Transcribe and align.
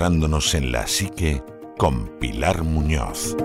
en 0.00 0.72
la 0.72 0.86
psique 0.86 1.42
con 1.76 2.08
Pilar 2.18 2.64
Muñoz. 2.64 3.36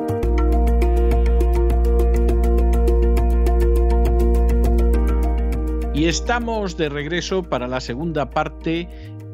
Y 5.93 6.05
estamos 6.05 6.77
de 6.77 6.87
regreso 6.87 7.43
para 7.43 7.67
la 7.67 7.81
segunda 7.81 8.29
parte 8.29 8.87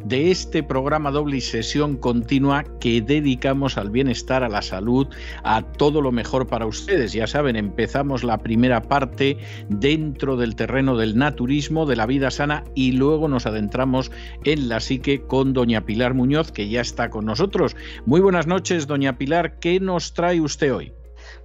de 0.03 0.31
este 0.31 0.63
programa 0.63 1.11
doble 1.11 1.37
y 1.37 1.41
sesión 1.41 1.97
continua 1.97 2.63
que 2.79 3.01
dedicamos 3.01 3.77
al 3.77 3.89
bienestar, 3.89 4.43
a 4.43 4.49
la 4.49 4.61
salud, 4.61 5.07
a 5.43 5.61
todo 5.61 6.01
lo 6.01 6.11
mejor 6.11 6.47
para 6.47 6.65
ustedes. 6.65 7.13
Ya 7.13 7.27
saben, 7.27 7.55
empezamos 7.55 8.23
la 8.23 8.37
primera 8.37 8.81
parte 8.81 9.37
dentro 9.69 10.37
del 10.37 10.55
terreno 10.55 10.97
del 10.97 11.17
naturismo, 11.17 11.85
de 11.85 11.95
la 11.95 12.05
vida 12.05 12.31
sana 12.31 12.63
y 12.75 12.93
luego 12.93 13.27
nos 13.27 13.45
adentramos 13.45 14.11
en 14.43 14.69
la 14.69 14.79
psique 14.79 15.21
con 15.25 15.53
doña 15.53 15.85
Pilar 15.85 16.13
Muñoz, 16.13 16.51
que 16.51 16.69
ya 16.69 16.81
está 16.81 17.09
con 17.09 17.25
nosotros. 17.25 17.75
Muy 18.05 18.21
buenas 18.21 18.47
noches, 18.47 18.87
doña 18.87 19.17
Pilar, 19.17 19.59
¿qué 19.59 19.79
nos 19.79 20.13
trae 20.13 20.41
usted 20.41 20.73
hoy? 20.73 20.93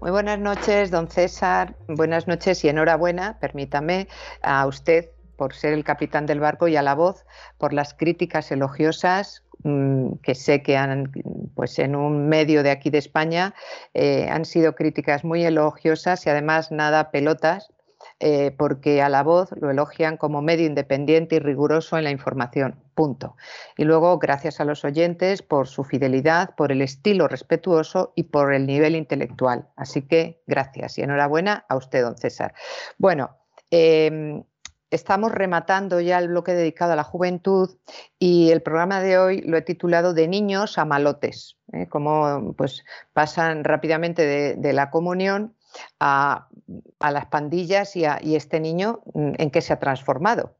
Muy 0.00 0.10
buenas 0.10 0.38
noches, 0.38 0.90
don 0.90 1.08
César. 1.08 1.74
Buenas 1.88 2.26
noches 2.28 2.64
y 2.64 2.68
enhorabuena, 2.68 3.38
permítame, 3.40 4.08
a 4.42 4.66
usted 4.66 5.10
por 5.36 5.54
ser 5.54 5.72
el 5.72 5.84
capitán 5.84 6.26
del 6.26 6.40
barco 6.40 6.68
y 6.68 6.76
a 6.76 6.82
la 6.82 6.94
voz 6.94 7.24
por 7.58 7.72
las 7.72 7.94
críticas 7.94 8.50
elogiosas 8.50 9.44
mm, 9.62 10.14
que 10.22 10.34
sé 10.34 10.62
que 10.62 10.76
han, 10.76 11.12
pues 11.54 11.78
en 11.78 11.96
un 11.96 12.28
medio 12.28 12.62
de 12.62 12.70
aquí 12.70 12.90
de 12.90 12.98
España, 12.98 13.54
eh, 13.94 14.28
han 14.30 14.44
sido 14.44 14.74
críticas 14.74 15.24
muy 15.24 15.44
elogiosas 15.44 16.26
y 16.26 16.30
además 16.30 16.72
nada 16.72 17.10
pelotas, 17.10 17.70
eh, 18.18 18.54
porque 18.56 19.02
a 19.02 19.10
la 19.10 19.22
voz 19.22 19.50
lo 19.60 19.70
elogian 19.70 20.16
como 20.16 20.40
medio 20.40 20.64
independiente 20.64 21.36
y 21.36 21.38
riguroso 21.38 21.98
en 21.98 22.04
la 22.04 22.10
información. 22.10 22.80
Punto. 22.94 23.36
Y 23.76 23.84
luego, 23.84 24.18
gracias 24.18 24.58
a 24.58 24.64
los 24.64 24.84
oyentes 24.86 25.42
por 25.42 25.68
su 25.68 25.84
fidelidad, 25.84 26.54
por 26.56 26.72
el 26.72 26.80
estilo 26.80 27.28
respetuoso 27.28 28.12
y 28.16 28.24
por 28.24 28.54
el 28.54 28.66
nivel 28.66 28.96
intelectual. 28.96 29.68
Así 29.76 30.00
que 30.02 30.40
gracias 30.46 30.96
y 30.96 31.02
enhorabuena 31.02 31.66
a 31.68 31.76
usted, 31.76 32.02
don 32.02 32.16
César. 32.16 32.54
Bueno, 32.96 33.36
em, 33.70 34.42
Estamos 34.96 35.30
rematando 35.30 36.00
ya 36.00 36.18
el 36.18 36.28
bloque 36.28 36.54
dedicado 36.54 36.94
a 36.94 36.96
la 36.96 37.04
juventud 37.04 37.76
y 38.18 38.50
el 38.50 38.62
programa 38.62 39.02
de 39.02 39.18
hoy 39.18 39.42
lo 39.42 39.58
he 39.58 39.60
titulado 39.60 40.14
De 40.14 40.26
niños 40.26 40.78
a 40.78 40.86
malotes, 40.86 41.58
¿eh? 41.74 41.86
cómo 41.86 42.54
pues, 42.56 42.82
pasan 43.12 43.62
rápidamente 43.62 44.56
de, 44.56 44.72
la 44.72 44.88
comunión 44.88 45.54
a, 46.00 46.48
las 46.98 47.26
pandillas 47.26 47.94
y, 47.94 48.06
este 48.34 48.58
niño 48.58 49.00
mm, 49.12 49.32
en 49.36 49.50
qué 49.50 49.60
se 49.60 49.74
ha 49.74 49.78
transformado. 49.78 50.54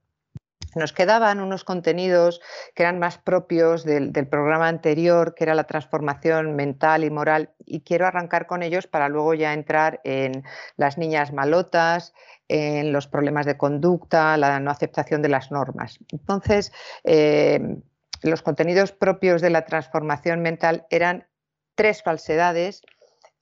Nos 0.77 0.93
quedaban 0.93 1.41
unos 1.41 1.65
contenidos 1.65 2.43
que 2.75 2.83
eran 2.83 2.99
más 2.99 3.17
propios 3.17 3.83
del, 3.83 4.13
programa 4.29 4.69
anterior, 4.69 5.35
que 5.35 5.45
era 5.45 5.55
la 5.55 5.65
transformación 5.65 6.55
mental 6.55 7.03
y 7.03 7.11
moral, 7.11 7.51
y 7.65 7.81
quiero 7.81 8.07
arrancar 8.07 8.47
con 8.47 8.63
ellos 8.63 8.87
para 8.87 9.09
luego 9.09 9.33
ya 9.33 9.55
entrar 9.55 10.03
en 10.05 10.45
las 10.77 10.99
niñas 10.99 11.33
malotas, 11.33 12.13
en 12.47 12.93
los 12.93 13.09
problemas 13.09 13.47
de 13.47 13.57
conducta, 13.57 14.37
la 14.37 14.61
no 14.61 14.71
aceptación 14.71 15.23
de 15.23 15.31
las 15.31 15.51
normas. 15.51 15.99
Entonces, 16.13 16.73
eh, 17.05 17.79
los 18.21 18.43
contenidos 18.43 18.93
propios 18.93 19.41
de 19.41 19.49
la 19.49 19.65
transformación 19.65 20.43
mental 20.43 20.87
eran 20.91 21.27
tres 21.75 22.03
falsedades 22.03 22.83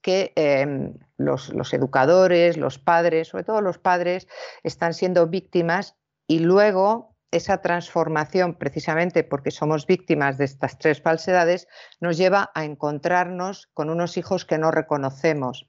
que 0.03 0.33
em, 0.37 0.95
los, 1.17 1.51
educadores, 1.73 2.59
los 2.59 2.79
padres, 2.79 3.27
sobre 3.29 3.43
todo 3.43 3.61
los 3.61 3.79
padres, 3.79 4.29
están 4.63 4.95
siendo 4.95 5.27
víctimas 5.27 5.97
y 6.29 6.39
luego 6.39 7.14
esa 7.35 7.59
transformación, 7.59 8.55
precisamente 8.55 9.25
porque 9.25 9.51
somos 9.51 9.87
víctimas 9.87 10.39
de 10.39 10.45
estas 10.45 10.79
tres 10.79 11.03
falsedades, 11.03 11.67
nos 12.01 12.17
lleva 12.17 12.53
a 12.55 12.65
encontrarnos 12.65 13.69
con 13.75 13.91
unos 13.91 14.17
hijos 14.17 14.45
que 14.45 14.57
no 14.57 14.71
reconocemos. 14.71 15.69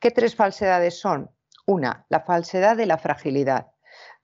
¿Qué 0.00 0.10
tres 0.10 0.34
falsedades 0.34 0.98
son? 0.98 1.30
Una, 1.66 2.04
la 2.08 2.20
falsedad 2.20 2.76
de 2.76 2.86
la 2.86 2.98
fragilidad. 2.98 3.68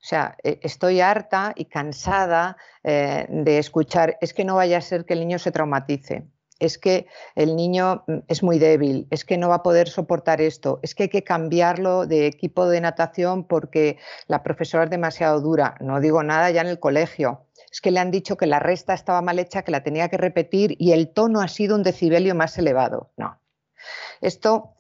O 0.03 0.05
sea, 0.05 0.37
e, 0.43 0.59
estoy 0.63 1.01
harta 1.01 1.53
y 1.55 1.67
cansada 1.67 2.57
eh, 2.83 3.27
de 3.29 3.59
escuchar, 3.59 4.19
es 4.21 4.35
que 4.35 4.45
no 4.45 4.57
vaya 4.57 4.79
a 4.79 4.83
ser 4.83 5.05
que 5.05 5.15
el 5.15 5.21
niño 5.21 5.39
se 5.39 5.53
traumatice, 5.53 6.27
es 6.61 6.79
que 6.79 7.07
el 7.35 7.57
niño 7.57 8.05
mm, 8.07 8.19
es 8.29 8.43
muy 8.43 8.59
débil, 8.59 9.09
es 9.11 9.25
que 9.25 9.39
no 9.39 9.49
va 9.49 9.57
a 9.57 9.63
poder 9.63 9.89
soportar 9.89 10.41
esto, 10.41 10.79
es 10.83 10.95
que 10.95 11.05
hay 11.05 11.09
que 11.09 11.25
cambiarlo 11.25 12.07
de 12.07 12.27
equipo 12.27 12.69
de 12.69 12.81
natación 12.81 13.45
porque 13.45 13.99
la 14.29 14.43
profesora 14.43 14.85
es 14.85 14.91
demasiado 14.91 15.41
dura. 15.41 15.75
No 15.81 16.01
digo 16.01 16.23
nada 16.23 16.51
ya 16.51 16.61
en 16.61 16.69
el 16.69 16.79
colegio. 16.79 17.47
Es 17.73 17.81
que 17.81 17.91
le 17.91 18.01
han 18.01 18.11
dicho 18.11 18.37
que 18.37 18.47
la 18.47 18.59
resta 18.59 18.95
estaba 18.95 19.23
mal 19.23 19.39
hecha, 19.39 19.63
que 19.63 19.73
la 19.73 19.83
tenía 19.83 20.09
que 20.09 20.17
repetir 20.17 20.77
y 20.79 20.93
el 20.93 21.09
tono 21.13 21.41
ha 21.41 21.49
sido 21.49 21.77
un 21.77 21.83
decibelio 21.83 22.35
más 22.35 22.59
elevado. 22.59 23.11
No. 23.17 23.41
Esto 24.21 24.75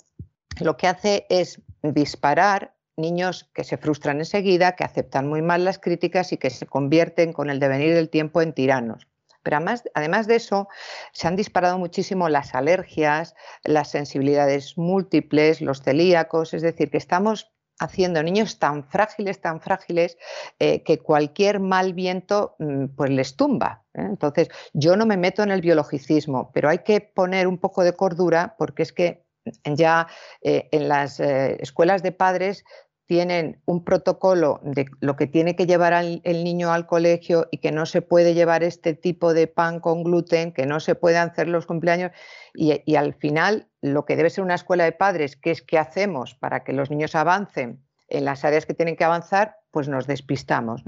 lo 0.61 0.77
que 0.77 0.87
hace 0.87 1.27
es 1.31 1.61
disparar 1.83 2.75
niños 2.97 3.49
que 3.55 3.65
se 3.65 3.79
frustran 3.79 4.19
enseguida, 4.19 4.77
que 4.77 4.85
aceptan 4.85 5.29
muy 5.29 5.41
mal 5.41 5.65
las 5.65 5.79
críticas 5.79 6.33
y 6.33 6.37
que 6.37 6.51
se 6.51 6.67
convierten 6.67 7.33
con 7.33 7.49
el 7.49 7.61
devenir 7.61 7.95
del 7.95 8.11
tiempo 8.11 8.43
en 8.43 8.53
tiranos. 8.53 9.07
Pero 9.43 9.57
además, 9.57 9.85
además, 9.95 10.27
de 10.27 10.37
eso, 10.37 10.69
se 11.13 11.29
han 11.29 11.37
disparado 11.37 11.79
muchísimo 11.79 12.29
las 12.29 12.55
alergias, 12.55 13.35
las 13.65 13.91
sensibilidades 13.91 14.77
múltiples, 14.77 15.61
los 15.61 15.83
celíacos, 15.83 16.55
es 16.55 16.63
decir, 16.63 16.91
que 16.91 16.99
estamos 16.99 17.51
haciendo 17.81 18.23
niños 18.23 18.59
tan 18.59 18.85
frágiles, 18.85 19.41
tan 19.41 19.61
frágiles, 19.61 20.19
eh, 20.59 20.83
que 20.85 20.99
cualquier 20.99 21.61
mal 21.61 21.95
viento 21.95 22.55
mm, 22.59 22.89
pues 22.95 23.11
les 23.11 23.37
tumba. 23.37 23.83
¿eh? 23.95 24.03
Entonces, 24.03 24.49
yo 24.75 24.97
no 24.97 25.07
me 25.07 25.17
meto 25.17 25.43
en 25.43 25.51
el 25.51 25.63
biologicismo, 25.63 26.53
pero 26.53 26.69
hay 26.69 26.81
que 26.81 27.01
poner 27.01 27.49
un 27.49 27.59
poco 27.59 27.83
de 27.83 27.95
cordura 27.95 28.55
porque 28.59 28.83
es 28.83 28.93
que 28.93 29.25
ya 29.65 30.07
eh, 30.43 30.69
en 30.71 30.89
las 30.89 31.19
escuelas 31.19 32.03
de 32.03 32.13
padres 32.13 32.65
tienen 33.11 33.61
un 33.65 33.83
protocolo 33.83 34.61
de 34.63 34.87
lo 35.01 35.17
que 35.17 35.27
tiene 35.27 35.57
que 35.57 35.67
llevar 35.67 35.93
el 35.95 36.45
niño 36.45 36.73
al 36.73 36.87
colegio 36.87 37.49
y 37.51 37.59
que 37.59 37.73
no 37.73 37.85
se 37.85 38.03
puede 38.03 38.35
llevar 38.35 38.63
este 38.63 38.95
tipo 38.95 39.35
de 39.35 39.49
pan 39.49 39.81
con 39.81 40.05
gluten, 40.05 40.53
que 40.53 40.65
no 40.65 40.79
se 40.79 40.95
pueden 40.95 41.29
hacer 41.29 41.49
los 41.49 41.67
cumpleaños 41.67 42.13
y, 42.55 42.95
al 42.95 43.15
final 43.15 43.67
lo 43.83 44.05
que 44.05 44.15
debe 44.15 44.31
ser 44.31 44.45
una 44.45 44.55
escuela 44.55 44.85
de 44.85 44.93
padres, 44.93 45.35
que 45.35 45.51
es 45.51 45.61
qué 45.61 45.77
hacemos 45.77 46.37
para 46.37 46.63
que 46.63 46.73
los 46.73 46.89
niños 46.89 47.17
avancen 47.17 47.85
en 48.07 48.25
las 48.25 48.45
áreas 48.45 48.65
que 48.65 48.75
tienen 48.75 48.95
que 48.95 49.03
avanzar, 49.03 49.57
pues 49.73 49.89
nos 49.89 50.07
despistamos. 50.07 50.85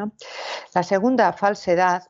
La 0.76 0.84
segunda 0.84 1.32
falsedad 1.32 2.04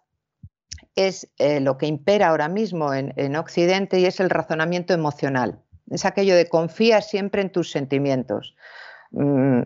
es 0.94 1.32
eh, 1.38 1.58
lo 1.60 1.78
que 1.78 1.86
impera 1.86 2.28
ahora 2.28 2.48
mismo 2.50 2.92
en 2.92 3.36
Occidente 3.36 3.98
y 3.98 4.04
es 4.04 4.20
el 4.20 4.28
razonamiento 4.28 4.92
emocional 4.92 5.62
es 5.90 6.04
aquello 6.04 6.36
de 6.36 6.48
confía 6.48 7.00
siempre 7.00 7.42
en 7.42 7.50
tus 7.50 7.70
sentimientos. 7.70 8.54
Mm, 9.10 9.62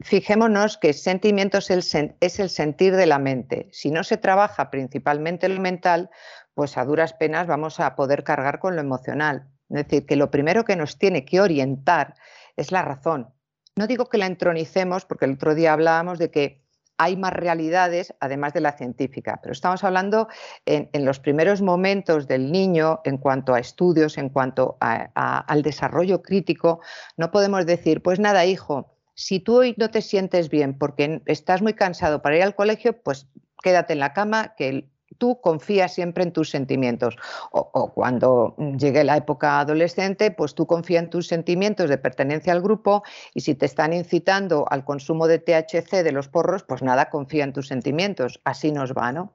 fijémonos 0.00 0.78
que 0.78 0.92
sentimientos 0.92 1.70
es 1.70 2.38
el 2.38 2.50
sentir 2.50 2.96
de 2.96 3.06
la 3.06 3.18
mente. 3.18 3.68
Si 3.72 3.90
no 3.90 4.04
se 4.04 4.16
trabaja 4.16 4.70
principalmente 4.70 5.48
lo 5.48 5.60
mental, 5.60 6.10
pues 6.54 6.76
a 6.76 6.84
duras 6.84 7.12
penas 7.12 7.46
vamos 7.46 7.80
a 7.80 7.94
poder 7.94 8.24
cargar 8.24 8.58
con 8.58 8.74
lo 8.74 8.80
emocional. 8.80 9.48
Es 9.70 9.84
decir, 9.84 10.06
que 10.06 10.16
lo 10.16 10.30
primero 10.30 10.64
que 10.64 10.76
nos 10.76 10.98
tiene 10.98 11.24
que 11.24 11.40
orientar 11.40 12.14
es 12.56 12.72
la 12.72 12.82
razón. 12.82 13.32
No 13.76 13.86
digo 13.86 14.06
que 14.06 14.18
la 14.18 14.26
entronicemos, 14.26 15.04
porque 15.04 15.26
el 15.26 15.34
otro 15.34 15.54
día 15.54 15.72
hablábamos 15.72 16.18
de 16.18 16.30
que 16.30 16.64
hay 16.96 17.16
más 17.16 17.32
realidades 17.32 18.12
además 18.18 18.52
de 18.52 18.60
la 18.60 18.72
científica, 18.72 19.38
pero 19.40 19.52
estamos 19.52 19.84
hablando 19.84 20.26
en, 20.66 21.04
los 21.04 21.20
primeros 21.20 21.62
momentos 21.62 22.26
del 22.26 22.50
niño 22.50 23.00
en 23.04 23.18
cuanto 23.18 23.54
a 23.54 23.60
estudios, 23.60 24.18
en 24.18 24.30
cuanto 24.30 24.76
al 24.80 25.62
desarrollo 25.62 26.22
crítico, 26.22 26.80
no 27.16 27.30
podemos 27.30 27.66
decir, 27.66 28.02
pues 28.02 28.18
nada, 28.18 28.44
hijo, 28.46 28.97
si 29.18 29.40
tú 29.40 29.56
hoy 29.56 29.74
no 29.76 29.90
te 29.90 30.00
sientes 30.00 30.48
bien 30.48 30.78
porque 30.78 31.22
estás 31.26 31.60
muy 31.60 31.74
cansado 31.74 32.22
para 32.22 32.36
ir 32.36 32.42
al 32.44 32.54
colegio, 32.54 33.02
pues 33.02 33.26
quédate 33.64 33.94
en 33.94 33.98
la 33.98 34.12
cama, 34.12 34.54
que 34.56 34.88
tú 35.18 35.40
confías 35.40 35.92
siempre 35.92 36.22
en 36.22 36.32
tus 36.32 36.50
sentimientos. 36.50 37.16
O, 37.50 37.92
cuando 37.92 38.54
llegue 38.78 39.02
la 39.02 39.16
época 39.16 39.58
adolescente, 39.58 40.30
pues 40.30 40.54
tú 40.54 40.68
confías 40.68 41.02
en 41.02 41.10
tus 41.10 41.26
sentimientos 41.26 41.90
de 41.90 41.98
pertenencia 41.98 42.52
al 42.52 42.62
grupo 42.62 43.02
y 43.34 43.40
si 43.40 43.56
te 43.56 43.66
están 43.66 43.92
incitando 43.92 44.66
al 44.70 44.84
consumo 44.84 45.26
de 45.26 45.40
THC 45.40 46.04
de 46.04 46.12
los 46.12 46.28
porros, 46.28 46.62
pues 46.62 46.82
nada, 46.84 47.10
confía 47.10 47.42
en 47.42 47.52
tus 47.52 47.66
sentimientos. 47.66 48.40
Así 48.44 48.70
nos 48.70 48.92
va, 48.92 49.10
¿no? 49.10 49.34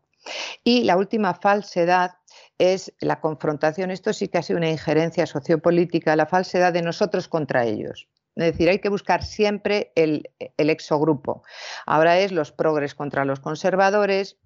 Y 0.64 0.86
la 0.86 0.96
última 0.96 1.34
falsedad 1.34 2.12
es 2.58 2.94
la 3.02 3.20
confrontación. 3.20 3.92
Esto 3.92 4.14
sí 4.14 4.30
que 4.30 4.38
ha 4.38 4.44
sido 4.44 4.60
una 4.60 4.70
injerencia 4.70 5.26
sociopolítica, 5.26 6.16
la 6.16 6.26
falsedad 6.26 6.72
de 6.72 6.84
nosotros 6.84 7.28
contra 7.28 7.66
ellos. 7.66 8.08
Es 8.36 8.46
decir, 8.46 8.70
hay 8.70 8.80
que 8.80 8.90
buscar 8.90 9.24
siempre 9.24 9.92
el, 9.96 10.30
exogrupo. 10.58 11.44
Ahora 11.86 12.20
es 12.20 12.32
los 12.32 12.52
progres 12.52 12.96
contra 12.96 13.26
los 13.26 13.40
conservadores, 13.40 14.38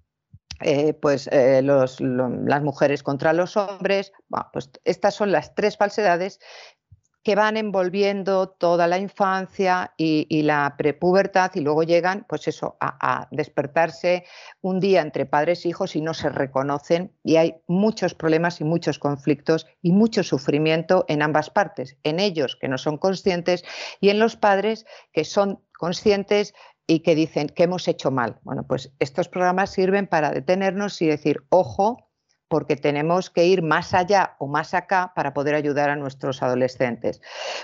eh, 0.60 0.92
pues 0.92 1.28
eh, 1.32 1.62
las 1.62 2.00
mujeres 2.62 3.02
contra 3.02 3.32
los 3.32 3.56
hombres. 3.56 4.12
pues 4.52 4.70
estas 4.84 5.14
son 5.14 5.32
las 5.32 5.54
tres 5.54 5.76
falsedades 5.76 6.40
que 7.28 7.34
van 7.34 7.58
envolviendo 7.58 8.48
toda 8.48 8.86
la 8.86 8.96
infancia 8.96 9.92
y, 9.98 10.40
la 10.44 10.76
prepubertad 10.78 11.50
y 11.56 11.60
luego 11.60 11.82
llegan, 11.82 12.24
pues 12.26 12.48
eso, 12.48 12.78
a, 12.80 13.28
despertarse 13.30 14.24
un 14.62 14.80
día 14.80 15.02
entre 15.02 15.26
padres 15.26 15.62
e 15.62 15.68
hijos 15.68 15.94
y 15.94 16.00
no 16.00 16.14
se 16.14 16.30
reconocen 16.30 17.12
y 17.22 17.36
hay 17.36 17.56
muchos 17.66 18.14
problemas 18.14 18.62
y 18.62 18.64
muchos 18.64 18.98
conflictos 18.98 19.66
y 19.82 19.92
mucho 19.92 20.22
sufrimiento 20.22 21.04
en 21.06 21.20
ambas 21.20 21.50
partes, 21.50 21.98
en 22.02 22.18
ellos 22.18 22.56
que 22.58 22.68
no 22.68 22.78
son 22.78 22.96
conscientes 22.96 23.62
y 24.00 24.08
en 24.08 24.20
los 24.20 24.36
padres 24.36 24.86
que 25.12 25.26
son 25.26 25.62
conscientes 25.76 26.54
y 26.86 27.00
que 27.00 27.14
dicen 27.14 27.50
que 27.50 27.64
hemos 27.64 27.88
hecho 27.88 28.10
mal. 28.10 28.38
Bueno, 28.42 28.66
pues 28.66 28.94
estos 29.00 29.28
programas 29.28 29.68
sirven 29.68 30.06
para 30.06 30.30
detenernos 30.30 31.02
y 31.02 31.06
decir, 31.08 31.44
ojo, 31.50 32.07
porque 32.48 32.76
tenemos 32.76 33.30
que 33.30 33.46
ir 33.46 33.62
más 33.62 33.94
allá 33.94 34.34
o 34.38 34.46
más 34.46 34.74
acá 34.74 35.12
para 35.14 35.34
poder 35.34 35.54
ayudar 35.54 35.90
a 35.90 35.96
nuestros 35.96 36.42
adolescentes. 36.42 37.20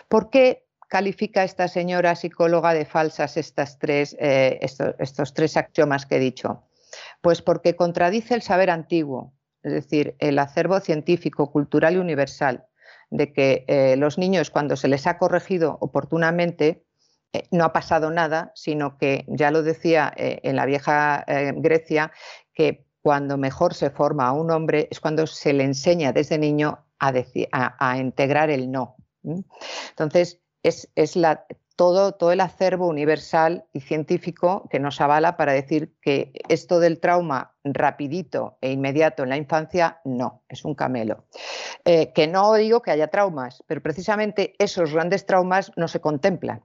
¿Por 0.08 0.30
qué 0.30 0.66
califica 0.88 1.42
esta 1.42 1.68
señora 1.68 2.14
psicóloga 2.14 2.74
de 2.74 2.84
falsas 2.84 3.36
estas 3.36 3.78
tres, 3.78 4.16
eh, 4.20 4.60
estos, 4.60 5.34
tres 5.34 5.56
axiomas 5.56 6.06
que 6.06 6.16
he 6.16 6.20
dicho? 6.20 6.62
Pues 7.22 7.42
porque 7.42 7.74
contradice 7.74 8.34
el 8.34 8.42
saber 8.42 8.70
antiguo, 8.70 9.32
es 9.62 9.72
decir, 9.72 10.14
el 10.18 10.38
acervo 10.38 10.78
científico, 10.80 11.50
cultural 11.50 11.94
y 11.94 11.98
universal, 11.98 12.66
de 13.10 13.32
que 13.32 13.64
eh, 13.66 13.96
los 13.96 14.18
niños 14.18 14.50
cuando 14.50 14.76
se 14.76 14.88
les 14.88 15.06
ha 15.06 15.18
corregido 15.18 15.78
oportunamente, 15.80 16.84
eh, 17.32 17.48
no 17.50 17.64
ha 17.64 17.72
pasado 17.72 18.10
nada, 18.10 18.52
sino 18.54 18.98
que, 18.98 19.24
ya 19.26 19.50
lo 19.50 19.62
decía 19.62 20.12
en 20.16 20.56
la 20.56 20.66
vieja 20.66 21.24
Grecia, 21.56 22.12
que 22.52 22.84
cuando 23.04 23.36
mejor 23.36 23.74
se 23.74 23.90
forma 23.90 24.26
a 24.26 24.32
un 24.32 24.50
hombre 24.50 24.88
es 24.90 24.98
cuando 24.98 25.26
se 25.26 25.52
le 25.52 25.62
enseña 25.62 26.14
desde 26.14 26.38
niño 26.38 26.86
a, 26.98 27.98
integrar 27.98 28.48
el 28.48 28.72
no. 28.72 28.96
Entonces, 29.90 30.40
es, 30.62 30.88
todo, 31.76 32.12
todo 32.12 32.32
el 32.32 32.40
acervo 32.40 32.88
universal 32.88 33.66
y 33.74 33.80
científico 33.80 34.66
que 34.70 34.80
nos 34.80 35.02
avala 35.02 35.36
para 35.36 35.52
decir 35.52 35.92
que 36.00 36.32
esto 36.48 36.80
del 36.80 36.98
trauma 36.98 37.54
rapidito 37.62 38.56
e 38.62 38.72
inmediato 38.72 39.22
en 39.22 39.28
la 39.28 39.36
infancia, 39.36 40.00
no, 40.06 40.42
es 40.48 40.64
un 40.64 40.74
camelo. 40.74 41.26
Eh, 41.84 42.10
que 42.14 42.26
no 42.26 42.54
digo 42.54 42.80
que 42.80 42.90
haya 42.90 43.08
traumas, 43.08 43.62
pero 43.66 43.82
precisamente 43.82 44.54
esos 44.58 44.94
grandes 44.94 45.26
traumas 45.26 45.72
no 45.76 45.88
se 45.88 46.00
contemplan 46.00 46.62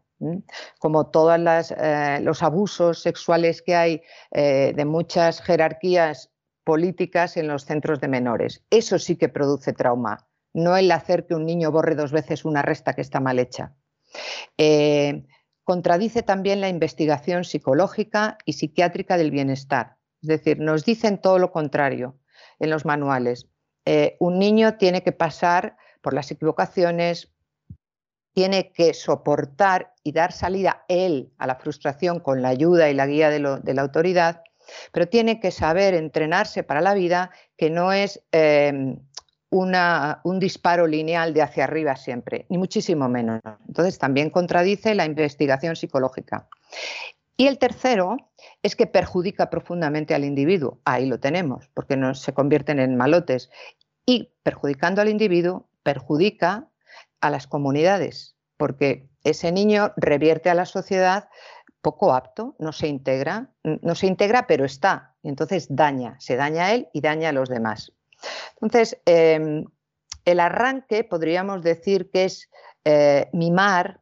como 0.80 1.07
todos 1.07 1.71
eh, 1.71 2.19
los 2.21 2.44
abusos 2.44 3.01
sexuales 3.01 3.62
que 3.62 3.75
hay 3.75 4.01
eh, 4.31 4.74
de 4.75 4.86
muchas 4.86 5.42
jerarquías 5.42 6.31
políticas 6.63 7.38
en 7.38 7.48
los 7.48 7.66
centros 7.66 8.00
de 8.00 8.07
menores. 8.07 8.63
Eso 8.69 9.00
sí 9.00 9.16
que 9.16 9.30
produce 9.30 9.74
trauma, 9.74 10.27
no 10.54 10.77
el 10.77 10.92
hacer 10.92 11.25
que 11.25 11.36
un 11.36 11.45
niño 11.45 11.71
borre 11.71 11.95
dos 11.95 12.12
veces 12.12 12.45
una 12.45 12.62
resta 12.62 12.94
que 12.94 13.01
está 13.01 13.19
mal 13.19 13.39
hecha. 13.39 13.74
Eh, 14.57 15.25
contradice 15.63 16.24
también 16.24 16.62
la 16.62 16.69
investigación 16.69 17.44
psicológica 17.44 18.38
y 18.45 18.54
psiquiátrica 18.54 19.18
del 19.18 19.31
bienestar. 19.31 19.98
Es 20.22 20.27
decir, 20.27 20.60
nos 20.60 20.83
dicen 20.83 21.19
todo 21.19 21.39
lo 21.39 21.51
contrario 21.51 22.18
en 22.60 22.69
los 22.69 22.86
manuales. 22.86 23.48
un 24.19 24.38
niño 24.38 24.77
tiene 24.77 25.01
que 25.01 25.13
pasar 25.13 25.77
por 26.01 26.13
las 26.13 26.30
equivocaciones, 26.30 27.31
tiene 28.33 28.72
que 28.72 28.94
soportar 28.94 29.94
y 30.09 30.11
dar 30.11 30.31
salida 30.31 30.85
él 30.88 31.31
a 31.38 31.45
la 31.45 31.56
frustración 31.56 32.19
con 32.19 32.41
la 32.41 32.50
ayuda 32.50 32.89
y 32.89 32.95
la 32.95 33.06
guía 33.06 33.29
de, 33.29 33.39
la 33.39 33.81
autoridad, 33.81 34.41
pero 34.91 35.07
tiene 35.07 35.39
que 35.39 35.51
saber 35.51 35.94
entrenarse 35.94 36.63
para 36.63 36.81
la 36.81 36.95
vida, 36.95 37.29
que 37.56 37.69
no 37.69 37.94
es 37.94 38.23
em, 38.31 38.97
un 39.51 40.39
disparo 40.39 40.88
lineal 40.88 41.31
de 41.35 41.44
hacia 41.44 41.65
arriba 41.65 41.95
siempre, 41.95 42.47
ni 42.50 42.57
muchísimo 42.57 43.07
menos. 43.07 43.39
Entonces 43.67 44.00
también 44.00 44.31
contradice 44.31 44.95
la 44.95 45.06
investigación 45.06 45.75
psicológica. 45.75 46.47
Y 47.38 47.45
el 47.45 47.59
tercero 47.59 48.17
es 48.63 48.75
que 48.75 48.88
perjudica 48.88 49.51
profundamente 49.51 50.15
al 50.15 50.25
individuo. 50.25 50.79
Ahí 50.85 51.05
lo 51.05 51.19
tenemos, 51.19 51.69
porque 51.75 51.97
no 51.97 52.15
se 52.15 52.33
convierten 52.33 52.79
en 52.79 52.97
malotes. 52.97 53.51
Y 54.07 54.31
perjudicando 54.41 55.01
al 55.01 55.09
individuo, 55.09 55.69
perjudica 55.83 56.67
a 57.21 57.29
las 57.29 57.45
comunidades, 57.45 58.35
porque 58.57 59.08
ese 59.24 59.51
niño 59.51 59.94
revierte 59.98 60.50
a 60.50 60.56
la 60.56 60.66
sociedad 60.66 61.30
poco 61.81 62.13
apto, 62.13 62.56
no 62.60 62.71
se 62.74 62.88
integra, 62.88 63.51
no 63.63 63.95
se 63.95 64.07
integra, 64.07 64.48
pero 64.48 64.66
está, 64.66 65.16
entonces 65.24 65.68
daña, 65.69 66.18
se 66.19 66.36
daña 66.36 66.66
a 66.66 66.74
él 66.74 66.89
y 66.94 67.01
daña 67.01 67.30
a 67.30 67.33
los 67.33 67.50
demás. 67.50 67.94
Entonces, 68.62 69.00
em, 69.06 69.66
el 70.25 70.39
arranque 70.39 71.04
podríamos 71.04 71.63
decir 71.63 72.10
que 72.12 72.25
es 72.25 72.50
eh, 72.83 73.30
mimar, 73.33 74.01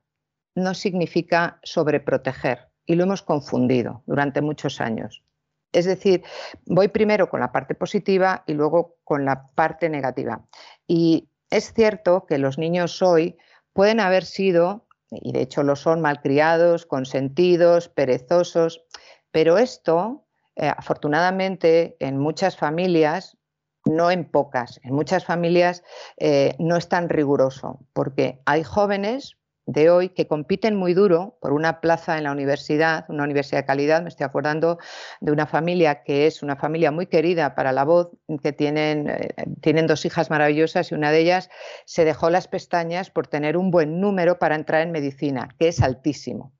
no 0.55 0.73
significa 0.73 1.59
sobreproteger, 1.63 2.69
y 2.85 2.95
lo 2.95 3.03
hemos 3.03 3.21
confundido 3.21 4.01
durante 4.07 4.41
muchos 4.41 4.81
años. 4.81 5.23
Es 5.71 5.85
decir, 5.85 6.23
voy 6.65 6.87
primero 6.87 7.29
con 7.29 7.41
la 7.41 7.51
parte 7.51 7.75
positiva 7.75 8.43
y 8.47 8.53
luego 8.53 8.95
con 9.03 9.25
la 9.25 9.47
parte 9.53 9.89
negativa. 9.89 10.45
Y 10.87 11.29
es 11.49 11.73
cierto 11.73 12.25
que 12.25 12.37
los 12.37 12.57
niños 12.57 13.01
hoy 13.01 13.37
pueden 13.73 13.99
haber 13.99 14.25
sido, 14.25 14.86
y 15.11 15.31
de 15.31 15.41
hecho 15.41 15.63
lo 15.63 15.75
son, 15.75 16.01
malcriados, 16.01 16.85
consentidos, 16.85 17.89
perezosos, 17.89 18.83
pero 19.31 19.57
esto, 19.57 20.25
eh, 20.55 20.71
afortunadamente, 20.75 21.95
en 21.99 22.17
muchas 22.17 22.57
familias, 22.57 23.37
no 23.85 24.11
en 24.11 24.25
pocas, 24.29 24.79
en 24.83 24.93
muchas 24.93 25.25
familias 25.25 25.83
eh, 26.17 26.55
no 26.59 26.75
es 26.75 26.89
tan 26.89 27.09
riguroso, 27.09 27.79
porque 27.93 28.41
hay 28.45 28.63
jóvenes 28.63 29.37
de 29.67 29.89
hoy 29.89 30.09
que 30.09 30.27
compiten 30.27 30.75
muy 30.75 30.93
duro 30.93 31.37
por 31.41 31.51
una 31.51 31.81
plaza 31.81 32.17
en 32.17 32.23
la 32.23 32.31
universidad, 32.31 33.05
una 33.09 33.25
universidad 33.25 33.59
de 33.59 33.65
calidad. 33.65 34.01
Me 34.01 34.07
estoy 34.07 34.23
acordando 34.23 34.79
de 35.19 35.31
una 35.33 35.45
familia 35.45 36.03
que 36.03 36.25
es 36.25 36.41
una 36.41 36.55
familia 36.55 36.89
muy 36.89 37.07
querida 37.07 37.53
para 37.53 37.73
la 37.73 37.83
voz, 37.83 38.09
que 38.41 38.53
tienen, 38.53 39.09
eh, 39.09 39.35
tienen 39.61 39.85
dos 39.85 40.05
hijas 40.05 40.29
maravillosas 40.29 40.91
y 40.91 40.95
una 40.95 41.11
de 41.11 41.19
ellas 41.19 41.49
se 41.85 42.05
dejó 42.05 42.29
las 42.29 42.47
pestañas 42.47 43.11
por 43.11 43.27
tener 43.27 43.57
un 43.57 43.69
buen 43.69 43.99
número 43.99 44.39
para 44.39 44.55
entrar 44.55 44.81
en 44.81 44.91
medicina, 44.91 45.49
que 45.59 45.67
es 45.67 45.81
altísimo. 45.81 46.53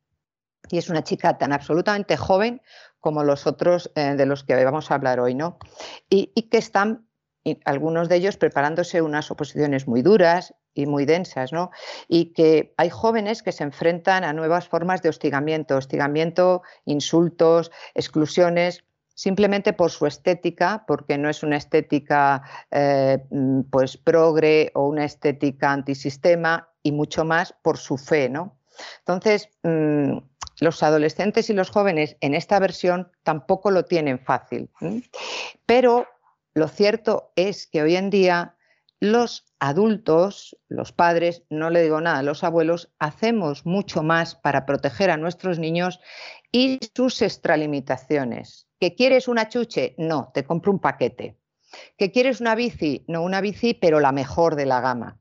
Y 0.70 0.78
es 0.78 0.90
una 0.90 1.02
chica 1.02 1.38
tan 1.38 1.54
absolutamente 1.54 2.18
joven 2.18 2.62
como 3.00 3.24
los 3.24 3.48
otros 3.48 3.90
eh, 3.96 4.16
de 4.18 4.26
los 4.26 4.44
que 4.44 4.62
vamos 4.66 4.92
a 4.92 4.96
hablar 4.96 5.22
hoy, 5.22 5.34
¿no? 5.34 5.60
Y, 6.10 6.34
y 6.36 6.50
que 6.50 6.58
están 6.58 7.08
algunos 7.64 8.10
de 8.10 8.18
ellos 8.18 8.36
preparándose 8.36 9.02
unas 9.02 9.32
oposiciones 9.32 9.88
muy 9.88 10.02
duras 10.02 10.54
y 10.78 10.86
muy 10.86 11.06
densas, 11.06 11.52
¿no? 11.52 11.72
Y 12.08 12.34
que 12.34 12.74
hay 12.78 12.90
jóvenes 12.90 13.44
que 13.44 13.52
se 13.52 13.64
enfrentan 13.64 14.24
a 14.24 14.34
nuevas 14.34 14.68
formas 14.68 15.02
de 15.02 15.10
hostigamiento, 15.10 15.78
hostigamiento, 15.78 16.62
insultos, 16.86 17.72
exclusiones, 17.94 18.84
simplemente 19.16 19.74
por 19.74 19.92
su 19.92 20.06
estética, 20.06 20.86
porque 20.88 21.18
no 21.18 21.30
es 21.30 21.42
una 21.44 21.58
estética 21.58 22.44
eh, 22.72 23.18
mm, 23.32 23.62
pues 23.72 23.98
progre 23.98 24.72
o 24.76 24.88
una 24.88 25.06
estética 25.06 25.72
antisistema, 25.72 26.70
y 26.88 26.94
mucho 26.94 27.26
más 27.26 27.54
por 27.62 27.78
su 27.78 27.98
fe, 27.98 28.30
¿no? 28.30 28.58
Entonces, 29.00 29.50
mm, 29.64 30.20
los 30.62 30.82
adolescentes 30.82 31.50
y 31.50 31.54
los 31.54 31.70
jóvenes 31.70 32.16
en 32.22 32.34
esta 32.34 32.60
versión 32.60 33.12
tampoco 33.24 33.72
lo 33.72 33.84
tienen 33.84 34.20
fácil. 34.20 34.70
Pero 35.66 36.08
lo 36.54 36.70
cierto 36.70 37.34
es 37.36 37.68
que 37.68 37.82
hoy 37.82 37.98
en 37.98 38.10
día 38.10 38.56
los 39.02 39.44
adultos, 39.60 40.58
los 40.68 40.92
padres, 40.92 41.44
no 41.50 41.70
le 41.70 41.82
digo 41.82 42.02
nada, 42.02 42.24
los 42.24 42.44
abuelos, 42.44 42.92
hacemos 43.00 43.66
mucho 43.66 44.04
más 44.04 44.36
para 44.36 44.66
proteger 44.66 45.10
a 45.10 45.18
nuestros 45.18 45.60
niños 45.60 46.00
y 46.52 46.80
sus 46.96 47.22
extralimitaciones. 47.22 48.68
¿Que 48.80 48.96
quieres 48.96 49.28
una 49.28 49.50
chuche? 49.50 49.96
No, 49.98 50.32
te 50.34 50.44
compro 50.44 50.72
un 50.72 50.80
paquete. 50.80 51.38
¿Que 51.98 52.12
quieres 52.12 52.42
una 52.42 52.56
bici? 52.56 53.04
No, 53.08 53.24
una 53.24 53.42
bici, 53.42 53.74
pero 53.74 54.00
la 54.00 54.12
mejor 54.12 54.56
de 54.56 54.66
la 54.66 54.82
gama. 54.82 55.20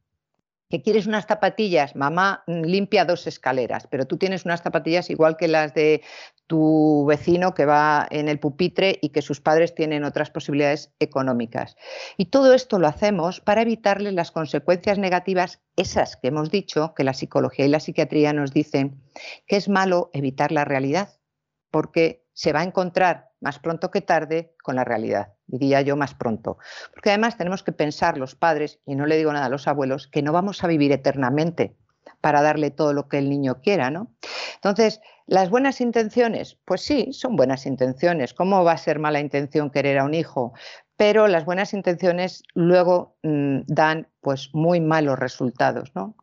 Que 0.68 0.82
quieres 0.82 1.06
unas 1.06 1.26
zapatillas, 1.26 1.94
mamá 1.94 2.42
mm, 2.46 2.62
limpia 2.62 3.04
dos 3.04 3.26
escaleras, 3.26 3.86
pero 3.88 4.06
tú 4.06 4.16
tienes 4.16 4.44
unas 4.44 4.62
zapatillas 4.62 5.10
igual 5.10 5.36
que 5.36 5.48
las 5.48 5.74
de 5.74 6.02
tu 6.46 7.04
vecino 7.08 7.54
que 7.54 7.66
va 7.66 8.06
en 8.10 8.28
el 8.28 8.38
pupitre 8.38 8.98
y 9.00 9.10
que 9.10 9.22
sus 9.22 9.40
padres 9.40 9.74
tienen 9.74 10.04
otras 10.04 10.30
posibilidades 10.30 10.92
económicas. 11.00 11.76
Y 12.16 12.26
todo 12.26 12.54
esto 12.54 12.78
lo 12.78 12.86
hacemos 12.86 13.40
para 13.40 13.62
evitarle 13.62 14.12
las 14.12 14.30
consecuencias 14.30 14.98
negativas, 14.98 15.60
esas 15.76 16.16
que 16.16 16.28
hemos 16.28 16.50
dicho, 16.50 16.94
que 16.94 17.04
la 17.04 17.14
psicología 17.14 17.66
y 17.66 17.68
la 17.68 17.80
psiquiatría 17.80 18.32
nos 18.32 18.52
dicen 18.52 19.02
que 19.46 19.56
es 19.56 19.68
malo 19.68 20.10
evitar 20.12 20.52
la 20.52 20.64
realidad, 20.64 21.10
porque 21.70 22.24
se 22.32 22.52
va 22.52 22.60
a 22.60 22.64
encontrar 22.64 23.30
más 23.40 23.58
pronto 23.58 23.90
que 23.90 24.00
tarde 24.00 24.54
con 24.62 24.76
la 24.76 24.84
realidad, 24.84 25.32
diría 25.46 25.80
yo 25.80 25.96
más 25.96 26.14
pronto. 26.14 26.58
Porque 26.92 27.10
además 27.10 27.36
tenemos 27.36 27.62
que 27.62 27.72
pensar 27.72 28.18
los 28.18 28.34
padres, 28.34 28.80
y 28.84 28.94
no 28.94 29.06
le 29.06 29.16
digo 29.16 29.32
nada 29.32 29.46
a 29.46 29.50
los 29.50 29.68
abuelos, 29.68 30.08
que 30.08 30.22
no 30.22 30.32
vamos 30.32 30.62
a 30.62 30.66
vivir 30.66 30.92
eternamente 30.92 31.76
para 32.20 32.42
darle 32.42 32.70
todo 32.70 32.92
lo 32.92 33.08
que 33.08 33.18
el 33.18 33.30
niño 33.30 33.60
quiera, 33.60 33.90
¿no? 33.90 34.14
Entonces, 34.54 35.00
las 35.26 35.50
buenas 35.50 35.80
intenciones, 35.80 36.58
pues 36.64 36.82
sí, 36.82 37.12
son 37.12 37.36
buenas 37.36 37.66
intenciones. 37.66 38.32
¿Cómo 38.32 38.64
va 38.64 38.72
a 38.72 38.78
ser 38.78 38.98
mala 38.98 39.20
intención 39.20 39.70
querer 39.70 39.98
a 39.98 40.04
un 40.04 40.14
hijo? 40.14 40.52
Pero 40.96 41.26
las 41.26 41.44
buenas 41.44 41.74
intenciones 41.74 42.42
luego 42.54 43.16
mm, 43.22 43.60
dan 43.66 44.08
pues 44.20 44.50
muy 44.52 44.80
malos 44.80 45.18
resultados, 45.18 45.92
¿no? 45.94 46.16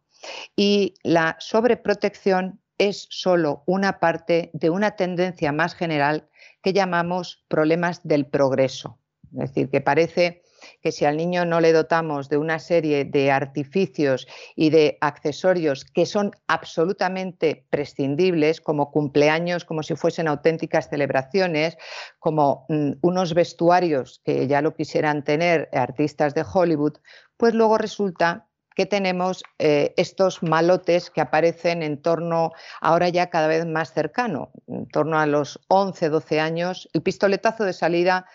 Y 0.56 0.96
la 1.04 1.36
sobreprotección 1.40 2.63
es 2.78 3.08
solo 3.10 3.64
una 3.66 4.00
parte 4.00 4.50
de 4.54 4.70
una 4.70 4.96
tendencia 4.96 5.52
más 5.52 5.76
general 5.76 6.30
que 6.62 6.74
llamamos 6.74 7.44
problemas 7.48 8.02
del 8.04 8.26
progreso. 8.26 8.98
Es 9.34 9.50
decir, 9.50 9.70
que 9.70 9.82
parece 9.82 10.44
que 10.82 10.92
si 10.92 11.06
al 11.06 11.18
niño 11.18 11.46
no 11.46 11.60
le 11.60 11.74
dotamos 11.74 12.30
de 12.30 12.38
una 12.38 12.60
serie 12.60 13.06
de 13.06 13.32
artificios 13.32 14.28
y 14.56 14.70
de 14.70 14.98
accesorios 15.02 15.86
que 15.86 16.06
son 16.06 16.32
absolutamente 16.48 17.66
prescindibles, 17.70 18.62
como 18.62 18.92
cumpleaños, 18.92 19.66
como 19.66 19.84
si 19.84 19.96
fuesen 19.96 20.28
auténticas 20.28 20.90
celebraciones, 20.90 21.78
como 22.20 22.66
mm, 22.70 22.92
unos 23.02 23.34
vestuarios 23.34 24.22
que 24.24 24.48
ya 24.48 24.62
lo 24.62 24.76
quisieran 24.76 25.24
tener 25.24 25.70
artistas 25.74 26.34
de 26.34 26.46
Hollywood, 26.52 26.98
pues 27.38 27.54
luego 27.54 27.78
resulta 27.78 28.48
que 28.76 28.86
tenemos 28.86 29.44
eh, 29.60 29.94
estos 29.98 30.44
malotes 30.44 31.10
que 31.10 31.22
aparecen 31.22 31.84
en 31.84 32.02
torno, 32.02 32.52
ahora 32.82 33.10
ya 33.10 33.30
cada 33.30 33.48
vez 33.48 33.66
más 33.66 33.94
cercano, 33.94 34.52
en 34.68 34.88
torno 34.88 35.20
a 35.20 35.26
los 35.26 35.60
11, 35.68 36.10
12 36.10 36.40
años. 36.40 36.90
El 36.94 37.02
pistoletazo 37.02 37.64
de 37.64 37.74
salida, 37.74 38.26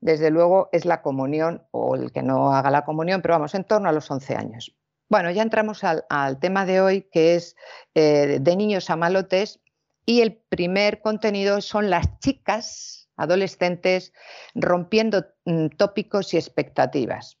desde 0.00 0.30
luego, 0.30 0.68
es 0.72 0.84
la 0.84 1.02
comunión 1.02 1.66
o 1.70 1.96
el 1.96 2.12
que 2.12 2.22
no 2.22 2.52
haga 2.52 2.70
la 2.70 2.84
comunión, 2.84 3.22
pero 3.22 3.34
vamos, 3.34 3.54
en 3.54 3.64
torno 3.64 3.88
a 3.88 3.92
los 3.92 4.10
11 4.10 4.36
años. 4.36 4.76
Bueno, 5.08 5.30
ya 5.30 5.42
entramos 5.42 5.82
al, 5.84 6.38
tema 6.40 6.66
de 6.66 6.80
hoy, 6.80 7.02
que 7.12 7.36
es 7.36 7.56
eh, 7.94 8.38
de 8.40 8.56
niños 8.56 8.90
a 8.90 8.96
malotes, 8.96 9.60
y 10.06 10.20
el 10.20 10.36
primer 10.48 11.00
contenido 11.00 11.60
son 11.60 11.88
las 11.90 12.18
chicas 12.18 13.08
adolescentes 13.16 14.12
rompiendo 14.54 15.24
mm, 15.44 15.68
tópicos 15.76 16.34
y 16.34 16.36
expectativas 16.36 17.38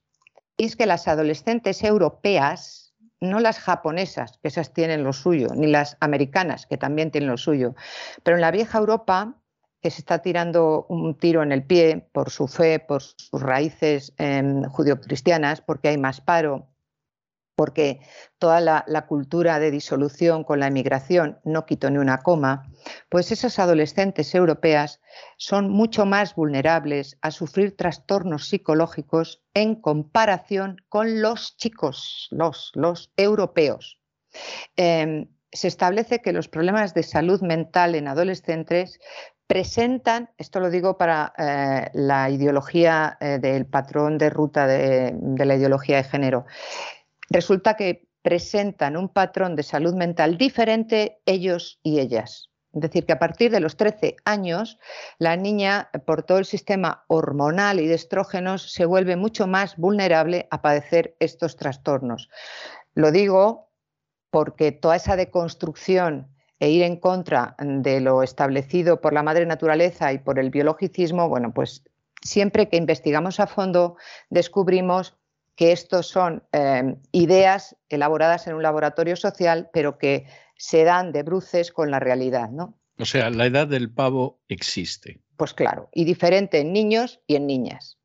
es 0.56 0.76
que 0.76 0.86
las 0.86 1.08
adolescentes 1.08 1.82
europeas, 1.82 2.94
no 3.20 3.40
las 3.40 3.58
japonesas, 3.58 4.38
que 4.42 4.48
esas 4.48 4.72
tienen 4.72 5.04
lo 5.04 5.12
suyo, 5.12 5.48
ni 5.54 5.66
las 5.66 5.96
americanas, 6.00 6.66
que 6.66 6.76
también 6.76 7.10
tienen 7.10 7.30
lo 7.30 7.36
suyo, 7.36 7.74
pero 8.22 8.36
en 8.36 8.40
la 8.40 8.50
vieja 8.50 8.78
Europa, 8.78 9.40
que 9.80 9.90
se 9.90 10.00
está 10.00 10.20
tirando 10.20 10.86
un 10.88 11.18
tiro 11.18 11.42
en 11.42 11.52
el 11.52 11.62
pie 11.64 12.08
por 12.12 12.30
su 12.30 12.48
fe, 12.48 12.78
por 12.78 13.02
sus 13.02 13.42
raíces 13.42 14.14
eh, 14.18 14.62
judio-cristianas, 14.70 15.60
porque 15.60 15.88
hay 15.88 15.98
más 15.98 16.20
paro, 16.20 16.73
porque 17.56 18.00
toda 18.38 18.60
la, 18.60 19.06
cultura 19.06 19.58
de 19.58 19.70
disolución 19.70 20.44
con 20.44 20.60
la 20.60 20.66
emigración 20.66 21.38
no 21.44 21.66
quitó 21.66 21.90
ni 21.90 21.98
una 21.98 22.18
coma, 22.18 22.70
pues 23.08 23.32
esas 23.32 23.58
adolescentes 23.58 24.34
europeas 24.34 25.00
son 25.36 25.70
mucho 25.70 26.06
más 26.06 26.34
vulnerables 26.34 27.18
a 27.22 27.30
sufrir 27.30 27.76
trastornos 27.76 28.48
psicológicos 28.48 29.42
en 29.54 29.80
comparación 29.80 30.82
con 30.88 31.22
los 31.22 31.56
chicos, 31.56 32.28
los, 32.30 32.72
los 32.74 33.12
europeos. 33.16 34.00
Em, 34.76 35.28
se 35.52 35.68
establece 35.68 36.20
que 36.20 36.32
los 36.32 36.48
problemas 36.48 36.94
de 36.94 37.04
salud 37.04 37.40
mental 37.40 37.94
en 37.94 38.08
adolescentes 38.08 38.98
presentan, 39.46 40.30
esto 40.38 40.58
lo 40.58 40.70
digo 40.70 40.96
para 40.96 41.32
eh, 41.38 41.90
la 41.94 42.30
ideología 42.30 43.16
eh, 43.20 43.38
del 43.40 43.66
patrón 43.66 44.18
de 44.18 44.30
ruta 44.30 44.66
de, 44.66 45.14
la 45.36 45.54
ideología 45.54 45.98
de 45.98 46.04
género, 46.04 46.46
resulta 47.30 47.76
que 47.76 48.08
presentan 48.22 48.96
un 48.96 49.08
patrón 49.08 49.56
de 49.56 49.62
salud 49.62 49.94
mental 49.94 50.38
diferente 50.38 51.20
ellos 51.26 51.78
y 51.82 52.00
ellas. 52.00 52.50
Es 52.72 52.80
decir, 52.80 53.06
que 53.06 53.12
a 53.12 53.18
partir 53.20 53.52
de 53.52 53.60
los 53.60 53.76
13 53.76 54.16
años, 54.24 54.78
la 55.18 55.36
niña, 55.36 55.90
por 56.06 56.24
todo 56.24 56.38
el 56.38 56.44
sistema 56.44 57.04
hormonal 57.06 57.78
y 57.80 57.86
de 57.86 57.94
estrógenos, 57.94 58.72
se 58.72 58.84
vuelve 58.84 59.14
mucho 59.14 59.46
más 59.46 59.76
vulnerable 59.76 60.48
a 60.50 60.60
padecer 60.60 61.16
estos 61.20 61.56
trastornos. 61.56 62.28
Lo 62.94 63.12
digo 63.12 63.70
porque 64.30 64.72
toda 64.72 64.96
esa 64.96 65.14
deconstrucción 65.14 66.34
e 66.58 66.70
ir 66.70 66.82
en 66.82 66.96
contra 66.96 67.54
de 67.58 68.00
lo 68.00 68.22
establecido 68.22 69.00
por 69.00 69.12
la 69.12 69.22
madre 69.22 69.46
naturaleza 69.46 70.12
y 70.12 70.18
por 70.18 70.40
el 70.40 70.50
biologicismo, 70.50 71.28
bueno, 71.28 71.52
pues 71.54 71.84
siempre 72.22 72.68
que 72.68 72.76
investigamos 72.76 73.38
a 73.38 73.46
fondo 73.46 73.96
descubrimos 74.30 75.16
que 75.56 75.72
estos 75.72 76.08
son 76.08 76.42
em, 76.52 76.96
ideas 77.12 77.76
elaboradas 77.88 78.46
en 78.46 78.54
un 78.54 78.62
laboratorio 78.62 79.16
social, 79.16 79.70
pero 79.72 79.98
que 79.98 80.26
se 80.56 80.84
dan 80.84 81.12
de 81.12 81.22
bruces 81.22 81.72
con 81.72 81.90
la 81.90 82.00
realidad, 82.00 82.50
¿no? 82.50 82.78
O 82.98 83.04
sea, 83.04 83.30
la 83.30 83.46
edad 83.46 83.66
del 83.66 83.92
pavo 83.92 84.40
existe. 84.48 85.20
Pues 85.36 85.52
claro, 85.52 85.88
y 85.92 86.04
diferente 86.04 86.60
en 86.60 86.72
niños 86.72 87.20
y 87.26 87.36
en 87.36 87.46
niñas. 87.46 87.98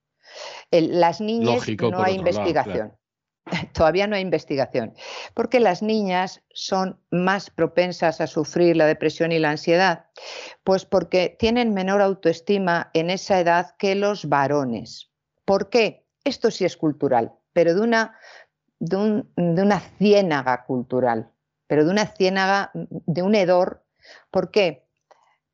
las 0.72 1.22
niñas 1.22 1.68
no 1.80 2.04
hay 2.04 2.16
investigación. 2.16 2.96
Todavía 3.74 4.06
no 4.06 4.16
hay 4.16 4.22
investigación, 4.22 4.94
porque 5.34 5.60
las 5.60 5.82
niñas 5.82 6.44
son 6.54 7.00
más 7.10 7.50
propensas 7.50 8.22
a 8.22 8.28
sufrir 8.28 8.78
la 8.78 8.86
depresión 8.86 9.32
y 9.32 9.40
la 9.40 9.50
ansiedad, 9.50 10.06
pues 10.64 10.86
porque 10.86 11.36
tienen 11.40 11.74
menor 11.74 12.02
autoestima 12.02 12.92
en 12.94 13.10
esa 13.10 13.40
edad 13.40 13.76
que 13.78 13.96
los 13.96 14.30
varones. 14.30 15.12
¿Por 15.46 15.70
qué? 15.70 16.06
Esto 16.24 16.52
sí 16.52 16.66
es 16.66 16.78
cultural 16.78 17.39
pero 17.54 17.74
de 17.74 17.82
una, 17.82 18.18
de, 18.80 18.96
una 19.38 19.80
ciénaga 19.80 20.66
cultural, 20.66 21.32
pero 21.68 21.86
de 21.86 21.92
una 21.92 22.06
ciénaga, 22.06 22.72
de 22.74 23.22
un 23.22 23.36
hedor. 23.36 23.84
¿Por 24.32 24.52
qué? 24.52 24.86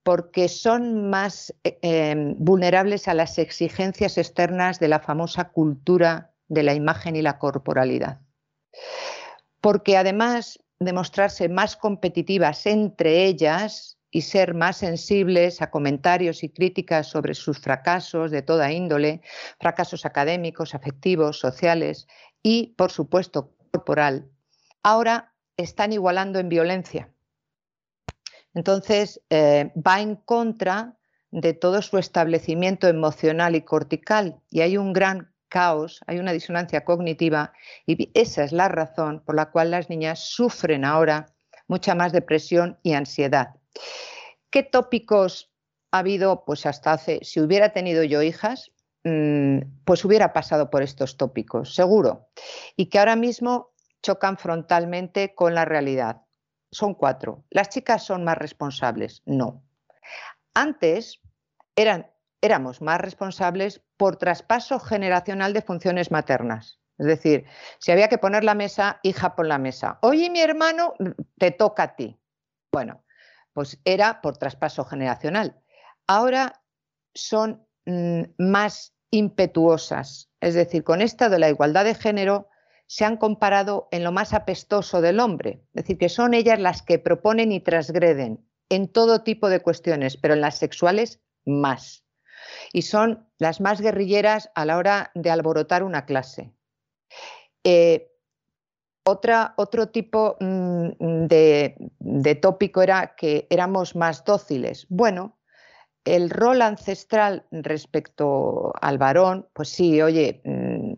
Porque 0.04 0.48
son 0.50 1.10
más 1.10 1.54
eh, 1.64 1.80
em, 1.82 2.36
vulnerables 2.38 3.08
a 3.08 3.14
las 3.14 3.38
exigencias 3.40 4.18
externas 4.18 4.80
de 4.80 4.88
la 4.88 5.00
famosa 5.00 5.50
cultura 5.50 6.32
de 6.48 6.64
la 6.64 6.74
imagen 6.74 7.16
y 7.16 7.22
la 7.22 7.40
corporalidad. 7.40 8.22
Porque 9.62 9.98
además 9.98 10.60
de 10.80 10.94
mostrarse 10.94 11.50
más 11.50 11.76
competitivas 11.76 12.66
entre 12.66 13.26
ellas 13.26 13.95
y 14.16 14.22
ser 14.22 14.54
más 14.54 14.78
sensibles 14.78 15.62
a 15.62 15.70
comentarios 15.70 16.42
y 16.42 16.48
críticas 16.48 17.08
sobre 17.08 17.34
sus 17.34 17.60
fracasos 17.60 18.32
de 18.32 18.42
toda 18.42 18.72
índole, 18.72 19.20
fracasos 19.60 20.06
académicos, 20.06 20.74
afectivos, 20.74 21.38
sociales 21.38 22.08
y, 22.42 22.76
por 22.78 22.94
supuesto, 22.94 23.52
corporal, 23.74 24.30
ahora 24.84 25.34
están 25.58 25.92
igualando 25.92 26.40
en 26.40 26.48
violencia. 26.48 27.10
Entonces, 28.54 29.22
eh, 29.30 29.74
va 29.76 30.00
en 30.00 30.16
contra 30.16 30.96
de 31.32 31.52
todo 31.52 31.82
su 31.82 31.98
establecimiento 31.98 32.88
emocional 32.88 33.54
y 33.54 33.64
cortical 33.64 34.40
y 34.50 34.62
hay 34.62 34.78
un 34.78 34.94
gran 34.94 35.34
caos, 35.50 36.00
hay 36.08 36.20
una 36.20 36.32
disonancia 36.32 36.86
cognitiva 36.86 37.52
y 37.86 38.12
esa 38.14 38.46
es 38.46 38.54
la 38.54 38.70
razón 38.70 39.22
por 39.26 39.36
la 39.36 39.52
cual 39.52 39.72
las 39.72 39.90
niñas 39.90 40.20
sufren 40.20 40.86
ahora 40.86 41.36
mucha 41.68 41.96
más 41.96 42.14
depresión 42.14 42.80
y 42.82 42.94
ansiedad. 42.94 43.56
¿Qué 44.50 44.64
tópicos 44.64 45.52
ha 45.92 46.00
habido? 46.00 46.46
Pues 46.46 46.66
hasta 46.66 46.94
hace, 46.94 47.20
si 47.24 47.42
hubiera 47.42 47.74
tenido 47.74 48.04
yo 48.04 48.22
hijas, 48.22 48.72
mm, 49.04 49.60
pues 49.86 50.06
hubiera 50.06 50.34
pasado 50.34 50.70
por 50.70 50.82
estos 50.84 51.18
tópicos, 51.18 51.76
seguro. 51.76 52.30
Y 52.76 52.88
que 52.88 53.00
ahora 53.00 53.16
mismo 53.16 53.74
chocan 54.02 54.38
frontalmente 54.38 55.34
con 55.34 55.56
la 55.56 55.66
realidad. 55.66 56.22
Son 56.72 56.94
cuatro. 56.94 57.46
¿Las 57.50 57.70
chicas 57.70 58.04
son 58.04 58.24
más 58.24 58.38
responsables? 58.38 59.24
No. 59.26 59.64
Antes 60.54 61.22
eran, 61.76 62.12
éramos 62.42 62.82
más 62.82 63.00
responsables 63.02 63.82
por 63.98 64.18
traspaso 64.18 64.80
generacional 64.80 65.54
de 65.54 65.62
funciones 65.62 66.12
maternas. 66.12 66.80
Es 66.98 67.08
decir, 67.08 67.46
si 67.80 67.92
había 67.92 68.08
que 68.08 68.18
poner 68.18 68.44
la 68.44 68.56
mesa, 68.56 69.00
hija, 69.04 69.36
pon 69.36 69.50
la 69.50 69.58
mesa. 69.58 70.00
Oye, 70.02 70.30
mi 70.30 70.40
hermano, 70.40 70.94
te 71.38 71.52
toca 71.52 71.84
a 71.84 71.96
ti. 71.96 72.18
Bueno, 72.72 73.05
pues 73.56 73.80
era 73.86 74.20
por 74.22 74.38
traspaso 74.38 74.84
generacional. 74.84 75.56
Ahora 76.08 76.62
son 77.14 77.66
mm, 77.86 78.24
más 78.38 78.94
impetuosas, 79.12 80.30
es 80.42 80.56
decir, 80.56 80.84
con 80.84 81.02
esta 81.02 81.30
de 81.30 81.40
la 81.40 81.48
igualdad 81.48 81.86
de 81.86 81.96
género 81.96 82.50
se 82.86 83.06
han 83.06 83.16
comparado 83.16 83.88
en 83.92 84.04
lo 84.04 84.12
más 84.12 84.34
apestoso 84.34 85.00
del 85.00 85.22
hombre, 85.22 85.64
es 85.68 85.84
decir, 85.84 85.98
que 85.98 86.10
son 86.10 86.34
ellas 86.34 86.60
las 86.60 86.82
que 86.82 87.00
proponen 87.00 87.54
y 87.54 87.62
transgreden 87.62 88.46
en 88.68 88.92
todo 88.92 89.24
tipo 89.24 89.48
de 89.48 89.62
cuestiones, 89.62 90.18
pero 90.18 90.34
en 90.34 90.42
las 90.42 90.58
sexuales 90.58 91.22
más. 91.46 92.04
Y 92.74 92.82
son 92.82 93.30
las 93.38 93.62
más 93.62 93.80
guerrilleras 93.80 94.52
a 94.54 94.66
la 94.66 94.78
hora 94.78 95.12
de 95.16 95.30
alborotar 95.30 95.82
una 95.82 96.06
clase. 96.06 96.52
Eh, 97.64 98.12
otra, 99.06 99.54
otro 99.58 99.90
tipo 99.90 100.36
mm, 100.40 101.28
de, 101.28 101.76
de 102.00 102.36
tópico 102.36 102.82
era 102.82 103.16
que 103.16 103.48
éramos 103.50 103.96
más 103.96 104.24
dóciles. 104.26 104.88
Bueno, 104.90 105.38
el 106.06 106.30
rol 106.30 106.62
ancestral 106.62 107.46
respecto 107.52 108.74
al 108.82 108.98
varón, 108.98 109.48
pues 109.54 109.70
sí, 109.70 110.02
oye, 110.02 110.42
mm, 110.46 110.94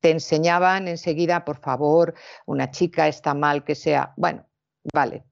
te 0.00 0.10
enseñaban 0.10 0.88
enseguida, 0.88 1.44
por 1.44 1.60
favor, 1.60 2.14
una 2.46 2.70
chica 2.70 3.08
está 3.08 3.34
mal 3.34 3.64
que 3.64 3.74
sea. 3.74 4.12
Bueno, 4.16 4.46
vale, 4.92 5.24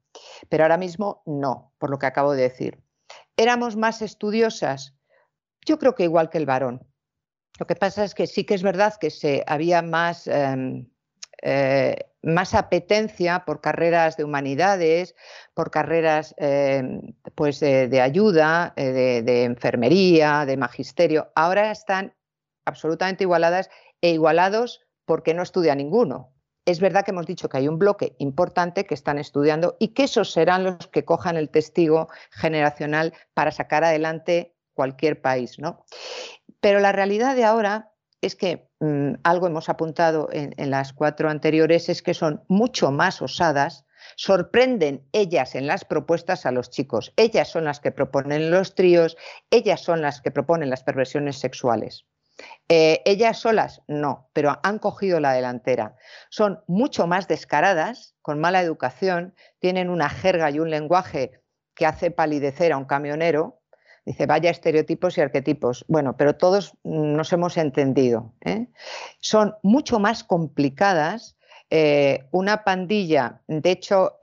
pero 0.49 0.63
ahora 0.63 0.77
mismo 0.77 1.21
no, 1.25 1.73
por 1.77 1.89
lo 1.89 1.99
que 1.99 2.07
acabo 2.07 2.33
de 2.33 2.43
decir. 2.43 2.83
¿Éramos 3.37 3.75
más 3.75 4.01
estudiosas? 4.01 4.95
Yo 5.65 5.79
creo 5.79 5.95
que 5.95 6.03
igual 6.03 6.29
que 6.29 6.37
el 6.37 6.45
varón. 6.45 6.85
Lo 7.59 7.67
que 7.67 7.75
pasa 7.75 8.03
es 8.03 8.15
que 8.15 8.27
sí 8.27 8.45
que 8.45 8.53
es 8.53 8.63
verdad 8.63 8.95
que 8.99 9.09
se, 9.09 9.43
había 9.47 9.81
más, 9.81 10.27
em, 10.27 10.89
eh, 11.41 12.08
más 12.21 12.53
apetencia 12.53 13.45
por 13.45 13.61
carreras 13.61 14.17
de 14.17 14.23
humanidades, 14.23 15.15
por 15.53 15.71
carreras 15.71 16.35
em, 16.37 17.13
pues 17.35 17.59
de, 17.59 18.01
ayuda, 18.01 18.73
eh, 18.75 19.21
de, 19.23 19.43
enfermería, 19.43 20.45
de 20.45 20.57
magisterio. 20.57 21.31
Ahora 21.35 21.71
están 21.71 22.13
absolutamente 22.65 23.23
igualadas 23.23 23.69
e 24.01 24.11
igualados 24.11 24.85
porque 25.05 25.33
no 25.33 25.43
estudia 25.43 25.75
ninguno. 25.75 26.33
Es 26.65 26.79
verdad 26.79 27.03
que 27.03 27.11
hemos 27.11 27.25
dicho 27.25 27.49
que 27.49 27.57
hay 27.57 27.67
un 27.67 27.79
bloque 27.79 28.15
importante 28.19 28.85
que 28.85 28.93
están 28.93 29.17
estudiando 29.17 29.75
y 29.79 29.89
que 29.89 30.03
esos 30.03 30.31
serán 30.31 30.63
los 30.63 30.87
que 30.87 31.05
cojan 31.05 31.35
el 31.35 31.49
testigo 31.49 32.09
generacional 32.31 33.13
para 33.33 33.51
sacar 33.51 33.83
adelante 33.83 34.55
cualquier 34.73 35.21
país. 35.21 35.57
¿no? 35.57 35.85
Pero 36.59 36.79
la 36.79 36.91
realidad 36.91 37.35
de 37.35 37.45
ahora 37.45 37.91
es 38.21 38.35
que 38.35 38.69
mm, 38.79 39.13
algo 39.23 39.47
hemos 39.47 39.69
apuntado 39.69 40.29
en, 40.31 40.53
las 40.69 40.93
cuatro 40.93 41.29
anteriores, 41.29 41.89
es 41.89 42.01
que 42.01 42.13
son 42.13 42.43
mucho 42.47 42.91
más 42.91 43.21
osadas, 43.21 43.85
sorprenden 44.15 45.07
ellas 45.11 45.55
en 45.55 45.67
las 45.67 45.85
propuestas 45.85 46.45
a 46.45 46.51
los 46.51 46.69
chicos. 46.69 47.13
Ellas 47.15 47.47
son 47.47 47.65
las 47.65 47.79
que 47.79 47.91
proponen 47.91 48.51
los 48.51 48.75
tríos, 48.75 49.17
ellas 49.51 49.81
son 49.81 50.01
las 50.01 50.21
que 50.21 50.31
proponen 50.31 50.69
las 50.69 50.83
perversiones 50.83 51.37
sexuales. 51.37 52.05
Eh, 52.69 53.01
ellas 53.05 53.39
solas, 53.39 53.81
no, 53.87 54.29
pero 54.33 54.59
han 54.63 54.79
cogido 54.79 55.19
la 55.19 55.33
delantera. 55.33 55.95
Son 56.29 56.63
mucho 56.67 57.07
más 57.07 57.27
descaradas, 57.27 58.15
con 58.21 58.39
mala 58.39 58.61
educación, 58.61 59.35
tienen 59.59 59.89
una 59.89 60.09
jerga 60.09 60.49
y 60.51 60.59
un 60.59 60.69
lenguaje 60.69 61.41
que 61.75 61.85
hace 61.85 62.11
palidecer 62.11 62.71
a 62.71 62.77
un 62.77 62.85
camionero. 62.85 63.58
Dice, 64.05 64.25
vaya 64.25 64.49
estereotipos 64.49 65.17
y 65.17 65.21
arquetipos. 65.21 65.85
Bueno, 65.87 66.17
pero 66.17 66.35
todos 66.35 66.73
nos 66.83 67.31
hemos 67.33 67.57
entendido. 67.57 68.33
¿eh? 68.43 68.67
Son 69.19 69.55
mucho 69.63 69.99
más 69.99 70.23
complicadas. 70.23 71.37
Eh, 71.69 72.25
una 72.31 72.63
pandilla, 72.63 73.41
de 73.47 73.69
hecho, 73.69 74.17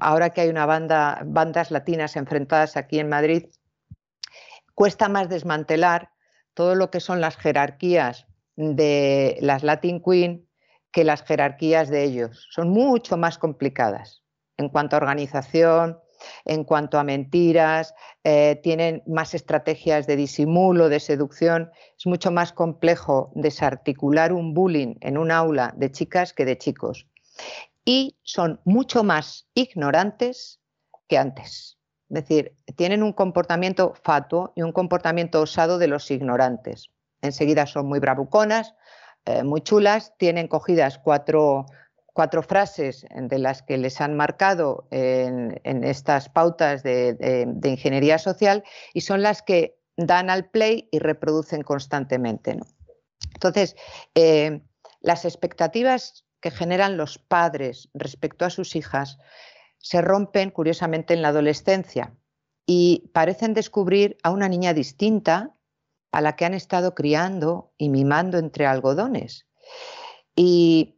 ahora 0.00 0.30
que 0.30 0.42
hay 0.42 0.48
una 0.48 0.64
banda, 0.64 1.22
bandas 1.26 1.72
latinas 1.72 2.14
enfrentadas 2.14 2.76
aquí 2.76 3.00
en 3.00 3.08
Madrid, 3.08 3.46
cuesta 4.74 5.08
más 5.08 5.28
desmantelar 5.28 6.10
todo 6.54 6.76
lo 6.76 6.90
que 6.90 7.00
son 7.00 7.20
las 7.20 7.36
jerarquías 7.36 8.26
de 8.54 9.38
las 9.40 9.64
Latin 9.64 10.00
Queen 10.00 10.48
que 10.92 11.04
las 11.04 11.22
jerarquías 11.22 11.88
de 11.88 12.04
ellos. 12.04 12.46
Son 12.50 12.68
mucho 12.70 13.16
más 13.16 13.38
complicadas 13.38 14.22
en 14.56 14.68
cuanto 14.68 14.96
a 14.96 14.98
organización, 14.98 15.98
en 16.44 16.64
cuanto 16.64 16.98
a 16.98 17.04
mentiras, 17.04 17.94
eh, 18.24 18.60
tienen 18.62 19.02
más 19.06 19.34
estrategias 19.34 20.06
de 20.06 20.16
disimulo, 20.16 20.88
de 20.88 21.00
seducción. 21.00 21.70
Es 21.98 22.06
mucho 22.06 22.30
más 22.30 22.52
complejo 22.52 23.32
desarticular 23.34 24.32
un 24.32 24.54
bullying 24.54 24.96
en 25.00 25.18
un 25.18 25.30
aula 25.30 25.74
de 25.76 25.90
chicas 25.90 26.32
que 26.32 26.44
de 26.44 26.58
chicos. 26.58 27.06
Y 27.84 28.18
son 28.22 28.60
mucho 28.64 29.04
más 29.04 29.48
ignorantes 29.54 30.60
que 31.08 31.18
antes. 31.18 31.78
Es 32.10 32.22
decir, 32.22 32.54
tienen 32.76 33.02
un 33.02 33.12
comportamiento 33.12 33.94
fatuo 34.02 34.52
y 34.56 34.62
un 34.62 34.72
comportamiento 34.72 35.42
osado 35.42 35.78
de 35.78 35.88
los 35.88 36.10
ignorantes. 36.10 36.90
Enseguida 37.20 37.66
son 37.66 37.86
muy 37.86 37.98
bravuconas, 37.98 38.74
eh, 39.24 39.42
muy 39.42 39.60
chulas, 39.60 40.14
tienen 40.16 40.48
cogidas 40.48 40.98
cuatro, 40.98 41.66
frases 42.46 43.06
de 43.14 43.38
las 43.38 43.62
que 43.62 43.78
les 43.78 44.00
han 44.00 44.16
marcado 44.16 44.88
en, 44.90 45.60
estas 45.84 46.28
pautas 46.28 46.82
de, 46.82 47.46
ingeniería 47.64 48.18
social 48.18 48.64
y 48.92 49.02
son 49.02 49.22
las 49.22 49.42
que 49.42 49.78
dan 49.96 50.30
al 50.30 50.50
play 50.50 50.88
y 50.90 50.98
reproducen 50.98 51.62
constantemente. 51.62 52.58
Entonces, 53.34 53.76
eh, 54.14 54.62
las 55.00 55.24
expectativas 55.24 56.24
que 56.40 56.50
generan 56.50 56.96
los 56.96 57.18
padres 57.18 57.88
respecto 57.94 58.44
a 58.44 58.50
sus 58.50 58.76
hijas 58.76 59.18
se 59.78 60.00
rompen 60.00 60.50
curiosamente 60.50 61.14
en 61.14 61.22
la 61.22 61.28
adolescencia 61.28 62.14
y 62.66 63.10
parecen 63.14 63.54
descubrir 63.54 64.18
a 64.22 64.30
una 64.30 64.48
niña 64.48 64.74
distinta 64.74 65.54
a 66.10 66.20
la 66.20 66.36
que 66.36 66.44
han 66.44 66.54
estado 66.54 66.94
criando 66.94 67.72
y 67.78 67.88
mimando 67.88 68.38
entre 68.38 68.66
algodones. 68.66 69.46
Y 70.34 70.97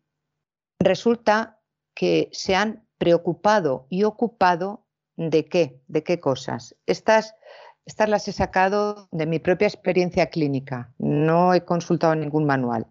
resulta 0.80 1.60
que 1.94 2.28
se 2.32 2.56
han 2.56 2.84
preocupado 2.98 3.86
y 3.88 4.04
ocupado 4.04 4.86
de 5.16 5.46
qué, 5.46 5.80
de 5.86 6.02
qué 6.02 6.18
cosas. 6.18 6.74
Estas, 6.86 7.34
estas 7.86 8.08
las 8.08 8.26
he 8.26 8.32
sacado 8.32 9.08
de 9.12 9.26
mi 9.26 9.38
propia 9.38 9.68
experiencia 9.68 10.30
clínica, 10.30 10.92
no 10.98 11.54
he 11.54 11.64
consultado 11.64 12.14
ningún 12.14 12.46
manual 12.46 12.86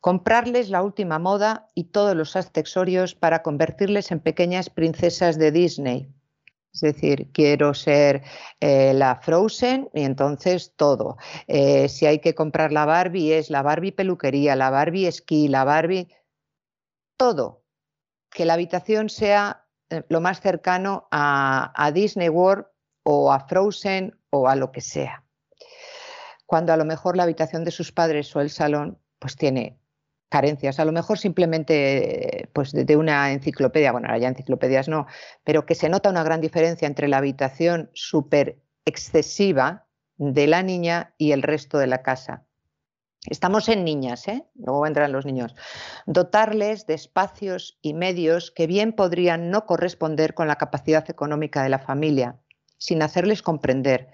comprarles 0.00 0.70
la 0.70 0.82
última 0.82 1.18
moda 1.18 1.68
y 1.74 1.84
todos 1.84 2.16
los 2.16 2.36
accesorios 2.36 3.14
para 3.14 3.42
convertirles 3.42 4.10
en 4.10 4.20
pequeñas 4.20 4.70
princesas 4.70 5.38
de 5.38 5.52
Disney. 5.52 6.08
Es 6.72 6.80
decir, 6.80 7.30
quiero 7.32 7.74
ser 7.74 8.22
eh, 8.60 8.94
la 8.94 9.16
Frozen 9.16 9.90
y 9.92 10.02
entonces 10.02 10.72
todo. 10.76 11.16
Eh, 11.48 11.88
si 11.88 12.06
hay 12.06 12.20
que 12.20 12.34
comprar 12.34 12.72
la 12.72 12.84
Barbie, 12.84 13.32
es 13.32 13.50
la 13.50 13.62
Barbie 13.62 13.92
peluquería, 13.92 14.54
la 14.56 14.70
Barbie 14.70 15.06
esquí, 15.06 15.48
la 15.48 15.64
Barbie... 15.64 16.08
Todo. 17.20 17.66
Que 18.30 18.46
la 18.46 18.54
habitación 18.54 19.10
sea 19.10 19.66
eh, 19.90 20.04
lo 20.08 20.22
más 20.22 20.40
cercano 20.40 21.06
a, 21.10 21.90
Disney 21.92 22.30
World 22.30 22.64
o 23.02 23.30
a 23.30 23.46
Frozen 23.46 24.18
o 24.30 24.48
a 24.48 24.56
lo 24.56 24.72
que 24.72 24.80
sea. 24.80 25.22
Cuando 26.46 26.72
a 26.72 26.78
lo 26.78 26.86
mejor 26.86 27.18
la 27.18 27.24
habitación 27.24 27.62
de 27.62 27.72
sus 27.72 27.92
padres 27.92 28.34
o 28.34 28.40
el 28.40 28.48
salón 28.48 28.98
pues 29.18 29.36
tiene 29.36 29.78
carencias, 30.30 30.80
a 30.80 30.86
lo 30.86 30.92
mejor 30.92 31.18
simplemente 31.18 32.48
pues 32.54 32.72
de, 32.72 32.96
una 32.96 33.32
enciclopedia, 33.32 33.92
bueno, 33.92 34.06
ahora 34.06 34.18
ya 34.18 34.28
enciclopedias 34.28 34.88
no, 34.88 35.06
pero 35.44 35.66
que 35.66 35.74
se 35.74 35.90
nota 35.90 36.08
una 36.08 36.22
gran 36.22 36.40
diferencia 36.40 36.88
entre 36.88 37.06
la 37.06 37.18
habitación 37.18 37.90
súper 37.92 38.62
excesiva 38.86 39.86
de 40.16 40.46
la 40.46 40.62
niña 40.62 41.14
y 41.18 41.32
el 41.32 41.42
resto 41.42 41.76
de 41.76 41.86
la 41.86 42.02
casa. 42.02 42.46
Estamos 43.26 43.68
en 43.68 43.84
niñas, 43.84 44.26
¿eh? 44.28 44.44
luego 44.54 44.80
vendrán 44.80 45.12
los 45.12 45.26
niños. 45.26 45.54
Dotarles 46.06 46.86
de 46.86 46.94
espacios 46.94 47.78
y 47.82 47.92
medios 47.92 48.50
que 48.50 48.66
bien 48.66 48.92
podrían 48.92 49.50
no 49.50 49.66
corresponder 49.66 50.34
con 50.34 50.48
la 50.48 50.56
capacidad 50.56 51.08
económica 51.10 51.62
de 51.62 51.68
la 51.68 51.78
familia, 51.78 52.36
sin 52.78 53.02
hacerles 53.02 53.42
comprender 53.42 54.10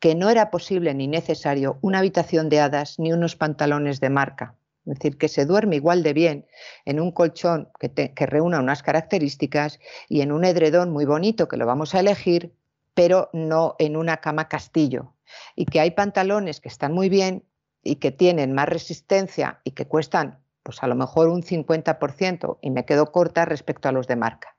que 0.00 0.14
no 0.16 0.28
era 0.28 0.50
posible 0.50 0.92
ni 0.94 1.06
necesario 1.06 1.78
una 1.82 2.00
habitación 2.00 2.48
de 2.48 2.60
hadas 2.60 2.98
ni 2.98 3.12
unos 3.12 3.36
pantalones 3.36 4.00
de 4.00 4.10
marca 4.10 4.56
es 4.88 4.98
decir, 4.98 5.18
que 5.18 5.28
se 5.28 5.44
duerme 5.44 5.76
igual 5.76 6.02
de 6.02 6.14
bien 6.14 6.46
en 6.86 6.98
un 6.98 7.12
colchón 7.12 7.68
que, 7.78 8.26
reúna 8.26 8.58
unas 8.58 8.82
características 8.82 9.80
y 10.08 10.22
en 10.22 10.32
un 10.32 10.44
edredón 10.44 10.90
muy 10.90 11.04
bonito 11.04 11.46
que 11.46 11.58
lo 11.58 11.66
vamos 11.66 11.94
a 11.94 12.00
elegir, 12.00 12.54
pero 12.94 13.28
no 13.34 13.76
en 13.78 13.96
una 13.96 14.18
cama 14.18 14.48
castillo. 14.48 15.12
Y 15.54 15.66
que 15.66 15.80
hay 15.80 15.90
pantalones 15.90 16.60
que 16.60 16.68
están 16.68 16.94
muy 16.94 17.10
bien 17.10 17.44
y 17.82 17.96
que 17.96 18.10
tienen 18.10 18.52
más 18.52 18.68
resistencia 18.68 19.60
y 19.64 19.72
que 19.72 19.86
cuestan 19.86 20.40
pues 20.62 20.82
a 20.82 20.86
lo 20.86 20.94
mejor 20.94 21.28
un 21.28 21.42
50% 21.42 22.58
y 22.60 22.70
me 22.70 22.84
quedo 22.84 23.10
corta 23.10 23.44
respecto 23.46 23.88
a 23.88 23.92
los 23.92 24.06
de 24.06 24.16
marca. 24.16 24.54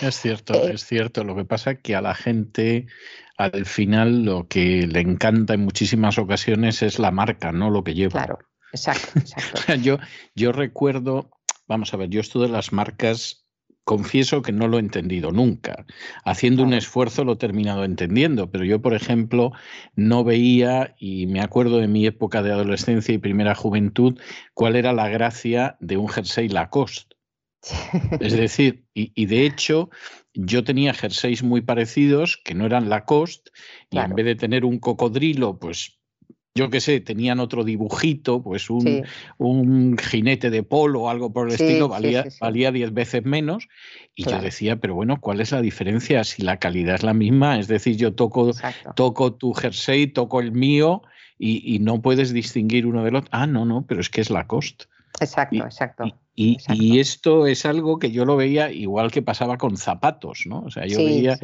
Es 0.00 0.20
cierto, 0.20 0.54
eh, 0.54 0.72
es 0.74 0.84
cierto. 0.84 1.24
Lo 1.24 1.34
que 1.34 1.44
pasa 1.44 1.72
es 1.72 1.80
que 1.80 1.96
a 1.96 2.00
la 2.00 2.14
gente 2.14 2.86
al 3.36 3.66
final 3.66 4.24
lo 4.24 4.46
que 4.46 4.86
le 4.86 5.00
encanta 5.00 5.54
en 5.54 5.64
muchísimas 5.64 6.18
ocasiones 6.18 6.82
es 6.82 6.98
la 6.98 7.10
marca, 7.10 7.52
no 7.52 7.70
lo 7.70 7.82
que 7.82 7.94
lleva. 7.94 8.24
Claro. 8.24 8.38
Exacto, 8.72 9.18
exacto. 9.18 9.74
yo, 9.82 9.98
yo 10.34 10.52
recuerdo, 10.52 11.30
vamos 11.66 11.92
a 11.92 11.96
ver, 11.96 12.08
yo 12.10 12.20
esto 12.20 12.40
de 12.40 12.48
las 12.48 12.72
marcas 12.72 13.39
confieso 13.90 14.40
que 14.40 14.52
no 14.52 14.68
lo 14.68 14.76
he 14.76 14.80
entendido 14.80 15.32
nunca. 15.32 15.84
Haciendo 16.24 16.62
un 16.62 16.74
esfuerzo 16.74 17.24
lo 17.24 17.32
he 17.32 17.36
terminado 17.36 17.82
entendiendo, 17.82 18.48
pero 18.48 18.64
yo, 18.64 18.80
por 18.80 18.94
ejemplo, 18.94 19.50
no 19.96 20.22
veía, 20.22 20.94
y 20.96 21.26
me 21.26 21.40
acuerdo 21.40 21.78
de 21.78 21.88
mi 21.88 22.06
época 22.06 22.40
de 22.40 22.52
adolescencia 22.52 23.12
y 23.12 23.18
primera 23.18 23.56
juventud, 23.56 24.16
cuál 24.54 24.76
era 24.76 24.92
la 24.92 25.08
gracia 25.08 25.76
de 25.80 25.96
un 25.96 26.08
jersey 26.08 26.48
Lacoste. 26.48 27.16
Es 28.20 28.34
decir, 28.34 28.84
y, 28.94 29.26
de 29.26 29.44
hecho, 29.44 29.90
yo 30.34 30.62
tenía 30.62 30.94
jerseys 30.94 31.42
muy 31.42 31.60
parecidos 31.60 32.40
que 32.44 32.54
no 32.54 32.66
eran 32.66 32.90
Lacoste, 32.90 33.50
y 33.90 33.98
en 33.98 34.14
vez 34.14 34.24
de 34.24 34.36
tener 34.36 34.64
un 34.64 34.78
cocodrilo, 34.78 35.58
pues 35.58 35.99
yo 36.54 36.68
qué 36.68 36.80
sé, 36.80 37.00
tenían 37.00 37.38
otro 37.38 37.62
dibujito, 37.64 38.42
pues 38.42 38.70
un, 38.70 39.04
un 39.38 39.96
jinete 39.96 40.50
de 40.50 40.62
polo 40.62 41.02
o 41.02 41.08
algo 41.08 41.32
por 41.32 41.48
el 41.48 41.54
estilo, 41.54 41.88
valía, 41.88 42.26
valía 42.40 42.72
diez 42.72 42.92
veces 42.92 43.24
menos. 43.24 43.68
Y 44.16 44.24
yo 44.24 44.40
decía, 44.40 44.76
pero 44.76 44.94
bueno, 44.94 45.20
¿cuál 45.20 45.40
es 45.40 45.52
la 45.52 45.62
diferencia 45.62 46.24
si 46.24 46.42
la 46.42 46.58
calidad 46.58 46.96
es 46.96 47.02
la 47.02 47.14
misma? 47.14 47.58
Es 47.58 47.68
decir, 47.68 47.96
yo 47.96 48.14
toco, 48.14 48.50
toco 48.96 49.34
tu 49.34 49.52
jersey, 49.54 50.08
toco 50.08 50.40
el 50.40 50.52
mío 50.52 51.02
y, 51.38 51.74
y, 51.74 51.78
no 51.78 52.02
puedes 52.02 52.32
distinguir 52.32 52.84
uno 52.84 53.04
del 53.04 53.16
otro. 53.16 53.30
Ah, 53.32 53.46
no, 53.46 53.64
no, 53.64 53.86
pero 53.86 54.00
es 54.00 54.10
que 54.10 54.20
es 54.20 54.28
la 54.28 54.46
cost. 54.46 54.84
Exacto, 55.20 55.64
exacto. 55.64 56.04
Y, 56.34 56.56
y, 56.68 57.00
esto 57.00 57.46
es 57.46 57.66
algo 57.66 57.98
que 57.98 58.10
yo 58.10 58.24
lo 58.24 58.36
veía 58.36 58.70
igual 58.70 59.10
que 59.10 59.22
pasaba 59.22 59.58
con 59.58 59.76
zapatos, 59.76 60.44
¿no? 60.46 60.60
O 60.60 60.70
sea, 60.70 60.86
yo 60.86 60.98
veía 60.98 61.38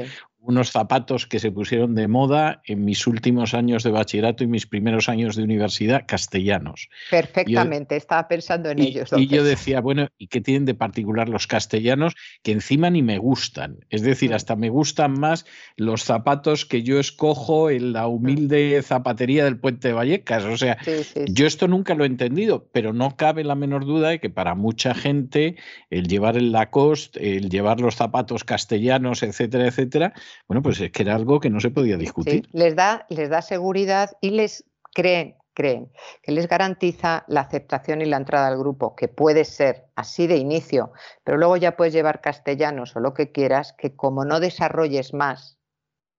unos 0.47 0.71
zapatos 0.71 1.27
que 1.27 1.39
se 1.39 1.51
pusieron 1.51 1.95
de 1.95 2.09
moda 2.09 2.63
en 2.65 2.85
mis 2.85 3.07
últimos 3.07 3.55
años 3.55 3.83
de 3.83 3.91
bachillerato 3.91 4.45
y 4.45 4.47
mis 4.47 4.67
primeros 4.67 5.09
años 5.09 5.37
de 5.37 5.43
universidad 5.43 6.05
castellanos. 6.07 6.89
Perfectamente, 7.11 7.97
estaba 7.97 8.29
pensando 8.29 8.71
en 8.71 8.81
ellos. 8.81 9.11
Y 9.17 9.27
yo 9.27 9.45
decía, 9.45 9.81
bueno, 9.81 10.09
¿y 10.19 10.29
qué 10.29 10.41
tienen 10.41 10.65
de 10.65 10.75
particular 10.75 11.29
los 11.29 11.47
castellanos 11.47 12.15
que 12.43 12.53
encima 12.53 12.91
ni 12.91 13.03
me 13.03 13.19
gustan? 13.19 13.79
Es 13.91 14.03
decir, 14.03 14.31
mm. 14.31 14.35
hasta 14.35 14.57
me 14.57 14.71
gustan 14.71 15.19
más 15.19 15.47
los 15.77 16.05
zapatos 16.05 16.65
que 16.65 16.83
yo 16.83 17.01
escojo 17.01 17.71
en 17.71 17.93
la 17.93 18.07
mm. 18.07 18.11
humilde 18.11 18.83
zapatería 18.83 19.45
del 19.45 19.59
puente 19.59 19.89
de 19.89 19.95
Vallecas. 19.95 20.45
O 20.45 20.57
sea, 20.57 20.79
yo 21.27 21.47
esto 21.47 21.69
nunca 21.69 21.95
lo 21.95 22.05
he 22.05 22.07
entendido, 22.07 22.69
pero 22.73 22.93
no 22.93 23.17
cabe 23.17 23.45
la 23.45 23.55
menor 23.55 23.85
duda 23.85 24.11
de 24.11 24.21
que 24.21 24.31
para 24.31 24.55
mucha 24.55 24.95
gente 24.95 25.57
el 25.91 26.07
llevar 26.07 26.37
el 26.37 26.53
Lacoste, 26.53 27.37
el 27.37 27.51
llevar 27.51 27.81
los 27.81 27.97
zapatos 27.97 28.45
castellanos, 28.45 29.23
etcétera, 29.23 29.67
etcétera, 29.67 30.13
bueno, 30.49 30.63
pues 30.63 30.81
es 30.81 30.91
que 30.93 31.03
era 31.03 31.15
algo 31.15 31.41
que 31.41 31.51
no 31.51 31.61
se 31.61 31.71
podía 31.71 31.97
discutir. 31.97 32.49
les, 32.53 32.77
da, 32.77 33.07
les 33.09 33.29
da 33.29 33.43
seguridad 33.43 34.11
y 34.21 34.31
les 34.31 34.65
creen, 34.95 35.37
creen 35.55 35.91
que 36.23 36.33
les 36.33 36.49
garantiza 36.49 37.25
la 37.29 37.41
aceptación 37.41 38.03
y 38.03 38.07
la 38.07 38.17
entrada 38.17 38.47
al 38.47 38.59
grupo, 38.59 38.95
que 38.95 39.09
puede 39.09 39.45
ser 39.45 39.87
así 39.97 40.27
de 40.27 40.37
inicio, 40.37 40.93
pero 41.25 41.39
luego 41.39 41.57
ya 41.57 41.77
puedes 41.77 41.95
llevar 41.95 42.21
castellanos 42.21 42.95
o 42.97 43.01
lo 43.01 43.15
que 43.15 43.33
quieras, 43.33 43.73
que 43.73 43.97
como 43.97 44.25
no 44.25 44.41
desarrolles 44.41 45.15
más, 45.15 45.59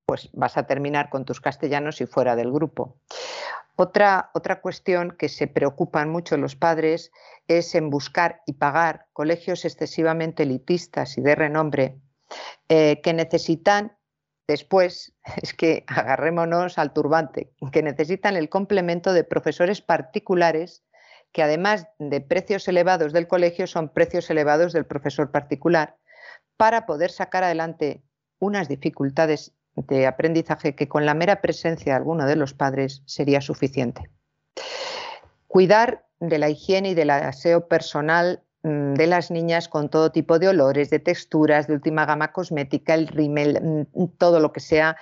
pues 0.06 0.30
vas 0.34 0.58
a 0.58 0.64
terminar 0.64 1.10
con 1.10 1.26
tus 1.26 1.42
castellanos 1.42 2.00
y 2.02 2.06
fuera 2.06 2.36
del 2.36 2.52
grupo. 2.52 2.98
Otra, 3.76 4.32
otra 4.34 4.62
cuestión 4.62 5.16
que 5.20 5.30
se 5.30 5.48
preocupan 5.48 6.10
mucho 6.10 6.36
los 6.38 6.56
padres 6.56 7.12
es 7.48 7.76
en 7.76 7.90
buscar 7.92 8.42
y 8.48 8.54
pagar 8.54 9.06
colegios 9.14 9.66
excesivamente 9.66 10.44
elitistas 10.44 11.18
y 11.18 11.22
de 11.22 11.36
renombre 11.36 12.00
eh, 12.70 13.02
que 13.04 13.14
necesitan 13.14 13.97
Después, 14.48 15.14
es 15.42 15.54
que 15.54 15.84
agarrémonos 15.88 16.78
al 16.78 16.94
turbante, 16.94 17.52
que 17.72 17.84
necesitan 17.84 18.36
el 18.36 18.50
complemento 18.50 19.14
de 19.14 19.24
profesores 19.24 19.82
particulares 19.82 20.84
que 21.34 21.44
además 21.44 21.88
de 22.00 22.22
precios 22.22 22.68
elevados 22.68 23.14
del 23.14 23.28
colegio 23.28 23.68
son 23.68 23.90
precios 23.90 24.30
elevados 24.30 24.74
del 24.74 24.86
profesor 24.86 25.30
particular 25.30 25.98
para 26.56 26.86
poder 26.86 27.12
sacar 27.12 27.44
adelante 27.44 28.02
unas 28.40 28.68
dificultades 28.68 29.54
de 29.76 30.08
aprendizaje 30.08 30.74
que 30.74 30.88
con 30.88 31.06
la 31.06 31.14
mera 31.14 31.42
presencia 31.42 31.94
de 31.94 31.98
alguno 31.98 32.26
de 32.26 32.36
los 32.36 32.54
padres 32.54 33.04
sería 33.06 33.42
suficiente. 33.42 34.10
Cuidar 35.48 36.06
de 36.20 36.40
la 36.40 36.50
higiene 36.50 36.90
y 36.90 36.94
del 36.96 37.12
aseo 37.12 37.68
personal 37.68 38.42
de 38.64 39.08
las 39.08 39.32
niñas 39.32 39.68
con 39.70 39.90
todo 39.90 40.12
tipo 40.12 40.40
de 40.40 40.50
olores, 40.50 40.90
de 40.90 41.00
texturas, 41.00 41.68
de 41.68 41.74
última 41.74 42.06
gama 42.06 42.32
cosmética, 42.32 42.94
el 42.94 43.08
rímel, 43.08 43.88
mm, 43.94 44.08
todo 44.18 44.40
lo 44.40 44.52
que 44.52 44.60
sea, 44.60 44.98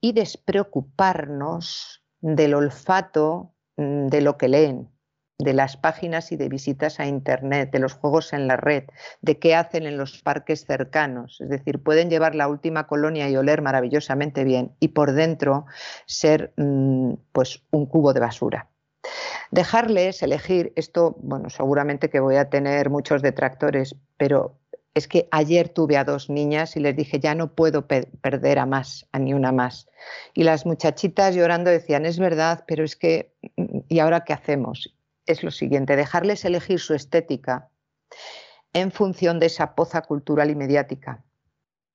y 0.00 0.12
despreocuparnos 0.12 2.04
del 2.20 2.54
olfato 2.54 3.54
mm, 3.76 4.08
de 4.08 4.20
lo 4.20 4.36
que 4.36 4.48
leen, 4.48 4.90
de 5.38 5.52
las 5.52 5.76
páginas 5.76 6.32
y 6.32 6.36
de 6.36 6.48
visitas 6.48 7.00
a 7.00 7.06
Internet, 7.06 7.70
de 7.70 7.78
los 7.78 7.94
juegos 7.94 8.32
en 8.32 8.48
la 8.48 8.56
red, 8.56 8.84
de 9.22 9.38
qué 9.38 9.54
hacen 9.54 9.86
en 9.86 9.96
los 9.96 10.20
parques 10.22 10.64
cercanos. 10.66 11.40
Es 11.40 11.48
decir, 11.48 11.82
pueden 11.82 12.10
llevar 12.10 12.34
la 12.34 12.48
última 12.48 12.86
colonia 12.86 13.28
y 13.28 13.36
oler 13.36 13.62
maravillosamente 13.62 14.44
bien 14.44 14.74
y 14.80 14.88
por 14.88 15.12
dentro 15.12 15.66
ser 16.06 16.52
pues 17.32 17.62
un 17.70 17.86
cubo 17.86 18.12
de 18.12 18.20
basura. 18.20 18.68
Dejarles 19.50 20.22
elegir, 20.22 20.72
esto, 20.76 21.16
bueno, 21.20 21.50
seguramente 21.50 22.10
que 22.10 22.20
voy 22.20 22.36
a 22.36 22.50
tener 22.50 22.90
muchos 22.90 23.22
detractores, 23.22 23.94
pero 24.16 24.56
es 24.94 25.08
que 25.08 25.28
ayer 25.30 25.68
tuve 25.68 25.96
a 25.96 26.04
dos 26.04 26.28
niñas 26.28 26.76
y 26.76 26.80
les 26.80 26.96
dije, 26.96 27.20
ya 27.20 27.34
no 27.34 27.54
puedo 27.54 27.86
perder 27.86 28.58
a 28.58 28.66
más, 28.66 29.06
a 29.12 29.18
ni 29.18 29.32
una 29.32 29.52
más. 29.52 29.88
Y 30.34 30.42
las 30.42 30.66
muchachitas 30.66 31.34
llorando 31.34 31.70
decían, 31.70 32.04
es 32.04 32.18
verdad, 32.18 32.64
pero 32.66 32.84
es 32.84 32.96
que, 32.96 33.32
¿y 33.88 33.98
ahora 34.00 34.24
qué 34.24 34.32
hacemos? 34.32 34.94
Es 35.26 35.42
lo 35.42 35.50
siguiente, 35.50 35.96
dejarles 35.96 36.44
elegir 36.44 36.80
su 36.80 36.94
estética 36.94 37.68
en 38.72 38.90
función 38.90 39.38
de 39.38 39.46
esa 39.46 39.74
poza 39.74 40.02
cultural 40.02 40.50
y 40.50 40.54
mediática, 40.54 41.24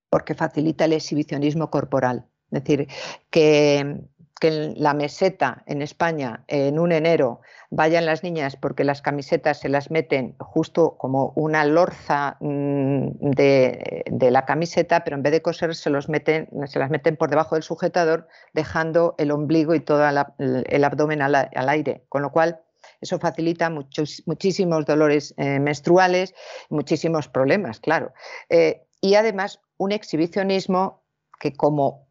porque 0.10 0.34
facilita 0.34 0.86
el 0.86 0.93
exhibicionismo 0.93 1.69
corporal. 1.69 2.26
Es 2.52 2.63
decir, 2.63 2.88
que 3.30 4.02
que 4.43 4.49
en 4.49 4.73
la 4.75 4.93
meseta 4.93 5.63
en 5.67 5.82
España 5.82 6.43
en 6.47 6.77
un 6.77 6.91
enero 6.91 7.39
vayan 7.69 8.06
las 8.06 8.23
niñas 8.23 8.58
porque 8.58 8.84
las 8.84 9.01
camisetas 9.01 9.62
se 9.62 9.69
las 9.69 9.89
meten 9.89 10.36
justo 10.38 10.97
como 10.97 11.32
una 11.38 11.63
lorza 11.63 12.36
mm, 12.41 13.08
de, 13.21 14.29
la 14.32 14.43
camiseta, 14.43 15.06
pero 15.06 15.15
en 15.15 15.23
vez 15.23 15.32
de 15.32 15.41
coser 15.41 15.73
se, 15.75 15.89
los 15.89 16.10
meten, 16.10 16.49
se 16.65 16.77
las 16.77 16.89
meten 16.89 17.15
por 17.15 17.29
debajo 17.29 17.56
del 17.56 17.63
sujetador, 17.63 18.27
dejando 18.51 19.15
el 19.17 19.32
ombligo 19.32 19.75
y 19.75 19.79
todo 19.79 20.03
el 20.10 20.84
abdomen 20.84 21.21
al, 21.21 21.69
aire. 21.69 22.03
Con 22.10 22.21
lo 22.21 22.34
cual, 22.34 22.60
eso 22.99 23.19
facilita 23.19 23.69
muchos, 23.69 24.23
muchísimos 24.25 24.86
dolores 24.86 25.34
eh, 25.38 25.58
menstruales, 25.62 26.36
muchísimos 26.69 27.29
problemas, 27.29 27.79
claro. 27.79 28.12
Eh, 28.49 28.86
y 28.99 29.15
además, 29.15 29.62
un 29.77 29.93
exhibicionismo 29.93 31.01
que 31.39 31.53
como 31.53 32.10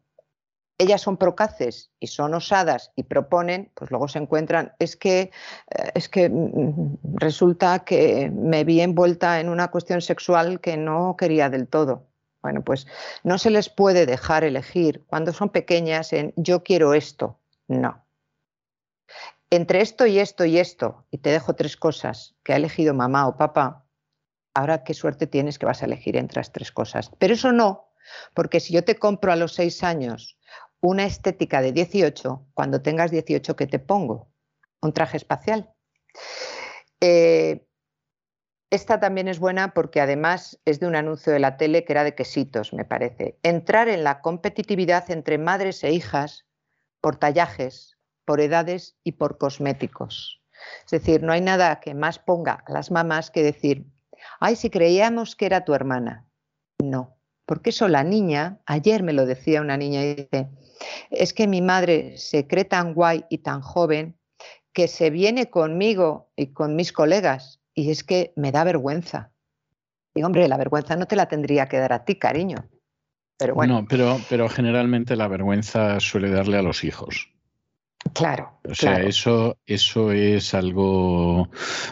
ellas 0.77 1.01
son 1.01 1.17
procaces 1.17 1.91
y 1.99 2.07
son 2.07 2.33
osadas 2.33 2.91
y 2.95 3.03
proponen, 3.03 3.71
pues 3.75 3.91
luego 3.91 4.07
se 4.07 4.19
encuentran, 4.19 4.73
es 4.79 4.95
que, 4.95 5.19
eh, 5.21 5.91
es 5.93 6.09
que 6.09 6.29
mm, 6.29 6.97
resulta 7.15 7.79
que 7.79 8.31
me 8.33 8.63
vi 8.63 8.81
envuelta 8.81 9.39
en 9.39 9.49
una 9.49 9.69
cuestión 9.69 10.01
sexual 10.01 10.59
que 10.59 10.77
no 10.77 11.15
quería 11.17 11.49
del 11.49 11.67
todo. 11.67 12.07
Bueno, 12.41 12.61
pues 12.61 12.87
no 13.23 13.37
se 13.37 13.49
les 13.49 13.69
puede 13.69 14.05
dejar 14.05 14.43
elegir 14.43 15.03
cuando 15.07 15.31
son 15.31 15.49
pequeñas 15.49 16.11
en 16.11 16.33
yo 16.35 16.63
quiero 16.63 16.93
esto. 16.93 17.39
No. 17.67 18.03
Entre 19.49 19.81
esto 19.81 20.05
y 20.05 20.19
esto 20.19 20.43
y 20.43 20.57
esto, 20.57 21.05
y 21.11 21.19
te 21.19 21.29
dejo 21.29 21.55
tres 21.55 21.77
cosas 21.77 22.35
que 22.43 22.53
ha 22.53 22.57
elegido 22.57 22.93
mamá 22.93 23.27
o 23.27 23.37
papá, 23.37 23.85
ahora 24.53 24.83
qué 24.83 24.93
suerte 24.93 25.27
tienes 25.27 25.57
que 25.57 25.65
vas 25.65 25.81
a 25.81 25.85
elegir 25.85 26.17
entre 26.17 26.39
las 26.39 26.51
tres 26.51 26.71
cosas. 26.71 27.11
Pero 27.17 27.35
eso 27.35 27.51
no, 27.51 27.87
porque 28.33 28.59
si 28.59 28.73
yo 28.73 28.83
te 28.83 28.97
compro 28.97 29.31
a 29.31 29.35
los 29.35 29.53
seis 29.53 29.83
años 29.83 30.37
una 30.83 31.05
estética 31.05 31.61
de 31.61 31.71
18, 31.71 32.45
cuando 32.53 32.81
tengas 32.81 33.09
18, 33.09 33.55
¿qué 33.55 33.67
te 33.67 33.79
pongo? 33.79 34.27
Un 34.81 34.91
traje 34.91 35.15
espacial. 35.15 35.73
Eh, 36.99 37.65
esta 38.69 38.99
también 38.99 39.29
es 39.29 39.39
buena 39.39 39.73
porque 39.73 40.01
además 40.01 40.59
es 40.65 40.81
de 40.81 40.87
un 40.87 40.97
anuncio 40.97 41.31
de 41.31 41.39
la 41.39 41.55
tele 41.55 41.85
que 41.85 41.93
era 41.93 42.03
de 42.03 42.15
quesitos, 42.15 42.73
me 42.73 42.83
parece. 42.83 43.39
Entrar 43.43 43.87
en 43.87 44.03
la 44.03 44.19
competitividad 44.19 45.09
entre 45.09 45.37
madres 45.37 45.85
e 45.85 45.93
hijas 45.93 46.45
por 46.99 47.15
tallajes, 47.15 47.97
por 48.25 48.41
edades 48.41 48.97
y 49.05 49.13
por 49.13 49.37
cosméticos. 49.37 50.41
Es 50.83 50.91
decir, 50.91 51.23
no 51.23 51.31
hay 51.31 51.41
nada 51.41 51.79
que 51.79 51.93
más 51.93 52.19
ponga 52.19 52.61
a 52.67 52.73
las 52.73 52.91
mamás 52.91 53.31
que 53.31 53.41
decir, 53.41 53.85
ay, 54.41 54.57
si 54.57 54.69
creíamos 54.69 55.37
que 55.37 55.45
era 55.45 55.63
tu 55.63 55.73
hermana. 55.73 56.27
No, 56.79 57.15
porque 57.45 57.69
eso 57.69 57.87
la 57.87 58.03
niña, 58.03 58.59
ayer 58.65 59.01
me 59.01 59.13
lo 59.13 59.25
decía 59.25 59.61
una 59.61 59.77
niña 59.77 60.03
y 60.03 60.15
dice, 60.15 60.49
es 61.09 61.33
que 61.33 61.47
mi 61.47 61.61
madre 61.61 62.17
se 62.17 62.47
cree 62.47 62.65
tan 62.65 62.93
guay 62.93 63.25
y 63.29 63.39
tan 63.39 63.61
joven 63.61 64.17
que 64.73 64.87
se 64.87 65.09
viene 65.09 65.49
conmigo 65.49 66.31
y 66.35 66.47
con 66.47 66.75
mis 66.75 66.91
colegas 66.91 67.61
y 67.73 67.91
es 67.91 68.03
que 68.03 68.33
me 68.35 68.51
da 68.51 68.63
vergüenza. 68.63 69.31
Y 70.15 70.23
hombre, 70.23 70.47
la 70.47 70.57
vergüenza 70.57 70.95
no 70.95 71.07
te 71.07 71.15
la 71.15 71.27
tendría 71.27 71.67
que 71.67 71.77
dar 71.77 71.93
a 71.93 72.05
ti, 72.05 72.15
cariño. 72.15 72.69
Pero 73.37 73.55
bueno. 73.55 73.81
No, 73.81 73.87
pero, 73.87 74.19
pero 74.29 74.47
generalmente 74.47 75.15
la 75.15 75.27
vergüenza 75.27 75.99
suele 75.99 76.29
darle 76.29 76.57
a 76.57 76.61
los 76.61 76.83
hijos. 76.83 77.32
Claro. 78.11 78.59
O 78.69 78.75
sea, 78.75 79.01
eso, 79.01 79.57
eso 79.65 80.11
es 80.11 80.53
algo, 80.53 81.49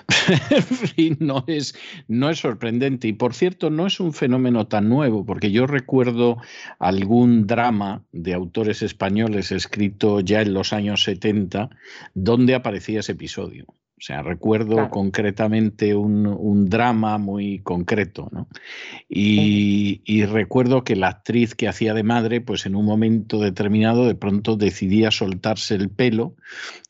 no 1.19 1.43
es, 1.47 1.76
no 2.08 2.30
es 2.30 2.39
sorprendente. 2.39 3.08
Y 3.08 3.13
por 3.13 3.34
cierto, 3.34 3.69
no 3.69 3.88
es 3.88 4.00
un 4.00 4.13
fenómeno 4.13 4.67
tan 4.67 4.89
nuevo, 4.89 5.26
porque 5.26 5.52
yo 5.52 5.67
recuerdo 5.67 6.38
algún 6.80 7.47
drama 7.47 8.04
de 8.12 8.34
autores 8.34 8.82
españoles 8.82 9.52
escrito 9.52 10.19
ya 10.19 10.41
en 10.41 10.54
los 10.54 10.74
años 10.74 11.04
70, 11.04 11.69
donde 12.13 12.56
aparecía 12.56 13.00
ese 13.00 13.13
episodio. 13.13 13.65
O 14.01 14.03
sea, 14.03 14.23
recuerdo 14.23 14.89
concretamente 14.89 15.93
un, 15.93 16.65
drama 16.71 17.19
muy 17.19 17.59
concreto, 17.59 18.29
¿no? 18.31 18.47
Y, 19.07 20.25
recuerdo 20.25 20.83
que 20.83 20.95
la 20.95 21.09
actriz 21.09 21.53
que 21.53 21.67
hacía 21.67 21.93
de 21.93 22.01
madre, 22.01 22.41
pues 22.41 22.65
en 22.65 22.75
un 22.75 22.83
momento 22.83 23.39
determinado 23.39 24.07
de 24.07 24.15
pronto 24.15 24.55
decidía 24.55 25.11
soltarse 25.11 25.75
el 25.75 25.91
pelo 25.91 26.35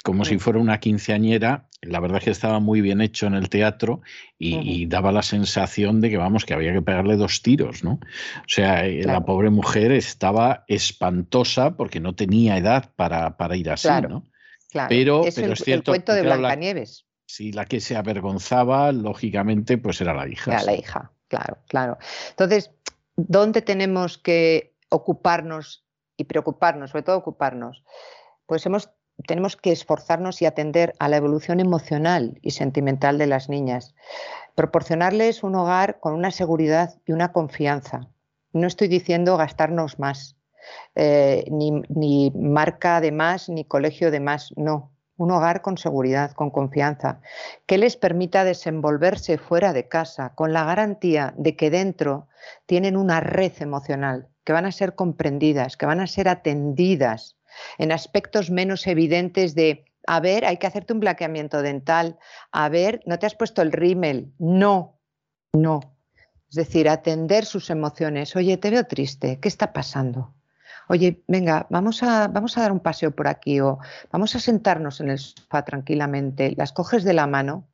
como 0.05 0.23
si 0.23 0.39
fuera 0.39 0.59
una 0.59 0.79
quinceañera. 0.79 1.67
La 1.81 1.99
verdad 1.99 2.19
es 2.19 2.23
que 2.23 2.31
estaba 2.31 2.61
muy 2.61 2.79
bien 2.79 3.01
hecho 3.01 3.27
en 3.27 3.33
el 3.33 3.49
teatro 3.49 3.99
y, 4.39 4.85
daba 4.85 5.11
la 5.11 5.21
sensación 5.21 5.99
de 5.99 6.11
que, 6.11 6.17
vamos, 6.17 6.45
que 6.45 6.53
había 6.53 6.71
que 6.71 6.81
pegarle 6.81 7.17
dos 7.17 7.41
tiros, 7.41 7.83
¿no? 7.83 7.95
O 7.95 8.47
sea, 8.47 8.85
eh, 8.85 9.03
la 9.03 9.25
pobre 9.25 9.49
mujer 9.49 9.91
estaba 9.91 10.63
espantosa 10.69 11.75
porque 11.75 11.99
no 11.99 12.15
tenía 12.15 12.55
edad 12.55 12.89
para, 12.95 13.35
para 13.35 13.57
ir 13.57 13.69
así, 13.69 13.89
¿no? 14.07 14.30
Pero, 14.87 15.25
es, 15.25 15.35
pero 15.35 15.53
es 15.53 15.63
cierto. 15.63 15.91
El 15.91 16.01
cuento 16.01 16.13
de 16.13 16.21
Blancanieves. 16.23 17.05
Sí, 17.25 17.51
la 17.51 17.65
que 17.65 17.79
se 17.79 17.95
avergonzaba, 17.95 18.91
lógicamente, 18.91 19.77
pues 19.77 20.01
era 20.01 20.13
la 20.13 20.27
hija. 20.27 20.51
Era 20.51 20.63
la 20.63 20.75
hija, 20.75 21.11
claro, 21.29 21.57
claro. 21.67 21.97
Entonces, 22.31 22.71
¿dónde 23.15 23.61
tenemos 23.61 24.17
que 24.17 24.75
ocuparnos 24.89 25.85
y 26.17 26.25
preocuparnos, 26.25 26.91
sobre 26.91 27.03
todo 27.03 27.17
ocuparnos? 27.17 27.85
Pues 28.45 28.65
hemos, 28.65 28.89
tenemos 29.27 29.55
que 29.55 29.71
esforzarnos 29.71 30.41
y 30.41 30.45
atender 30.45 30.93
a 30.99 31.07
la 31.07 31.17
evolución 31.17 31.61
emocional 31.61 32.37
y 32.41 32.51
sentimental 32.51 33.17
de 33.17 33.27
las 33.27 33.47
niñas. 33.47 33.95
Proporcionarles 34.55 35.43
un 35.43 35.55
hogar 35.55 36.01
con 36.01 36.13
una 36.13 36.31
seguridad 36.31 36.99
y 37.05 37.13
una 37.13 37.31
confianza. 37.31 38.09
No 38.51 38.67
estoy 38.67 38.89
diciendo 38.89 39.37
gastarnos 39.37 39.99
más, 39.99 40.35
eh, 40.95 41.45
ni, 41.49 42.31
marca 42.31 43.01
de 43.01 43.11
más, 43.11 43.49
ni 43.49 43.65
colegio 43.65 44.11
de 44.11 44.19
más, 44.19 44.53
no. 44.55 44.91
Un 45.17 45.31
hogar 45.31 45.61
con 45.61 45.77
seguridad, 45.77 46.31
con 46.31 46.49
confianza, 46.49 47.21
que 47.67 47.77
les 47.77 47.95
permita 47.95 48.43
desenvolverse 48.43 49.37
fuera 49.37 49.71
de 49.71 49.87
casa 49.87 50.33
con 50.33 50.51
la 50.51 50.63
garantía 50.63 51.33
de 51.37 51.55
que 51.55 51.69
dentro 51.69 52.27
tienen 52.65 52.97
una 52.97 53.19
red 53.19 53.51
emocional, 53.59 54.29
que 54.43 54.53
van 54.53 54.65
a 54.65 54.71
ser 54.71 54.95
comprendidas, 54.95 55.77
que 55.77 55.85
van 55.85 55.99
a 55.99 56.07
ser 56.07 56.27
atendidas 56.27 57.37
en 57.77 57.91
aspectos 57.91 58.49
menos 58.49 58.87
evidentes 58.87 59.53
de, 59.55 59.85
a 60.07 60.19
ver, 60.19 60.45
hay 60.45 60.57
que 60.57 60.67
hacerte 60.67 60.93
un 60.93 60.99
blanqueamiento 60.99 61.61
dental, 61.61 62.17
a 62.51 62.69
ver, 62.69 63.01
no 63.05 63.19
te 63.19 63.25
has 63.25 63.35
puesto 63.35 63.61
el 63.61 63.71
rímel, 63.71 64.33
no, 64.39 64.99
no. 65.53 65.79
Es 66.49 66.55
decir, 66.55 66.89
atender 66.89 67.45
sus 67.45 67.69
emociones. 67.69 68.35
Oye, 68.35 68.57
te 68.57 68.69
veo 68.69 68.85
triste, 68.85 69.39
¿qué 69.39 69.47
está 69.47 69.71
pasando? 69.71 70.33
Oye, 70.87 71.23
venga, 71.27 71.67
vamos 71.69 72.03
a, 72.03 72.27
vamos 72.27 72.57
a 72.57 72.61
dar 72.61 72.71
un 72.71 72.79
paseo 72.79 73.11
por 73.11 73.27
aquí 73.27 73.59
o 73.59 73.79
vamos 74.11 74.35
a 74.35 74.39
sentarnos 74.39 75.01
en 75.01 75.09
el 75.09 75.19
sofá 75.19 75.63
tranquilamente, 75.63 76.53
las 76.57 76.73
coges 76.73 77.03
de 77.03 77.13
la 77.13 77.27
mano, 77.27 77.67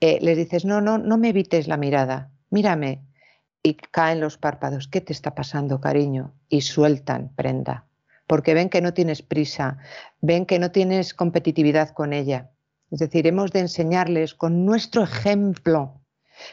eh, 0.00 0.18
les 0.22 0.36
dices, 0.36 0.64
no, 0.64 0.80
no, 0.80 0.98
no 0.98 1.18
me 1.18 1.28
evites 1.28 1.68
la 1.68 1.76
mirada, 1.76 2.30
mírame. 2.50 3.04
Y 3.62 3.74
caen 3.74 4.20
los 4.20 4.38
párpados, 4.38 4.88
¿qué 4.88 5.02
te 5.02 5.12
está 5.12 5.34
pasando, 5.34 5.82
cariño? 5.82 6.32
Y 6.48 6.62
sueltan 6.62 7.30
prenda, 7.36 7.84
porque 8.26 8.54
ven 8.54 8.70
que 8.70 8.80
no 8.80 8.94
tienes 8.94 9.20
prisa, 9.20 9.76
ven 10.22 10.46
que 10.46 10.58
no 10.58 10.70
tienes 10.70 11.12
competitividad 11.12 11.90
con 11.90 12.14
ella. 12.14 12.50
Es 12.90 13.00
decir, 13.00 13.26
hemos 13.26 13.52
de 13.52 13.60
enseñarles 13.60 14.34
con 14.34 14.64
nuestro 14.64 15.02
ejemplo, 15.02 16.00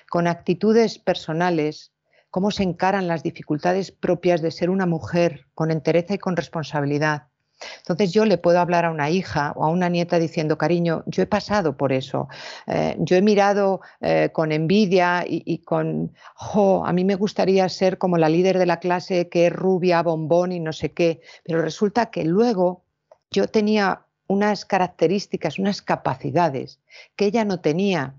con 0.10 0.28
actitudes 0.28 1.00
personales, 1.00 1.94
cómo 2.38 2.52
se 2.52 2.62
encaran 2.62 3.08
las 3.08 3.24
dificultades 3.24 3.92
propias 3.92 4.44
de 4.44 4.52
ser 4.52 4.70
una 4.70 4.86
mujer 4.86 5.48
con 5.56 5.72
entereza 5.72 6.14
y 6.14 6.18
con 6.20 6.36
responsabilidad. 6.36 7.24
Entonces 7.80 8.14
yo 8.14 8.26
le 8.26 8.38
puedo 8.38 8.60
hablar 8.60 8.86
a 8.86 8.92
una 8.92 9.10
hija 9.10 9.54
o 9.56 9.66
a 9.66 9.70
una 9.70 9.90
nieta 9.90 10.20
diciendo, 10.20 10.56
cariño, 10.56 11.04
yo 11.08 11.24
he 11.24 11.26
pasado 11.26 11.76
por 11.76 11.92
eso, 11.92 12.28
eh, 12.68 12.96
yo 13.00 13.16
he 13.16 13.24
mirado 13.24 13.82
eh, 14.02 14.30
con 14.32 14.52
envidia 14.52 15.26
y, 15.28 15.58
con, 15.64 16.14
jo, 16.36 16.86
a 16.86 16.94
mí 16.94 17.04
me 17.04 17.16
gustaría 17.16 17.68
ser 17.70 17.98
como 17.98 18.20
la 18.20 18.30
líder 18.30 18.60
de 18.60 18.68
la 18.68 18.80
clase 18.80 19.30
que 19.30 19.48
es 19.48 19.52
rubia, 19.52 20.04
bombón 20.04 20.52
y 20.52 20.60
no 20.60 20.74
sé 20.74 20.92
qué, 20.92 21.22
pero 21.44 21.64
resulta 21.64 22.12
que 22.12 22.24
luego 22.24 22.84
yo 23.32 23.48
tenía 23.48 24.04
unas 24.28 24.64
características, 24.64 25.58
unas 25.58 25.82
capacidades 25.82 26.80
que 27.16 27.26
ella 27.26 27.46
no 27.46 27.62
tenía. 27.62 28.14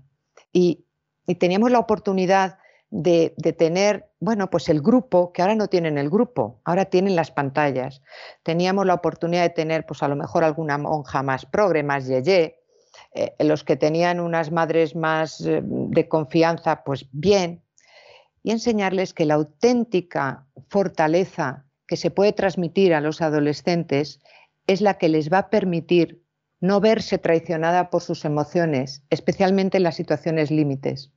Y, 0.51 0.83
y 1.25 1.35
teníamos 1.35 1.71
la 1.71 1.79
oportunidad 1.79 2.57
de, 2.91 3.33
tener, 3.57 4.09
bueno, 4.19 4.49
pues 4.49 4.69
el 4.69 4.81
grupo, 4.81 5.31
que 5.31 5.41
ahora 5.41 5.55
no 5.55 5.67
tienen 5.67 5.97
el 5.97 6.09
grupo, 6.09 6.59
ahora 6.63 6.85
tienen 6.85 7.15
las 7.15 7.31
pantallas. 7.31 8.01
Teníamos 8.43 8.85
la 8.85 8.95
oportunidad 8.95 9.43
de 9.43 9.49
tener, 9.49 9.85
pues 9.85 10.01
a 10.03 10.07
lo 10.07 10.15
mejor 10.15 10.43
alguna 10.43 10.77
monja 10.77 11.21
más 11.23 11.45
progre, 11.45 11.83
más 11.83 12.07
yeye, 12.07 12.59
eh, 13.13 13.35
los 13.39 13.63
que 13.63 13.75
tenían 13.75 14.19
unas 14.19 14.51
madres 14.51 14.95
más 14.95 15.41
eh, 15.41 15.61
de 15.63 16.07
confianza, 16.07 16.83
pues 16.83 17.07
bien, 17.11 17.61
y 18.43 18.51
enseñarles 18.51 19.13
que 19.13 19.25
la 19.25 19.35
auténtica 19.35 20.47
fortaleza 20.69 21.65
que 21.87 21.97
se 21.97 22.11
puede 22.11 22.33
transmitir 22.33 22.93
a 22.93 23.01
los 23.01 23.21
adolescentes 23.21 24.21
es 24.67 24.81
la 24.81 24.95
que 24.95 25.09
les 25.09 25.31
va 25.31 25.39
a 25.39 25.49
permitir 25.49 26.23
no 26.61 26.79
verse 26.79 27.17
traicionada 27.17 27.89
por 27.89 28.01
sus 28.01 28.25
emociones, 28.25 29.03
especialmente 29.09 29.77
en 29.77 29.83
las 29.83 29.95
situaciones 29.95 30.51
límites. 30.51 31.11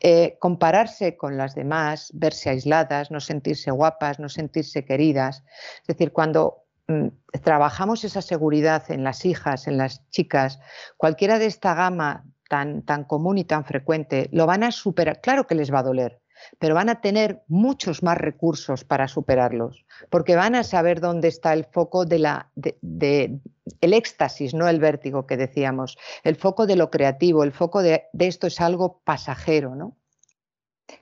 Eh, 0.00 0.36
compararse 0.40 1.16
con 1.16 1.36
las 1.36 1.54
demás, 1.54 2.10
verse 2.14 2.50
aisladas, 2.50 3.10
no 3.10 3.20
sentirse 3.20 3.70
guapas, 3.70 4.18
no 4.18 4.28
sentirse 4.28 4.84
queridas. 4.84 5.44
Es 5.80 5.86
decir, 5.88 6.12
cuando 6.12 6.64
mm, 6.88 7.08
trabajamos 7.42 8.04
esa 8.04 8.22
seguridad 8.22 8.90
en 8.90 9.04
las 9.04 9.24
hijas, 9.24 9.66
en 9.66 9.78
las 9.78 10.08
chicas, 10.10 10.60
cualquiera 10.96 11.38
de 11.38 11.46
esta 11.46 11.74
gama 11.74 12.24
tan, 12.48 12.82
tan 12.82 13.04
común 13.04 13.38
y 13.38 13.44
tan 13.44 13.64
frecuente, 13.64 14.28
lo 14.32 14.46
van 14.46 14.62
a 14.62 14.70
superar. 14.70 15.20
Claro 15.20 15.46
que 15.46 15.54
les 15.54 15.72
va 15.72 15.80
a 15.80 15.84
doler, 15.84 16.20
pero 16.58 16.74
van 16.74 16.88
a 16.88 17.00
tener 17.00 17.42
muchos 17.48 18.02
más 18.02 18.18
recursos 18.18 18.84
para 18.84 19.08
superarlos, 19.08 19.84
porque 20.10 20.36
van 20.36 20.54
a 20.54 20.64
saber 20.64 21.00
dónde 21.00 21.28
está 21.28 21.52
el 21.52 21.64
foco 21.64 22.04
de 22.04 22.18
la, 22.18 22.50
de, 22.54 23.38
el 23.80 23.92
éxtasis, 23.94 24.54
no 24.54 24.68
el 24.68 24.80
vértigo 24.80 25.26
que 25.26 25.36
decíamos, 25.36 25.98
el 26.24 26.36
foco 26.36 26.66
de 26.66 26.76
lo 26.76 26.90
creativo, 26.90 27.44
el 27.44 27.52
foco 27.52 27.82
de, 27.82 28.04
de 28.12 28.26
esto 28.26 28.46
es 28.46 28.60
algo 28.60 29.00
pasajero, 29.04 29.74
¿no? 29.74 29.96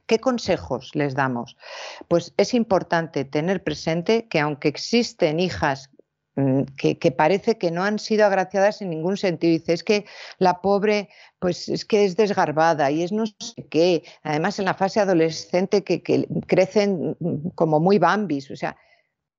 ¿Qué 0.06 0.18
consejos 0.18 0.90
les 0.94 1.14
damos? 1.14 1.56
Pues 2.08 2.32
es 2.36 2.54
importante 2.54 3.24
tener 3.24 3.62
presente 3.62 4.28
que 4.28 4.40
aunque 4.40 4.68
existen 4.68 5.40
hijas 5.40 5.90
Mm, 6.36 6.62
que, 6.76 7.12
parece 7.12 7.58
que 7.58 7.70
no 7.70 7.84
han 7.84 8.00
sido 8.00 8.26
agraciadas 8.26 8.82
en 8.82 8.90
ningún 8.90 9.16
sentido. 9.16 9.52
Dice, 9.52 9.72
es 9.72 9.84
que 9.84 10.04
la 10.38 10.60
pobre, 10.60 11.08
pues 11.38 11.68
es 11.68 11.84
que 11.84 12.04
es 12.04 12.16
desgarbada 12.16 12.90
y 12.90 13.02
es 13.02 13.12
no 13.12 13.26
sé 13.26 13.66
qué. 13.70 14.02
Además, 14.22 14.58
en 14.58 14.64
la 14.64 14.74
fase 14.74 15.00
adolescente 15.00 15.84
que, 15.84 16.02
que 16.02 16.26
crecen 16.46 17.16
mm, 17.20 17.50
como 17.54 17.78
muy 17.80 17.98
bambis, 17.98 18.50
o 18.50 18.56
sea, 18.56 18.76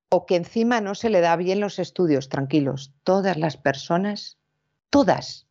o 0.10 0.25
que 0.25 0.36
encima 0.36 0.79
no 0.81 0.95
se 0.95 1.10
le 1.10 1.19
da 1.19 1.36
bien 1.36 1.60
los 1.60 1.79
estudios, 1.79 2.29
tranquilos. 2.29 2.93
Todas 3.03 3.38
las 3.38 3.58
personas, 3.58 4.38
todas, 4.89 5.47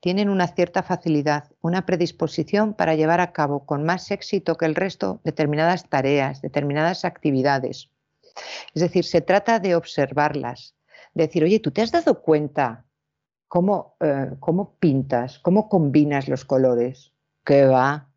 tienen 0.00 0.28
una 0.28 0.46
cierta 0.46 0.84
facilidad, 0.84 1.50
una 1.60 1.86
predisposición 1.86 2.74
para 2.74 2.94
llevar 2.94 3.20
a 3.20 3.32
cabo 3.32 3.66
con 3.66 3.84
más 3.84 4.12
éxito 4.12 4.56
que 4.56 4.66
el 4.66 4.76
resto 4.76 5.20
determinadas 5.24 5.88
tareas, 5.88 6.40
determinadas 6.40 7.04
actividades. 7.04 7.90
Es 8.74 8.82
decir, 8.82 9.04
se 9.04 9.20
trata 9.20 9.58
de 9.58 9.74
observarlas, 9.74 10.74
de 11.14 11.26
decir, 11.26 11.44
oye, 11.44 11.60
¿tú 11.60 11.70
te 11.70 11.82
has 11.82 11.92
dado 11.92 12.20
cuenta 12.22 12.84
cómo, 13.48 13.96
eh, 14.00 14.30
cómo 14.40 14.76
pintas, 14.78 15.38
cómo 15.38 15.68
combinas 15.68 16.28
los 16.28 16.44
colores? 16.44 17.12
¿Qué 17.44 17.64
va? 17.64 18.10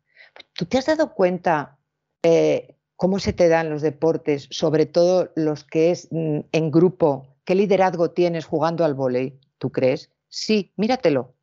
¿Tú 0.54 0.66
te 0.66 0.78
has 0.78 0.86
dado 0.86 1.14
cuenta 1.14 1.78
eh, 2.22 2.76
cómo 2.96 3.18
se 3.18 3.32
te 3.32 3.48
dan 3.48 3.70
los 3.70 3.82
deportes, 3.82 4.48
sobre 4.50 4.86
todo 4.86 5.30
los 5.34 5.64
que 5.64 5.90
es 5.90 6.08
mm, 6.10 6.40
en 6.52 6.70
grupo? 6.70 7.36
¿Qué 7.44 7.54
liderazgo 7.54 8.10
tienes 8.10 8.44
jugando 8.44 8.84
al 8.84 8.94
vóley? 8.94 9.40
¿Tú 9.58 9.70
crees? 9.70 10.10
Sí, 10.28 10.72
míratelo. 10.76 11.34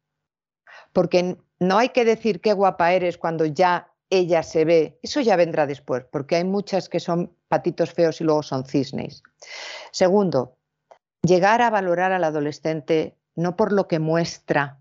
Porque 0.93 1.37
no 1.59 1.77
hay 1.77 1.89
que 1.89 2.05
decir 2.05 2.41
qué 2.41 2.53
guapa 2.53 2.93
eres 2.93 3.17
cuando 3.17 3.45
ya 3.45 3.91
ella 4.09 4.43
se 4.43 4.65
ve, 4.65 4.99
eso 5.03 5.21
ya 5.21 5.35
vendrá 5.35 5.67
después, 5.67 6.03
porque 6.11 6.37
hay 6.37 6.43
muchas 6.43 6.89
que 6.89 6.99
son 6.99 7.31
patitos 7.49 7.91
feos 7.91 8.21
y 8.21 8.23
luego 8.23 8.43
son 8.43 8.65
cisnes. 8.65 9.23
Segundo, 9.91 10.57
llegar 11.21 11.61
a 11.61 11.69
valorar 11.69 12.13
al 12.13 12.23
adolescente 12.23 13.17
no 13.35 13.55
por 13.55 13.71
lo 13.71 13.87
que 13.87 13.99
muestra, 13.99 14.79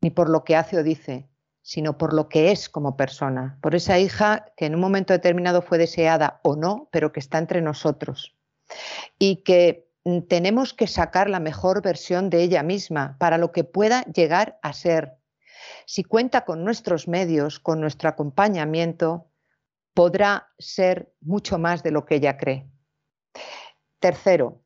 ni 0.00 0.10
por 0.10 0.28
lo 0.28 0.44
que 0.44 0.56
hace 0.56 0.78
o 0.78 0.82
dice, 0.82 1.28
sino 1.62 1.96
por 1.96 2.12
lo 2.12 2.28
que 2.28 2.50
es 2.50 2.68
como 2.68 2.96
persona, 2.96 3.58
por 3.62 3.74
esa 3.74 3.98
hija 3.98 4.46
que 4.56 4.66
en 4.66 4.74
un 4.74 4.80
momento 4.80 5.12
determinado 5.12 5.62
fue 5.62 5.78
deseada 5.78 6.40
o 6.42 6.56
no, 6.56 6.88
pero 6.90 7.12
que 7.12 7.20
está 7.20 7.38
entre 7.38 7.62
nosotros. 7.62 8.36
Y 9.18 9.36
que 9.44 9.88
mm, 10.04 10.22
tenemos 10.22 10.74
que 10.74 10.88
sacar 10.88 11.30
la 11.30 11.40
mejor 11.40 11.82
versión 11.82 12.30
de 12.30 12.42
ella 12.42 12.62
misma 12.62 13.16
para 13.18 13.38
lo 13.38 13.52
que 13.52 13.64
pueda 13.64 14.02
llegar 14.04 14.58
a 14.62 14.72
ser. 14.72 15.14
Si 15.86 16.02
cuenta 16.02 16.44
con 16.44 16.64
nuestros 16.64 17.06
medios, 17.06 17.60
con 17.60 17.80
nuestro 17.80 18.08
acompañamiento, 18.08 19.31
podrá 19.94 20.48
ser 20.58 21.12
mucho 21.20 21.58
más 21.58 21.82
de 21.82 21.90
lo 21.90 22.04
que 22.04 22.16
ella 22.16 22.36
cree. 22.36 22.66
Tercero, 23.98 24.62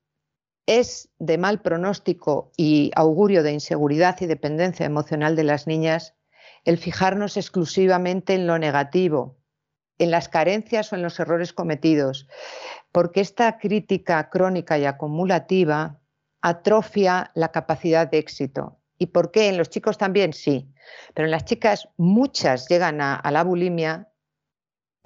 es 0.67 1.09
de 1.19 1.39
mal 1.39 1.63
pronóstico 1.63 2.53
y 2.57 2.91
augurio 2.97 3.43
de 3.43 3.53
inseguridad 3.53 4.17
y 4.21 4.27
dependencia 4.27 4.87
emocional 4.87 5.37
de 5.37 5.45
las 5.45 5.67
niñas 5.67 6.15
el 6.65 6.79
fijarnos 6.79 7.37
exclusivamente 7.37 8.35
en 8.35 8.47
lo 8.49 8.59
negativo, 8.59 9.39
en 9.99 10.11
las 10.11 10.29
carencias 10.29 10.93
o 10.93 10.97
en 10.97 11.03
los 11.03 11.19
errores 11.21 11.53
cometidos, 11.53 12.29
porque 12.93 13.21
esta 13.21 13.59
crítica 13.59 14.29
crónica 14.31 14.77
y 14.77 14.85
acumulativa 14.85 16.01
atrofia 16.43 17.31
la 17.35 17.53
capacidad 17.53 18.11
de 18.11 18.19
éxito. 18.19 18.79
¿Y 18.99 19.07
por 19.07 19.31
qué? 19.31 19.49
En 19.49 19.59
los 19.59 19.71
chicos 19.71 19.97
también 19.97 20.33
sí, 20.33 20.69
pero 21.15 21.27
en 21.27 21.31
las 21.31 21.45
chicas 21.45 21.89
muchas 21.97 22.69
llegan 22.69 23.01
a, 23.01 23.23
la 23.31 23.45
bulimia, 23.45 24.09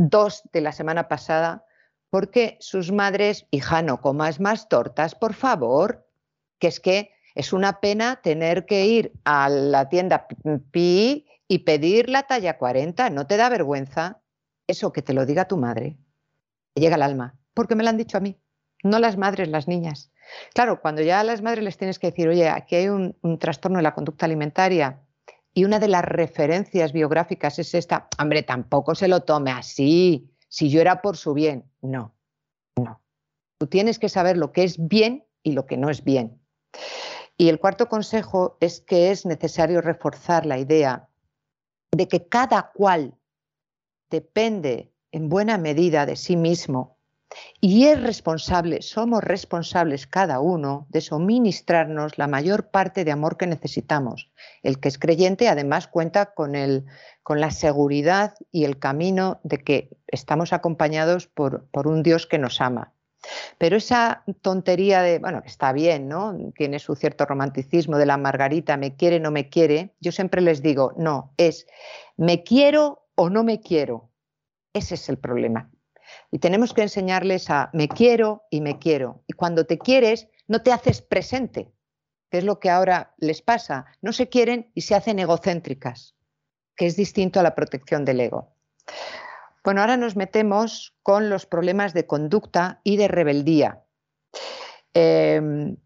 dos 0.09 0.43
de 0.53 0.61
la 0.61 0.73
semana 0.73 1.09
pasada, 1.09 1.65
porque 2.09 2.57
sus 2.61 2.91
madres, 2.91 3.47
hija, 3.51 3.83
no 3.83 4.01
comas 4.01 4.41
más 4.41 4.69
tortas, 4.69 5.15
por 5.15 5.35
favor, 5.35 6.09
que 6.59 6.69
es 6.69 6.81
que 6.81 7.13
es 7.35 7.53
una 7.53 7.81
pena 7.81 8.21
tener 8.23 8.67
que 8.67 8.87
ir 8.87 9.13
a 9.25 9.49
la 9.49 9.89
tienda 9.89 10.27
Pi 10.73 11.27
y 11.47 11.59
pedir 11.61 12.09
la 12.09 12.25
talla 12.25 12.59
40, 12.59 13.11
¿no 13.11 13.27
te 13.27 13.37
da 13.37 13.49
vergüenza? 13.49 14.21
Eso 14.67 14.93
que 14.93 15.03
te 15.03 15.15
lo 15.15 15.27
diga 15.27 15.49
tu 15.49 15.57
madre, 15.57 15.97
llega 16.75 16.97
al 16.97 17.03
alma, 17.03 17.39
porque 17.55 17.75
me 17.75 17.85
lo 17.85 17.91
han 17.91 17.97
dicho 17.97 18.17
a 18.17 18.21
mí, 18.21 18.37
no 18.83 18.99
las 18.99 19.17
madres, 19.17 19.49
las 19.49 19.69
niñas. 19.69 20.13
Claro, 20.55 20.81
cuando 20.81 21.03
ya 21.03 21.21
a 21.21 21.25
las 21.25 21.43
madres 21.43 21.65
les 21.65 21.77
tienes 21.77 21.99
que 21.99 22.11
decir, 22.11 22.29
oye, 22.29 22.49
aquí 22.49 22.77
hay 22.77 22.89
un, 22.89 23.17
un 23.23 23.39
trastorno 23.39 23.79
de 23.79 23.83
la 23.83 23.95
conducta 23.95 24.27
alimentaria 24.27 25.01
y 25.53 25.65
una 25.65 25.79
de 25.79 25.89
las 25.89 26.05
referencias 26.05 26.93
biográficas 26.93 27.59
es 27.59 27.75
esta, 27.75 28.09
hombre, 28.21 28.43
tampoco 28.43 28.95
se 28.95 29.09
lo 29.09 29.23
tome 29.23 29.51
así, 29.51 30.31
si 30.49 30.71
yo 30.71 30.81
era 30.81 31.03
por 31.03 31.17
su 31.17 31.35
bien. 31.35 31.65
No, 31.83 32.15
no. 32.77 33.01
Tú 33.59 33.67
tienes 33.67 33.99
que 33.99 34.09
saber 34.09 34.37
lo 34.37 34.53
que 34.53 34.65
es 34.65 34.87
bien 34.87 35.25
y 35.43 35.53
lo 35.53 35.67
que 35.67 35.77
no 35.77 35.91
es 35.91 36.05
bien. 36.05 36.41
Y 37.37 37.49
el 37.49 37.59
cuarto 37.59 37.89
consejo 37.89 38.59
es 38.61 38.81
que 38.81 39.11
es 39.11 39.27
necesario 39.27 39.81
reforzar 39.81 40.47
la 40.47 40.59
idea 40.59 41.09
de 41.93 42.07
que 42.07 42.29
cada 42.29 42.71
cual 42.73 43.15
depende 44.11 44.93
en 45.11 45.29
buena 45.29 45.59
medida 45.59 46.07
de 46.07 46.17
sí 46.17 46.37
mismo 46.37 47.00
y 47.61 47.87
es 47.87 48.03
responsable, 48.03 48.83
somos 48.83 49.23
responsables 49.23 50.07
cada 50.07 50.41
uno 50.41 50.87
de 50.89 51.01
suministrarnos 51.01 52.19
la 52.19 52.27
mayor 52.27 52.71
parte 52.71 53.05
de 53.05 53.13
amor 53.13 53.37
que 53.37 53.47
necesitamos. 53.47 54.31
El 54.63 54.81
que 54.81 54.89
es 54.89 54.99
creyente 54.99 55.49
además 55.49 55.87
cuenta 55.87 56.35
con, 56.35 56.55
el, 56.55 56.87
con 57.23 57.41
la 57.41 57.51
seguridad 57.51 58.35
y 58.51 58.65
el 58.65 58.79
camino 58.79 59.41
de 59.45 59.59
que 59.59 59.91
estamos 60.07 60.53
acompañados 60.53 61.27
por, 61.27 61.67
por 61.71 61.87
un 61.87 62.03
Dios 62.03 62.27
que 62.27 62.39
nos 62.39 62.61
ama. 62.61 62.95
Pero 63.59 63.77
esa 63.77 64.25
tontería 64.41 65.03
de, 65.03 65.19
bueno, 65.19 65.43
está 65.45 65.73
bien, 65.73 66.09
¿no? 66.09 66.37
Tiene 66.55 66.79
su 66.79 66.95
cierto 66.97 67.27
romanticismo 67.27 67.99
de 67.99 68.07
la 68.07 68.17
Margarita, 68.17 68.79
me 68.79 68.97
quiere, 68.97 69.21
no 69.21 69.31
me 69.31 69.51
quiere. 69.51 69.95
Yo 70.01 70.11
siempre 70.11 70.41
les 70.41 70.63
digo, 70.63 70.95
no, 70.97 71.35
es 71.37 71.67
me 72.17 72.43
quiero 72.43 73.07
o 73.15 73.29
no 73.29 73.45
me 73.45 73.61
quiero. 73.61 74.11
Ese 74.73 74.95
es 74.95 75.09
el 75.11 75.19
problema. 75.19 75.71
Y 76.31 76.39
tenemos 76.39 76.75
que 76.75 76.83
enseñarles 76.83 77.51
a 77.51 77.71
me 77.73 77.89
quiero 77.89 78.45
y 78.51 78.61
me 78.61 78.79
quiero. 78.79 79.23
Y 79.27 79.33
cuando 79.33 79.67
te 79.67 79.79
quieres, 79.79 80.29
no 80.49 80.63
te 80.63 80.73
haces 80.73 81.03
presente, 81.03 81.73
que 82.31 82.39
es 82.39 82.45
lo 82.45 82.61
que 82.61 82.71
ahora 82.71 83.15
les 83.19 83.43
pasa. 83.43 83.87
No 84.03 84.13
se 84.13 84.29
quieren 84.29 84.71
y 84.75 84.83
se 84.83 84.95
hacen 84.95 85.19
egocéntricas, 85.19 86.15
que 86.77 86.87
es 86.87 86.97
distinto 86.97 87.41
a 87.41 87.43
la 87.43 87.55
protección 87.55 88.05
del 88.05 88.21
ego. 88.21 88.55
Bueno, 89.63 89.83
ahora 89.83 89.97
nos 89.97 90.17
metemos 90.17 90.97
con 91.03 91.29
los 91.29 91.47
problemas 91.47 91.93
de 91.93 92.07
conducta 92.07 92.81
y 92.83 92.97
de 92.97 93.09
rebeldía. 93.09 93.85
Em, 94.95 95.77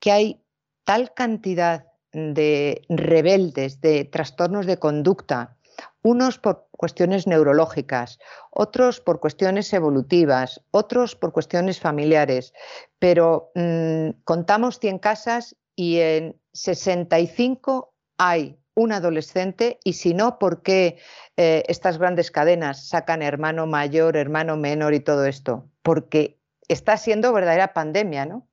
que 0.00 0.12
hay 0.12 0.44
tal 0.84 1.14
cantidad 1.14 1.86
de 2.12 2.82
rebeldes, 2.88 3.80
de 3.80 4.04
trastornos 4.04 4.66
de 4.66 4.78
conducta, 4.78 5.56
unos 6.02 6.38
por 6.38 6.67
cuestiones 6.78 7.26
neurológicas, 7.26 8.20
otros 8.50 9.00
por 9.00 9.18
cuestiones 9.18 9.72
evolutivas, 9.72 10.62
otros 10.70 11.16
por 11.16 11.32
cuestiones 11.32 11.80
familiares, 11.80 12.54
pero 13.00 13.50
mm, 13.56 14.22
contamos 14.22 14.78
100 14.78 15.00
casas 15.00 15.56
y 15.74 15.98
en 15.98 16.40
65 16.52 17.92
hay 18.16 18.58
un 18.74 18.92
adolescente 18.92 19.80
y 19.82 19.94
si 19.94 20.14
no, 20.14 20.38
¿por 20.38 20.62
qué 20.62 20.98
eh, 21.36 21.64
estas 21.66 21.98
grandes 21.98 22.30
cadenas 22.30 22.86
sacan 22.86 23.22
hermano 23.22 23.66
mayor, 23.66 24.16
hermano 24.16 24.56
menor 24.56 24.94
y 24.94 25.00
todo 25.00 25.26
esto? 25.26 25.68
Porque 25.82 26.38
está 26.68 26.96
siendo 26.96 27.32
verdadera 27.32 27.74
pandemia, 27.74 28.24
¿no? 28.24 28.46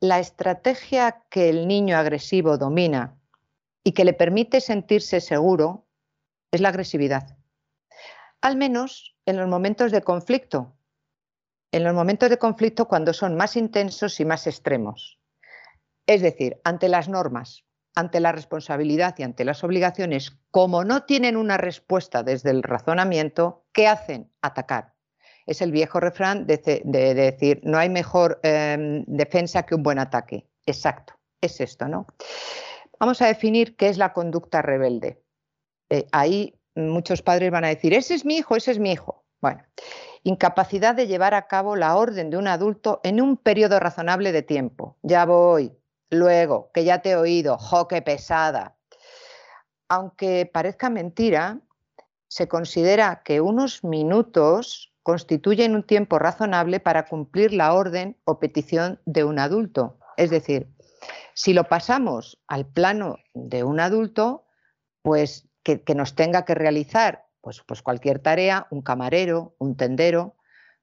La 0.00 0.18
estrategia 0.18 1.22
que 1.30 1.48
el 1.50 1.68
niño 1.68 1.96
agresivo 1.96 2.58
domina 2.58 3.14
y 3.84 3.92
que 3.92 4.04
le 4.04 4.12
permite 4.12 4.60
sentirse 4.60 5.20
seguro 5.20 5.83
es 6.54 6.60
la 6.60 6.68
agresividad. 6.68 7.36
Al 8.40 8.56
menos 8.56 9.16
en 9.26 9.36
los 9.36 9.48
momentos 9.48 9.90
de 9.90 10.02
conflicto. 10.02 10.76
En 11.72 11.82
los 11.82 11.94
momentos 11.94 12.30
de 12.30 12.38
conflicto 12.38 12.86
cuando 12.86 13.12
son 13.12 13.36
más 13.36 13.56
intensos 13.56 14.20
y 14.20 14.24
más 14.24 14.46
extremos. 14.46 15.18
Es 16.06 16.22
decir, 16.22 16.60
ante 16.62 16.88
las 16.88 17.08
normas, 17.08 17.64
ante 17.96 18.20
la 18.20 18.30
responsabilidad 18.30 19.16
y 19.18 19.24
ante 19.24 19.44
las 19.44 19.64
obligaciones, 19.64 20.36
como 20.50 20.84
no 20.84 21.04
tienen 21.04 21.36
una 21.36 21.56
respuesta 21.56 22.22
desde 22.22 22.50
el 22.50 22.62
razonamiento, 22.62 23.64
¿qué 23.72 23.88
hacen? 23.88 24.30
Atacar. 24.40 24.94
Es 25.46 25.60
el 25.60 25.72
viejo 25.72 25.98
refrán 25.98 26.46
de, 26.46 26.58
decir, 27.14 27.60
no 27.64 27.78
hay 27.78 27.88
mejor 27.88 28.38
em, 28.44 29.04
defensa 29.06 29.64
que 29.64 29.74
un 29.74 29.82
buen 29.82 29.98
ataque. 29.98 30.48
Exacto, 30.66 31.14
es 31.40 31.60
esto, 31.60 31.88
¿no? 31.88 32.06
Vamos 33.00 33.20
a 33.22 33.26
definir 33.26 33.76
qué 33.76 33.88
es 33.88 33.98
la 33.98 34.12
conducta 34.12 34.62
rebelde. 34.62 35.23
Eh, 35.94 36.08
ahí 36.10 36.58
muchos 36.74 37.22
padres 37.22 37.52
van 37.52 37.64
a 37.64 37.68
decir, 37.68 37.94
ese 37.94 38.14
es 38.14 38.24
mi 38.24 38.38
hijo, 38.38 38.56
ese 38.56 38.72
es 38.72 38.80
mi 38.80 38.90
hijo. 38.90 39.24
Bueno, 39.40 39.62
incapacidad 40.24 40.92
de 40.92 41.06
llevar 41.06 41.34
a 41.34 41.46
cabo 41.46 41.76
la 41.76 41.94
orden 41.94 42.30
de 42.30 42.36
un 42.36 42.48
adulto 42.48 43.00
en 43.04 43.20
un 43.20 43.36
periodo 43.36 43.78
razonable 43.78 44.32
de 44.32 44.42
tiempo. 44.42 44.96
Ya 45.02 45.24
voy, 45.24 45.72
luego, 46.10 46.72
que 46.74 46.82
ya 46.82 47.00
te 47.00 47.10
he 47.10 47.16
oído, 47.16 47.58
jo, 47.58 47.86
qué 47.86 48.02
pesada. 48.02 48.76
Aunque 49.88 50.50
parezca 50.52 50.90
mentira, 50.90 51.60
se 52.26 52.48
considera 52.48 53.22
que 53.24 53.40
unos 53.40 53.84
minutos 53.84 54.92
constituyen 55.04 55.76
un 55.76 55.84
tiempo 55.84 56.18
razonable 56.18 56.80
para 56.80 57.06
cumplir 57.06 57.52
la 57.52 57.72
orden 57.72 58.16
o 58.24 58.40
petición 58.40 58.98
de 59.04 59.22
un 59.22 59.38
adulto. 59.38 59.96
Es 60.16 60.30
decir, 60.30 60.66
si 61.34 61.52
lo 61.52 61.68
pasamos 61.68 62.42
al 62.48 62.66
plano 62.66 63.18
de 63.32 63.62
un 63.62 63.78
adulto, 63.78 64.44
pues 65.02 65.46
que, 65.64 65.94
nos 65.94 66.14
tenga 66.14 66.44
que 66.44 66.54
realizar 66.54 67.26
pues, 67.40 67.62
pues, 67.66 67.82
cualquier 67.82 68.20
tarea, 68.20 68.66
un 68.70 68.82
camarero, 68.82 69.56
un 69.58 69.76
tendero, 69.76 70.36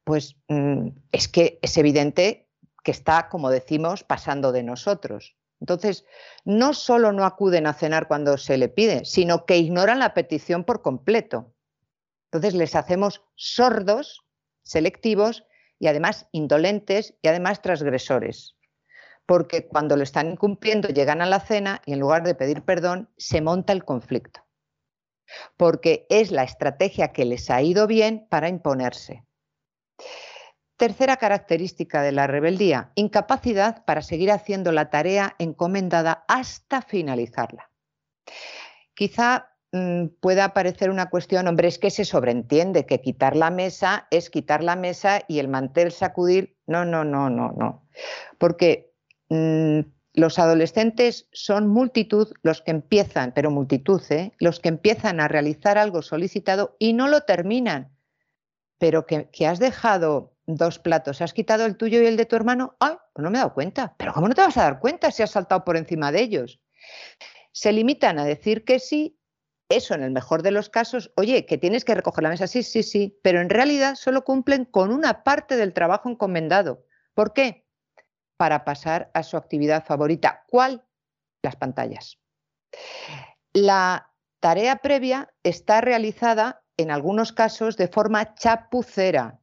pues 0.04 0.36
mm, 0.48 0.90
es 1.12 1.28
que 1.28 1.60
es 1.62 1.78
evidente 1.78 2.50
que 2.84 2.92
está, 2.92 3.30
como 3.30 3.50
decimos, 3.50 4.04
pasando 4.04 4.52
de 4.52 4.64
nosotros. 4.64 5.38
Entonces, 5.60 6.06
no 6.44 6.74
solo 6.74 7.12
no 7.12 7.24
acuden 7.24 7.68
a 7.68 7.74
cenar 7.74 8.08
cuando 8.08 8.38
se 8.38 8.58
le 8.58 8.68
pide, 8.68 9.06
sino 9.06 9.46
que 9.46 9.58
ignoran 9.58 10.00
la 10.00 10.14
petición 10.14 10.64
por 10.64 10.82
completo. 10.82 11.54
Entonces, 12.26 12.56
les 12.56 12.76
hacemos 12.76 13.24
sordos, 13.36 14.26
selectivos 14.64 15.46
y 15.78 15.88
además 15.88 16.28
indolentes 16.32 17.16
y 17.22 17.28
además 17.28 17.62
transgresores 17.62 18.56
porque 19.32 19.68
cuando 19.68 19.96
lo 19.96 20.04
están 20.04 20.32
incumpliendo 20.32 20.90
llegan 20.90 21.22
a 21.22 21.26
la 21.26 21.40
cena 21.40 21.82
y 21.86 21.94
en 21.94 22.02
lugar 22.02 22.24
de 22.24 22.36
pedir 22.36 22.64
perdón 22.64 23.10
se 23.16 23.40
monta 23.40 23.72
el 23.72 23.86
conflicto, 23.86 24.42
porque 25.58 26.06
es 26.10 26.32
la 26.32 26.44
estrategia 26.44 27.12
que 27.12 27.26
les 27.26 27.50
ha 27.50 27.62
ido 27.62 27.88
bien 27.88 28.28
para 28.30 28.50
imponerse. 28.50 29.26
Tercera 30.78 31.18
característica 31.18 32.02
de 32.02 32.12
la 32.12 32.28
rebeldía, 32.28 32.92
incapacidad 32.96 33.86
para 33.86 34.02
seguir 34.02 34.32
haciendo 34.32 34.72
la 34.72 34.90
tarea 34.90 35.36
encomendada 35.38 36.26
hasta 36.28 36.82
finalizarla. 36.82 37.70
Quizá 38.96 39.52
mm, 39.72 40.08
pueda 40.20 40.54
parecer 40.54 40.90
una 40.90 41.10
cuestión, 41.10 41.48
hombre, 41.48 41.68
es 41.68 41.78
que 41.78 41.92
se 41.92 42.04
sobreentiende 42.04 42.86
que 42.86 43.02
quitar 43.02 43.36
la 43.36 43.52
mesa 43.52 44.08
es 44.10 44.30
quitar 44.30 44.64
la 44.64 44.76
mesa 44.76 45.22
y 45.28 45.40
el 45.40 45.48
mantel 45.48 45.92
sacudir. 45.92 46.58
No, 46.66 46.84
no, 46.84 47.04
no, 47.04 47.30
no, 47.30 47.52
no. 47.52 47.88
Porque 48.40 48.92
Mm, 49.32 49.80
los 50.14 50.40
adolescentes 50.40 51.28
son 51.32 51.68
multitud 51.68 52.34
los 52.44 52.62
que 52.62 52.72
empiezan, 52.72 53.34
pero 53.34 53.50
multitud, 53.50 54.02
¿eh? 54.10 54.34
los 54.40 54.60
que 54.60 54.70
empiezan 54.70 55.20
a 55.20 55.28
realizar 55.28 55.78
algo 55.78 56.02
solicitado 56.02 56.76
y 56.80 56.94
no 56.94 57.08
lo 57.08 57.22
terminan, 57.22 57.96
pero 58.78 59.06
que, 59.06 59.48
has 59.48 59.60
dejado 59.60 60.36
dos 60.48 60.80
platos, 60.80 61.22
¿has 61.22 61.34
quitado 61.34 61.66
el 61.66 61.78
tuyo 61.78 62.02
y 62.02 62.08
el 62.08 62.18
de 62.18 62.26
tu 62.26 62.36
hermano? 62.36 62.76
Ay, 62.80 62.96
pues 63.14 63.24
no 63.24 63.30
me 63.30 63.38
he 63.38 63.42
dado 63.42 63.54
cuenta. 63.54 63.96
Pero 63.98 64.12
¿cómo 64.14 64.28
no 64.28 64.34
te 64.34 64.42
vas 64.42 64.58
a 64.58 64.64
dar 64.64 64.80
cuenta 64.80 65.12
si 65.12 65.24
has 65.24 65.32
saltado 65.32 65.64
por 65.64 65.78
encima 65.78 66.12
de 66.12 66.22
ellos? 66.22 66.60
Se 67.54 67.72
limitan 67.72 68.20
a 68.20 68.26
decir 68.26 68.66
que 68.66 68.80
sí, 68.80 69.18
eso 69.70 69.94
en 69.94 70.04
el 70.04 70.12
mejor 70.12 70.42
de 70.42 70.52
los 70.52 70.70
casos, 70.70 71.14
oye, 71.16 71.46
que 71.46 71.58
tienes 71.58 71.86
que 71.86 71.96
recoger 71.96 72.24
la 72.24 72.30
mesa, 72.30 72.48
sí, 72.48 72.64
sí, 72.64 72.84
sí, 72.84 73.18
pero 73.24 73.40
en 73.40 73.50
realidad 73.50 73.96
solo 73.96 74.24
cumplen 74.26 74.66
con 74.66 74.92
una 74.92 75.24
parte 75.24 75.56
del 75.56 75.74
trabajo 75.74 76.10
encomendado. 76.10 76.86
¿Por 77.14 77.34
qué? 77.34 77.66
Para 78.42 78.66
pasar 78.66 79.12
a 79.14 79.22
su 79.22 79.38
actividad 79.38 79.86
favorita. 79.86 80.46
¿Cuál? 80.50 80.84
Las 81.44 81.58
pantallas. 81.58 82.18
La 83.54 84.10
tarea 84.40 84.78
previa 84.78 85.32
está 85.44 85.80
realizada 85.80 86.64
en 86.76 86.90
algunos 86.90 87.34
casos 87.34 87.78
de 87.78 87.88
forma 87.88 88.34
chapucera 88.34 89.40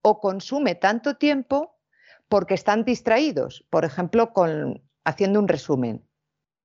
o 0.00 0.20
consume 0.20 0.76
tanto 0.76 1.16
tiempo 1.16 1.80
porque 2.28 2.54
están 2.54 2.84
distraídos, 2.84 3.66
por 3.68 3.84
ejemplo, 3.84 4.32
con, 4.32 4.80
haciendo 5.04 5.40
un 5.40 5.48
resumen. 5.48 6.08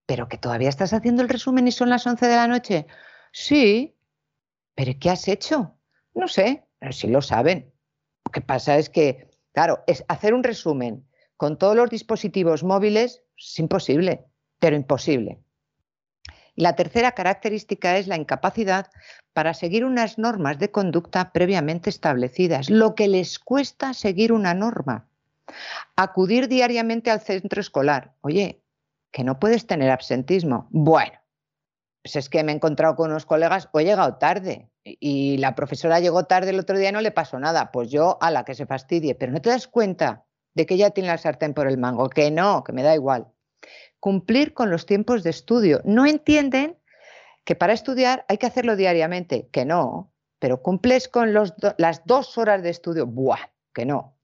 ¿Pero 0.06 0.28
que 0.28 0.38
todavía 0.38 0.70
estás 0.70 0.94
haciendo 0.94 1.24
el 1.24 1.30
resumen 1.30 1.68
y 1.68 1.72
son 1.72 1.90
las 1.90 2.06
11 2.06 2.28
de 2.28 2.36
la 2.36 2.46
noche? 2.46 2.86
Sí, 3.32 3.98
pero 4.76 4.92
¿qué 5.00 5.10
has 5.10 5.28
hecho? 5.28 5.80
No 6.14 6.28
sé, 6.28 6.64
pero 6.78 6.92
sí 6.92 7.08
lo 7.08 7.24
saben. 7.24 7.74
Lo 8.24 8.32
que 8.32 8.42
pasa 8.42 8.78
es 8.78 8.88
que, 8.88 9.32
claro, 9.52 9.84
es 9.88 10.06
hacer 10.08 10.36
un 10.36 10.44
resumen 10.44 11.08
con 11.42 11.58
todos 11.58 11.76
los 11.76 11.90
dispositivos 11.90 12.64
móviles 12.64 13.24
es 13.36 13.58
imposible, 13.58 14.26
pero 14.60 14.76
imposible. 14.76 15.40
la 16.56 16.76
tercera 16.76 17.14
característica 17.14 17.98
es 17.98 18.06
la 18.06 18.16
incapacidad 18.16 18.92
para 19.34 19.56
seguir 19.56 19.84
unas 19.84 20.20
normas 20.20 20.60
de 20.60 20.70
conducta 20.70 21.32
previamente 21.32 21.90
establecidas, 21.90 22.70
lo 22.70 22.94
que 22.94 23.08
les 23.08 23.40
cuesta 23.40 23.96
seguir 23.96 24.34
una 24.34 24.54
norma. 24.54 25.08
Acudir 25.96 26.48
diariamente 26.48 27.10
al 27.10 27.22
centro 27.22 27.60
escolar. 27.60 28.14
Oye, 28.22 28.62
que 29.12 29.24
no 29.24 29.40
puedes 29.40 29.66
tener 29.66 29.90
absentismo. 29.90 30.68
Bueno, 30.70 31.14
pues 32.04 32.18
es 32.18 32.30
que 32.30 32.44
me 32.44 32.52
he 32.52 32.56
encontrado 32.56 32.96
con 32.96 33.10
unos 33.10 33.26
colegas 33.26 33.68
o 33.72 33.80
he 33.80 33.86
llegado 33.86 34.18
tarde 34.18 34.70
y 34.84 35.38
la 35.38 35.56
profesora 35.56 36.00
llegó 36.00 36.26
tarde 36.26 36.52
el 36.52 36.60
otro 36.60 36.78
día 36.78 36.90
y 36.90 36.92
no 36.92 37.02
le 37.02 37.10
pasó 37.10 37.40
nada. 37.40 37.72
Pues 37.72 37.90
yo, 37.90 38.20
a 38.22 38.30
la 38.30 38.46
que 38.46 38.54
se 38.54 38.68
fastidie, 38.68 39.16
pero 39.16 39.32
no 39.32 39.42
te 39.42 39.50
das 39.50 39.68
cuenta 39.68 40.28
de 40.54 40.66
que 40.66 40.78
ya 40.78 40.92
tiene 40.92 41.10
la 41.10 41.18
sartén 41.18 41.54
por 41.54 41.68
el 41.68 41.78
mango, 41.78 42.10
que 42.10 42.32
no, 42.32 42.64
que 42.64 42.74
me 42.74 42.84
da 42.84 42.96
igual. 42.96 43.28
Cumplir 44.00 44.54
con 44.54 44.70
los 44.70 44.86
tiempos 44.86 45.24
de 45.24 45.30
estudio. 45.30 45.82
No 45.86 46.06
entienden 46.06 46.78
que 47.44 47.56
para 47.56 47.74
estudiar 47.74 48.26
hay 48.28 48.38
que 48.38 48.48
hacerlo 48.48 48.76
diariamente, 48.76 49.48
que 49.52 49.66
no, 49.66 50.12
pero 50.40 50.62
cumples 50.62 51.08
con 51.08 51.34
las 51.34 52.06
dos 52.06 52.38
horas 52.38 52.64
de 52.64 52.70
estudio, 52.70 53.06
¡buah! 53.06 53.52
Que 53.74 53.86
no. 53.86 54.18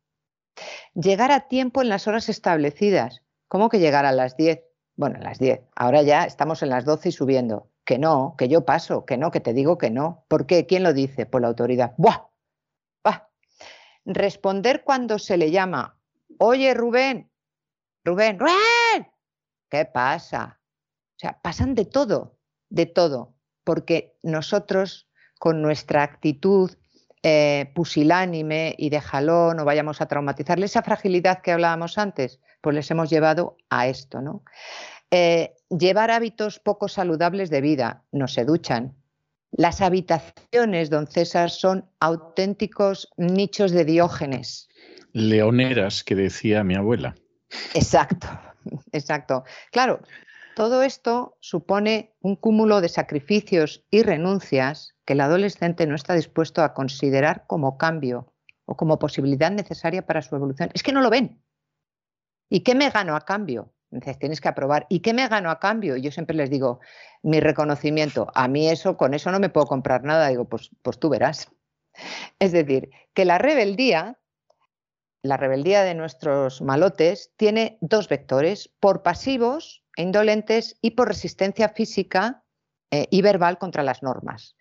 Llegar 0.95 1.31
a 1.31 1.47
tiempo 1.47 1.81
en 1.81 1.89
las 1.89 2.07
horas 2.07 2.27
establecidas. 2.29 3.21
¿Cómo 3.47 3.69
que 3.69 3.79
llegar 3.79 4.05
a 4.05 4.11
las 4.11 4.35
10? 4.35 4.61
Bueno, 4.95 5.19
a 5.19 5.23
las 5.23 5.37
10. 5.37 5.61
Ahora 5.75 6.01
ya 6.01 6.25
estamos 6.25 6.63
en 6.63 6.69
las 6.69 6.85
12 6.85 7.09
y 7.09 7.11
subiendo. 7.11 7.69
Que 7.85 7.99
no, 7.99 8.35
que 8.37 8.49
yo 8.49 8.65
paso, 8.65 9.05
que 9.05 9.15
no, 9.15 9.31
que 9.31 9.39
te 9.39 9.53
digo 9.53 9.77
que 9.77 9.91
no. 9.91 10.25
¿Por 10.27 10.47
qué? 10.47 10.65
¿Quién 10.65 10.83
lo 10.83 10.93
dice? 10.93 11.25
Por 11.25 11.41
la 11.41 11.47
autoridad. 11.49 11.93
¡Buah! 11.97 12.27
¡Buah! 13.03 13.27
Responder 14.05 14.83
cuando 14.83 15.19
se 15.19 15.37
le 15.37 15.51
llama. 15.51 15.96
Oye, 16.39 16.73
Rubén. 16.73 17.31
Rubén, 18.03 18.39
Rubén. 18.39 19.11
¿Qué 19.69 19.85
pasa? 19.85 20.59
O 21.15 21.19
sea, 21.19 21.39
pasan 21.41 21.75
de 21.75 21.85
todo 21.85 22.37
de 22.69 22.85
todo, 22.85 23.35
porque 23.63 24.17
nosotros 24.23 25.07
con 25.39 25.61
nuestra 25.61 26.03
actitud 26.03 26.71
eh, 27.23 27.71
pusilánime 27.75 28.75
y 28.77 28.89
de 28.89 29.01
jalón 29.01 29.57
no 29.57 29.65
vayamos 29.65 30.01
a 30.01 30.07
traumatizarle 30.07 30.65
esa 30.65 30.83
fragilidad 30.83 31.41
que 31.41 31.51
hablábamos 31.51 31.97
antes, 31.97 32.39
pues 32.61 32.75
les 32.75 32.89
hemos 32.91 33.09
llevado 33.09 33.57
a 33.69 33.87
esto, 33.87 34.21
¿no? 34.21 34.43
Eh, 35.11 35.55
llevar 35.69 36.11
hábitos 36.11 36.59
poco 36.59 36.87
saludables 36.87 37.49
de 37.49 37.61
vida, 37.61 38.03
no 38.11 38.27
se 38.27 38.45
duchan. 38.45 38.95
Las 39.51 39.79
habitaciones, 39.81 40.89
don 40.89 41.07
César, 41.07 41.49
son 41.49 41.89
auténticos 42.01 43.09
nichos 43.15 43.71
de 43.71 43.85
diógenes. 43.85 44.67
Leoneras, 45.17 46.03
que 46.03 46.13
decía 46.13 46.63
mi 46.63 46.75
abuela. 46.75 47.15
Exacto, 47.73 48.27
exacto. 48.91 49.43
Claro, 49.71 49.99
todo 50.55 50.83
esto 50.83 51.37
supone 51.39 52.15
un 52.21 52.35
cúmulo 52.35 52.81
de 52.81 52.89
sacrificios 52.89 53.83
y 53.89 54.03
renuncias 54.03 54.95
que 55.05 55.13
el 55.13 55.21
adolescente 55.21 55.87
no 55.87 55.95
está 55.95 56.13
dispuesto 56.13 56.61
a 56.61 56.75
considerar 56.75 57.45
como 57.47 57.79
cambio 57.79 58.31
o 58.65 58.77
como 58.77 58.99
posibilidad 58.99 59.49
necesaria 59.49 60.05
para 60.05 60.21
su 60.21 60.35
evolución. 60.35 60.69
Es 60.75 60.83
que 60.83 60.91
no 60.91 61.01
lo 61.01 61.09
ven. 61.09 61.41
¿Y 62.47 62.59
qué 62.59 62.75
me 62.75 62.91
gano 62.91 63.15
a 63.15 63.21
cambio? 63.21 63.73
Entonces, 63.89 64.19
tienes 64.19 64.39
que 64.39 64.49
aprobar. 64.49 64.85
¿Y 64.87 64.99
qué 64.99 65.13
me 65.13 65.27
gano 65.27 65.49
a 65.49 65.59
cambio? 65.59 65.97
Yo 65.97 66.11
siempre 66.11 66.35
les 66.35 66.51
digo, 66.51 66.79
mi 67.23 67.39
reconocimiento. 67.39 68.27
A 68.35 68.47
mí 68.47 68.69
eso, 68.69 68.97
con 68.97 69.15
eso 69.15 69.31
no 69.31 69.39
me 69.39 69.49
puedo 69.49 69.65
comprar 69.65 70.03
nada. 70.03 70.27
Digo, 70.27 70.45
pues, 70.45 70.69
pues 70.83 70.99
tú 70.99 71.09
verás. 71.09 71.49
Es 72.37 72.51
decir, 72.51 72.91
que 73.15 73.25
la 73.25 73.39
rebeldía, 73.39 74.19
la 75.23 75.37
rebeldía 75.37 75.83
de 75.83 75.95
nuestros 75.95 76.61
malotes, 76.61 77.31
tiene 77.37 77.77
dos 77.81 78.07
vectores, 78.07 78.69
por 78.79 79.03
pasivos 79.03 79.83
indolentes 79.97 80.77
y 80.81 80.91
por 80.91 81.07
resistencia 81.07 81.69
física 81.69 82.43
eh, 82.91 83.07
y 83.09 83.21
verbal 83.21 83.57
contra 83.57 83.83
las 83.83 84.03
normas. 84.03 84.55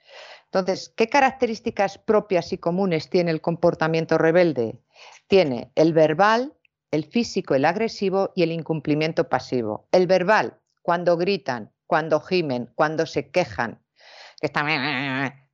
Entonces, 0.47 0.93
¿qué 0.97 1.09
características 1.09 1.99
propias 1.99 2.53
y 2.53 2.59
comunes 2.59 3.11
tiene 3.11 3.31
el 3.31 3.41
comportamiento 3.41 4.17
rebelde? 4.17 4.81
Tiene 5.29 5.71
el 5.75 5.93
verbal, 5.93 6.55
el 6.91 7.05
físico, 7.05 7.55
el 7.55 7.65
agresivo 7.65 8.33
y 8.35 8.43
el 8.43 8.53
incumplimiento 8.53 9.29
pasivo. 9.29 9.89
El 9.93 10.07
verbal, 10.07 10.59
cuando 10.83 11.17
gritan, 11.17 11.73
cuando 11.87 12.21
gimen, 12.21 12.71
cuando 12.75 13.07
se 13.07 13.31
quejan, 13.31 13.83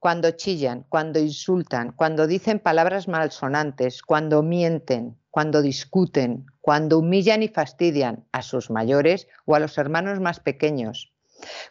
cuando 0.03 0.33
chillan, 0.33 0.85
cuando 0.89 1.21
insultan, 1.21 1.93
cuando 1.93 2.27
dicen 2.27 2.59
palabras 2.59 3.07
malsonantes, 3.07 4.03
cuando 4.03 4.43
mienten, 4.43 5.17
cuando 5.31 5.63
discuten, 5.63 6.45
cuando 6.61 6.99
humillan 6.99 7.45
y 7.45 7.49
fastidian 7.49 8.27
a 8.33 8.43
sus 8.43 8.69
mayores 8.69 9.29
o 9.45 9.55
a 9.55 9.61
los 9.61 9.79
hermanos 9.79 10.19
más 10.19 10.41
pequeños, 10.41 11.15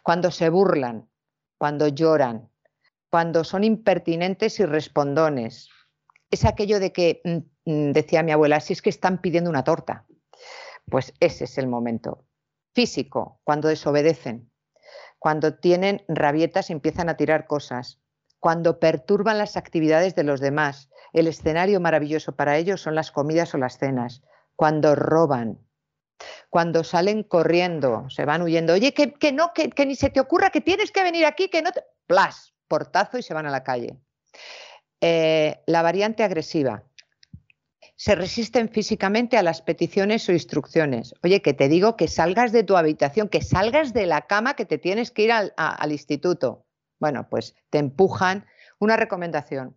cuando 0.02 0.30
se 0.30 0.48
burlan, 0.48 1.10
cuando 1.58 1.88
lloran, 1.88 2.48
cuando 3.10 3.44
son 3.44 3.64
impertinentes 3.64 4.60
y 4.60 4.64
respondones. 4.64 5.68
Es 6.30 6.46
aquello 6.46 6.80
de 6.80 6.90
que, 6.90 7.20
mm, 7.24 7.70
mm, 7.70 7.92
decía 7.92 8.22
mi 8.22 8.32
abuela, 8.32 8.60
si 8.60 8.72
es 8.72 8.80
que 8.80 8.88
están 8.88 9.20
pidiendo 9.20 9.50
una 9.50 9.64
torta. 9.64 10.06
Pues 10.86 11.12
ese 11.20 11.44
es 11.44 11.58
el 11.58 11.66
momento. 11.66 12.24
Físico, 12.74 13.42
cuando 13.44 13.68
desobedecen, 13.68 14.50
cuando 15.18 15.56
tienen 15.56 16.02
rabietas 16.08 16.70
y 16.70 16.72
empiezan 16.72 17.10
a 17.10 17.18
tirar 17.18 17.46
cosas, 17.46 18.01
cuando 18.42 18.80
perturban 18.80 19.38
las 19.38 19.56
actividades 19.56 20.16
de 20.16 20.24
los 20.24 20.40
demás, 20.40 20.90
el 21.12 21.28
escenario 21.28 21.78
maravilloso 21.78 22.34
para 22.34 22.56
ellos 22.56 22.80
son 22.80 22.96
las 22.96 23.12
comidas 23.12 23.54
o 23.54 23.58
las 23.58 23.78
cenas, 23.78 24.20
cuando 24.56 24.96
roban, 24.96 25.60
cuando 26.50 26.82
salen 26.82 27.22
corriendo, 27.22 28.10
se 28.10 28.24
van 28.24 28.42
huyendo. 28.42 28.72
Oye, 28.72 28.92
que, 28.94 29.32
no, 29.32 29.52
que, 29.54 29.86
ni 29.86 29.94
se 29.94 30.10
te 30.10 30.18
ocurra 30.18 30.50
que 30.50 30.60
tienes 30.60 30.90
que 30.90 31.04
venir 31.04 31.24
aquí, 31.24 31.50
que 31.50 31.62
no 31.62 31.70
te... 31.70 31.84
Plas, 32.08 32.52
portazo 32.66 33.16
y 33.16 33.22
se 33.22 33.32
van 33.32 33.46
a 33.46 33.50
la 33.52 33.62
calle. 33.62 33.96
Eh, 35.00 35.62
la 35.66 35.82
variante 35.82 36.24
agresiva. 36.24 36.82
Se 37.94 38.16
resisten 38.16 38.70
físicamente 38.70 39.38
a 39.38 39.44
las 39.44 39.62
peticiones 39.62 40.28
o 40.28 40.32
instrucciones. 40.32 41.14
Oye, 41.22 41.42
que 41.42 41.54
te 41.54 41.68
digo 41.68 41.96
que 41.96 42.08
salgas 42.08 42.50
de 42.50 42.64
tu 42.64 42.76
habitación, 42.76 43.28
que 43.28 43.40
salgas 43.40 43.92
de 43.92 44.06
la 44.06 44.22
cama, 44.22 44.56
que 44.56 44.64
te 44.64 44.78
tienes 44.78 45.12
que 45.12 45.22
ir 45.22 45.32
al 45.32 45.92
instituto. 45.92 46.66
Bueno, 47.02 47.28
pues 47.28 47.56
te 47.70 47.78
empujan. 47.78 48.46
Una 48.78 48.96
recomendación, 48.96 49.76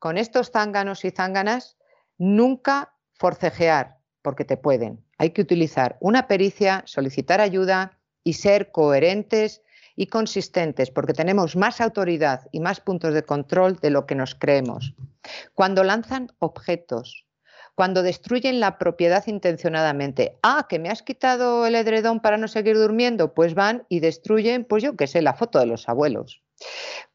con 0.00 0.18
estos 0.18 0.50
zánganos 0.50 1.04
y 1.04 1.12
zánganas, 1.12 1.76
nunca 2.18 2.92
forcejear, 3.14 3.98
porque 4.20 4.44
te 4.44 4.56
pueden. 4.56 5.04
Hay 5.16 5.30
que 5.30 5.42
utilizar 5.42 5.96
una 6.00 6.26
pericia, 6.26 6.82
solicitar 6.84 7.40
ayuda 7.40 8.00
y 8.24 8.32
ser 8.32 8.72
coherentes 8.72 9.62
y 9.94 10.08
consistentes, 10.08 10.90
porque 10.90 11.12
tenemos 11.12 11.54
más 11.54 11.80
autoridad 11.80 12.48
y 12.50 12.58
más 12.58 12.80
puntos 12.80 13.14
de 13.14 13.22
control 13.22 13.76
de 13.76 13.90
lo 13.90 14.04
que 14.06 14.16
nos 14.16 14.34
creemos. 14.34 14.92
Cuando 15.54 15.84
lanzan 15.84 16.32
objetos, 16.40 17.28
cuando 17.76 18.02
destruyen 18.02 18.58
la 18.58 18.76
propiedad 18.76 19.24
intencionadamente. 19.28 20.36
Ah, 20.42 20.66
que 20.68 20.80
me 20.80 20.88
has 20.88 21.02
quitado 21.02 21.64
el 21.64 21.76
edredón 21.76 22.18
para 22.18 22.38
no 22.38 22.48
seguir 22.48 22.76
durmiendo, 22.76 23.34
pues 23.34 23.54
van 23.54 23.84
y 23.88 24.00
destruyen, 24.00 24.64
pues 24.64 24.82
yo 24.82 24.96
qué 24.96 25.06
sé, 25.06 25.22
la 25.22 25.34
foto 25.34 25.60
de 25.60 25.66
los 25.66 25.88
abuelos 25.88 26.42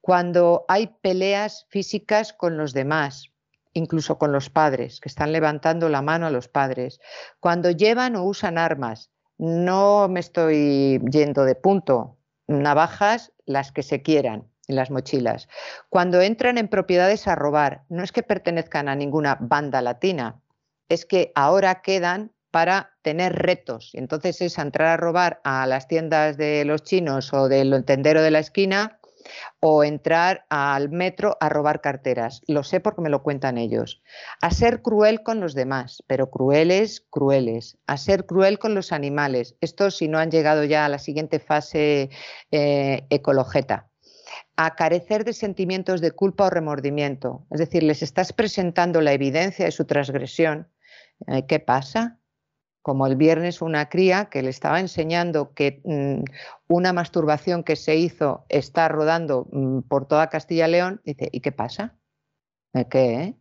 cuando 0.01 0.65
hay 0.67 0.87
peleas 1.01 1.65
físicas 1.69 2.33
con 2.33 2.57
los 2.57 2.73
demás, 2.73 3.31
incluso 3.73 4.17
con 4.17 4.31
los 4.31 4.49
padres, 4.49 4.99
que 4.99 5.09
están 5.09 5.31
levantando 5.31 5.89
la 5.89 6.01
mano 6.01 6.27
a 6.27 6.31
los 6.31 6.47
padres, 6.47 6.99
cuando 7.39 7.71
llevan 7.71 8.15
o 8.15 8.23
usan 8.23 8.57
armas, 8.57 9.11
no 9.37 10.07
me 10.07 10.19
estoy 10.19 10.99
yendo 11.09 11.45
de 11.45 11.55
punto, 11.55 12.17
navajas 12.47 13.31
las 13.45 13.71
que 13.71 13.83
se 13.83 14.01
quieran, 14.01 14.47
en 14.67 14.75
las 14.75 14.91
mochilas. 14.91 15.47
Cuando 15.89 16.21
entran 16.21 16.57
en 16.57 16.67
propiedades 16.67 17.27
a 17.27 17.35
robar, 17.35 17.83
no 17.89 18.03
es 18.03 18.11
que 18.11 18.23
pertenezcan 18.23 18.89
a 18.89 18.95
ninguna 18.95 19.37
banda 19.39 19.81
latina, 19.81 20.41
es 20.89 21.05
que 21.05 21.31
ahora 21.35 21.81
quedan 21.81 22.31
para 22.51 22.91
tener 23.01 23.33
retos. 23.33 23.91
Entonces 23.93 24.41
es 24.41 24.57
entrar 24.57 24.89
a 24.89 24.97
robar 24.97 25.39
a 25.43 25.65
las 25.65 25.87
tiendas 25.87 26.37
de 26.37 26.65
los 26.65 26.83
chinos 26.83 27.33
o 27.33 27.47
del 27.47 27.85
tendero 27.85 28.21
de 28.21 28.31
la 28.31 28.39
esquina 28.39 28.99
o 29.59 29.83
entrar 29.83 30.45
al 30.49 30.89
metro 30.89 31.37
a 31.39 31.49
robar 31.49 31.81
carteras. 31.81 32.41
Lo 32.47 32.63
sé 32.63 32.79
porque 32.79 33.01
me 33.01 33.09
lo 33.09 33.23
cuentan 33.23 33.57
ellos. 33.57 34.01
A 34.41 34.51
ser 34.51 34.81
cruel 34.81 35.23
con 35.23 35.39
los 35.39 35.53
demás, 35.53 36.03
pero 36.07 36.29
crueles, 36.29 37.05
crueles. 37.09 37.77
A 37.87 37.97
ser 37.97 38.25
cruel 38.25 38.59
con 38.59 38.75
los 38.75 38.91
animales. 38.91 39.55
Esto 39.61 39.91
si 39.91 40.07
no 40.07 40.19
han 40.19 40.31
llegado 40.31 40.63
ya 40.63 40.85
a 40.85 40.89
la 40.89 40.99
siguiente 40.99 41.39
fase 41.39 42.09
eh. 42.51 43.07
A 44.55 44.75
carecer 44.75 45.23
de 45.25 45.33
sentimientos 45.33 46.01
de 46.01 46.11
culpa 46.11 46.45
o 46.45 46.49
remordimiento. 46.49 47.45
Es 47.51 47.59
decir, 47.59 47.83
les 47.83 48.01
estás 48.03 48.33
presentando 48.33 49.01
la 49.01 49.13
evidencia 49.13 49.65
de 49.65 49.71
su 49.71 49.85
transgresión. 49.85 50.69
Eh, 51.27 51.45
¿Qué 51.47 51.59
pasa? 51.59 52.20
Como 52.81 53.07
el 53.07 53.15
viernes 53.15 53.61
una 53.61 53.89
cría 53.89 54.25
que 54.25 54.41
le 54.41 54.49
estaba 54.49 54.79
enseñando 54.79 55.53
que 55.53 55.81
mm, 55.83 56.23
una 56.67 56.93
masturbación 56.93 57.63
que 57.63 57.75
se 57.75 57.95
hizo 57.95 58.45
está 58.49 58.87
rodando 58.87 59.47
mm, 59.51 59.81
por 59.81 60.07
toda 60.07 60.29
Castilla 60.29 60.67
y 60.67 60.71
León, 60.71 61.01
dice, 61.03 61.29
¿y 61.31 61.41
qué 61.41 61.51
pasa? 61.51 61.95
¿Qué? 62.89 63.35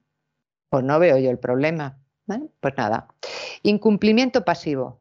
Pues 0.69 0.85
no 0.85 0.99
veo 0.99 1.19
yo 1.19 1.31
el 1.31 1.39
problema. 1.39 2.01
Pues 2.61 2.75
nada. 2.77 3.09
Incumplimiento 3.63 4.45
pasivo. 4.45 5.01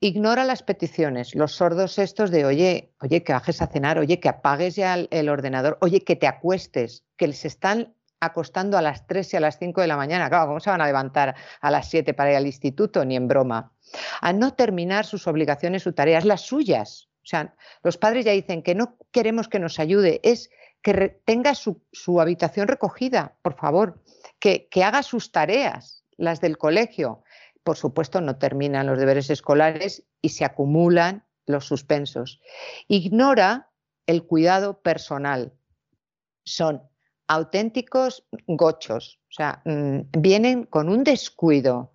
Ignora 0.00 0.44
las 0.44 0.62
peticiones, 0.62 1.34
los 1.34 1.52
sordos 1.52 1.98
estos 1.98 2.30
de, 2.30 2.44
oye, 2.44 2.92
oye, 3.00 3.22
que 3.22 3.32
bajes 3.32 3.62
a 3.62 3.68
cenar, 3.68 3.98
oye, 3.98 4.18
que 4.18 4.28
apagues 4.28 4.74
ya 4.74 4.96
el 4.96 5.28
ordenador, 5.28 5.78
oye, 5.80 6.00
que 6.00 6.16
te 6.16 6.26
acuestes, 6.26 7.04
que 7.16 7.28
les 7.28 7.44
están 7.44 7.94
acostando 8.22 8.78
a 8.78 8.82
las 8.82 9.06
3 9.06 9.34
y 9.34 9.36
a 9.36 9.40
las 9.40 9.58
5 9.58 9.80
de 9.80 9.86
la 9.88 9.96
mañana. 9.96 10.28
Claro, 10.28 10.46
¿cómo 10.46 10.60
se 10.60 10.70
van 10.70 10.80
a 10.80 10.86
levantar 10.86 11.34
a 11.60 11.70
las 11.70 11.90
7 11.90 12.14
para 12.14 12.30
ir 12.30 12.36
al 12.36 12.46
instituto? 12.46 13.04
Ni 13.04 13.16
en 13.16 13.26
broma. 13.26 13.72
A 14.20 14.32
no 14.32 14.54
terminar 14.54 15.04
sus 15.04 15.26
obligaciones, 15.26 15.82
sus 15.82 15.94
tareas, 15.94 16.24
las 16.24 16.42
suyas. 16.42 17.08
O 17.22 17.26
sea, 17.26 17.54
los 17.82 17.98
padres 17.98 18.24
ya 18.24 18.32
dicen 18.32 18.62
que 18.62 18.76
no 18.76 18.96
queremos 19.10 19.48
que 19.48 19.58
nos 19.58 19.80
ayude, 19.80 20.20
es 20.22 20.50
que 20.82 21.20
tenga 21.24 21.54
su, 21.54 21.80
habitación 22.20 22.68
recogida, 22.68 23.36
por 23.42 23.54
favor, 23.54 24.00
que, 24.38 24.68
que 24.68 24.84
haga 24.84 25.02
sus 25.02 25.32
tareas, 25.32 26.04
las 26.16 26.40
del 26.40 26.58
colegio. 26.58 27.22
Por 27.64 27.76
supuesto, 27.76 28.20
no 28.20 28.36
terminan 28.36 28.86
los 28.86 28.98
deberes 28.98 29.30
escolares 29.30 30.04
y 30.20 30.30
se 30.30 30.44
acumulan 30.44 31.24
los 31.46 31.64
suspensos. 31.66 32.40
Ignora 32.86 33.70
el 34.06 34.24
cuidado 34.24 34.80
personal. 34.80 35.52
Son 36.44 36.82
auténticos 37.32 38.24
gochos, 38.46 39.18
o 39.30 39.32
sea, 39.32 39.62
mm, 39.64 40.00
vienen 40.18 40.64
con 40.64 40.88
un 40.90 41.02
descuido. 41.02 41.92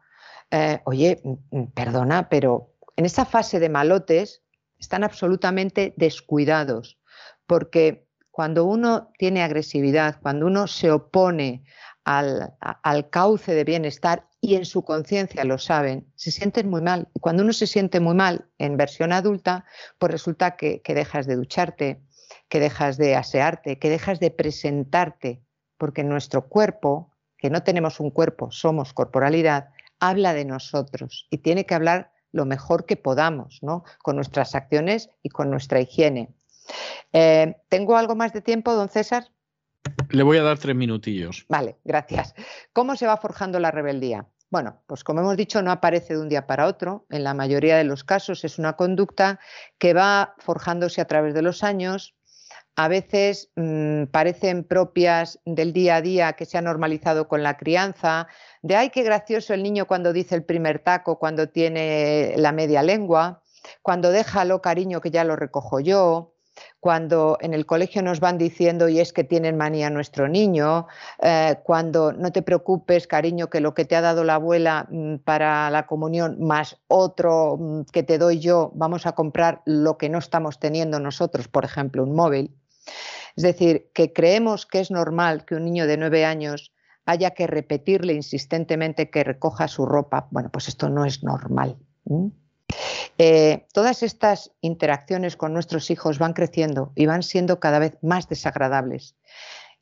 Eh, 0.49 0.81
oye, 0.85 1.21
mm, 1.23 1.57
mm, 1.57 1.71
perdona, 1.73 2.27
pero 2.29 2.73
en 2.95 3.05
esa 3.05 3.25
fase 3.25 3.59
de 3.59 3.69
malotes 3.69 4.41
están 4.79 5.03
absolutamente 5.03 5.93
descuidados, 5.95 6.97
porque 7.45 8.07
cuando 8.31 8.65
uno 8.65 9.11
tiene 9.17 9.43
agresividad, 9.43 10.19
cuando 10.21 10.47
uno 10.47 10.67
se 10.67 10.91
opone 10.91 11.63
al, 12.03 13.09
cauce 13.11 13.53
de 13.53 13.63
bienestar 13.63 14.27
y 14.41 14.55
en 14.55 14.65
su 14.65 14.83
conciencia 14.83 15.43
lo 15.43 15.57
saben, 15.57 16.11
se 16.15 16.31
sienten 16.31 16.69
muy 16.69 16.81
mal. 16.81 17.09
Cuando 17.19 17.43
uno 17.43 17.53
se 17.53 17.67
siente 17.67 17.99
muy 17.99 18.15
mal 18.15 18.47
en 18.57 18.77
versión 18.77 19.11
adulta, 19.11 19.65
pues 19.99 20.11
resulta 20.11 20.55
que 20.55 20.81
dejas 20.87 21.27
de 21.27 21.35
ducharte, 21.35 22.01
que 22.49 22.59
dejas 22.59 22.97
de 22.97 23.15
asearte, 23.15 23.79
que 23.79 23.89
dejas 23.89 24.19
de 24.19 24.31
presentarte, 24.31 25.41
porque 25.77 26.03
nuestro 26.03 26.47
cuerpo, 26.47 27.13
que 27.37 27.49
no 27.49 27.63
tenemos 27.63 27.99
un 27.99 28.11
cuerpo, 28.11 28.51
somos 28.51 28.93
corporalidad, 28.93 29.69
habla 29.99 30.33
de 30.33 30.45
nosotros 30.45 31.27
y 31.29 31.39
tiene 31.39 31.65
que 31.65 31.75
hablar 31.75 32.11
lo 32.31 32.45
mejor 32.45 32.85
que 32.85 32.97
podamos, 32.97 33.59
¿no? 33.61 33.83
Con 34.03 34.15
nuestras 34.15 34.55
acciones 34.55 35.09
y 35.23 35.29
con 35.29 35.49
nuestra 35.49 35.79
higiene. 35.79 36.29
Eh, 37.13 37.55
¿Tengo 37.69 37.97
algo 37.97 38.15
más 38.15 38.33
de 38.33 38.41
tiempo, 38.41 38.73
don 38.73 38.89
César? 38.89 39.31
Le 40.09 40.23
voy 40.23 40.37
a 40.37 40.43
dar 40.43 40.57
tres 40.57 40.75
minutillos. 40.75 41.45
Vale, 41.47 41.77
gracias. 41.83 42.33
¿Cómo 42.73 42.95
se 42.95 43.07
va 43.07 43.17
forjando 43.17 43.59
la 43.59 43.71
rebeldía? 43.71 44.27
Bueno, 44.49 44.81
pues 44.87 45.03
como 45.03 45.21
hemos 45.21 45.35
dicho, 45.35 45.61
no 45.61 45.71
aparece 45.71 46.13
de 46.13 46.21
un 46.21 46.29
día 46.29 46.47
para 46.47 46.67
otro. 46.67 47.05
En 47.09 47.23
la 47.23 47.33
mayoría 47.33 47.77
de 47.77 47.83
los 47.83 48.03
casos 48.03 48.45
es 48.45 48.59
una 48.59 48.73
conducta 48.73 49.39
que 49.77 49.93
va 49.93 50.35
forjándose 50.37 51.01
a 51.01 51.05
través 51.05 51.33
de 51.33 51.41
los 51.41 51.63
años, 51.63 52.15
a 52.77 52.87
veces 52.87 53.49
mm, 53.55 54.03
parecen 54.11 54.63
propias 54.63 55.39
del 55.45 55.73
día 55.73 55.95
a 55.95 56.01
día 56.01 56.33
que 56.33 56.45
se 56.45 56.59
ha 56.59 56.61
normalizado 56.61 57.27
con 57.27 57.41
la 57.41 57.57
crianza, 57.57 58.27
de 58.61 58.75
ay, 58.75 58.91
qué 58.91 59.01
gracioso 59.01 59.55
el 59.55 59.63
niño 59.63 59.87
cuando 59.87 60.13
dice 60.13 60.35
el 60.35 60.43
primer 60.43 60.79
taco, 60.79 61.17
cuando 61.17 61.49
tiene 61.49 62.35
la 62.37 62.51
media 62.51 62.83
lengua, 62.83 63.41
cuando 63.81 64.11
déjalo 64.11 64.61
cariño 64.61 65.01
que 65.01 65.09
ya 65.09 65.23
lo 65.23 65.35
recojo 65.35 65.79
yo, 65.79 66.35
cuando 66.79 67.39
en 67.41 67.55
el 67.55 67.65
colegio 67.65 68.03
nos 68.03 68.19
van 68.19 68.37
diciendo 68.37 68.87
y 68.89 68.99
es 68.99 69.11
que 69.11 69.23
tienen 69.23 69.57
manía 69.57 69.89
nuestro 69.89 70.27
niño, 70.27 70.85
eh, 71.19 71.57
cuando 71.63 72.13
no 72.13 72.31
te 72.31 72.43
preocupes, 72.43 73.07
cariño, 73.07 73.49
que 73.49 73.59
lo 73.59 73.73
que 73.73 73.85
te 73.85 73.95
ha 73.95 74.01
dado 74.01 74.23
la 74.23 74.35
abuela 74.35 74.87
mm, 74.89 75.15
para 75.17 75.71
la 75.71 75.87
comunión 75.87 76.37
más 76.39 76.77
otro 76.87 77.57
mm, 77.57 77.81
que 77.91 78.03
te 78.03 78.19
doy 78.19 78.39
yo, 78.39 78.71
vamos 78.75 79.07
a 79.07 79.13
comprar 79.13 79.63
lo 79.65 79.97
que 79.97 80.09
no 80.09 80.19
estamos 80.19 80.59
teniendo 80.59 80.99
nosotros, 80.99 81.47
por 81.47 81.65
ejemplo, 81.65 82.03
un 82.03 82.15
móvil. 82.15 82.53
Es 83.35 83.43
decir, 83.43 83.91
que 83.93 84.13
creemos 84.13 84.65
que 84.65 84.79
es 84.79 84.89
normal 84.89 85.45
que 85.45 85.55
un 85.55 85.65
niño 85.65 85.85
de 85.85 85.97
nueve 85.97 86.25
años 86.25 86.73
haya 87.05 87.31
que 87.31 87.47
repetirle 87.47 88.13
insistentemente 88.13 89.09
que 89.09 89.23
recoja 89.23 89.67
su 89.67 89.85
ropa. 89.85 90.27
Bueno, 90.31 90.49
pues 90.51 90.67
esto 90.67 90.89
no 90.89 91.05
es 91.05 91.23
normal. 91.23 91.77
Eh, 93.17 93.65
todas 93.73 94.03
estas 94.03 94.51
interacciones 94.61 95.37
con 95.37 95.53
nuestros 95.53 95.89
hijos 95.89 96.19
van 96.19 96.33
creciendo 96.33 96.91
y 96.95 97.05
van 97.05 97.23
siendo 97.23 97.59
cada 97.59 97.79
vez 97.79 97.97
más 98.01 98.27
desagradables. 98.27 99.15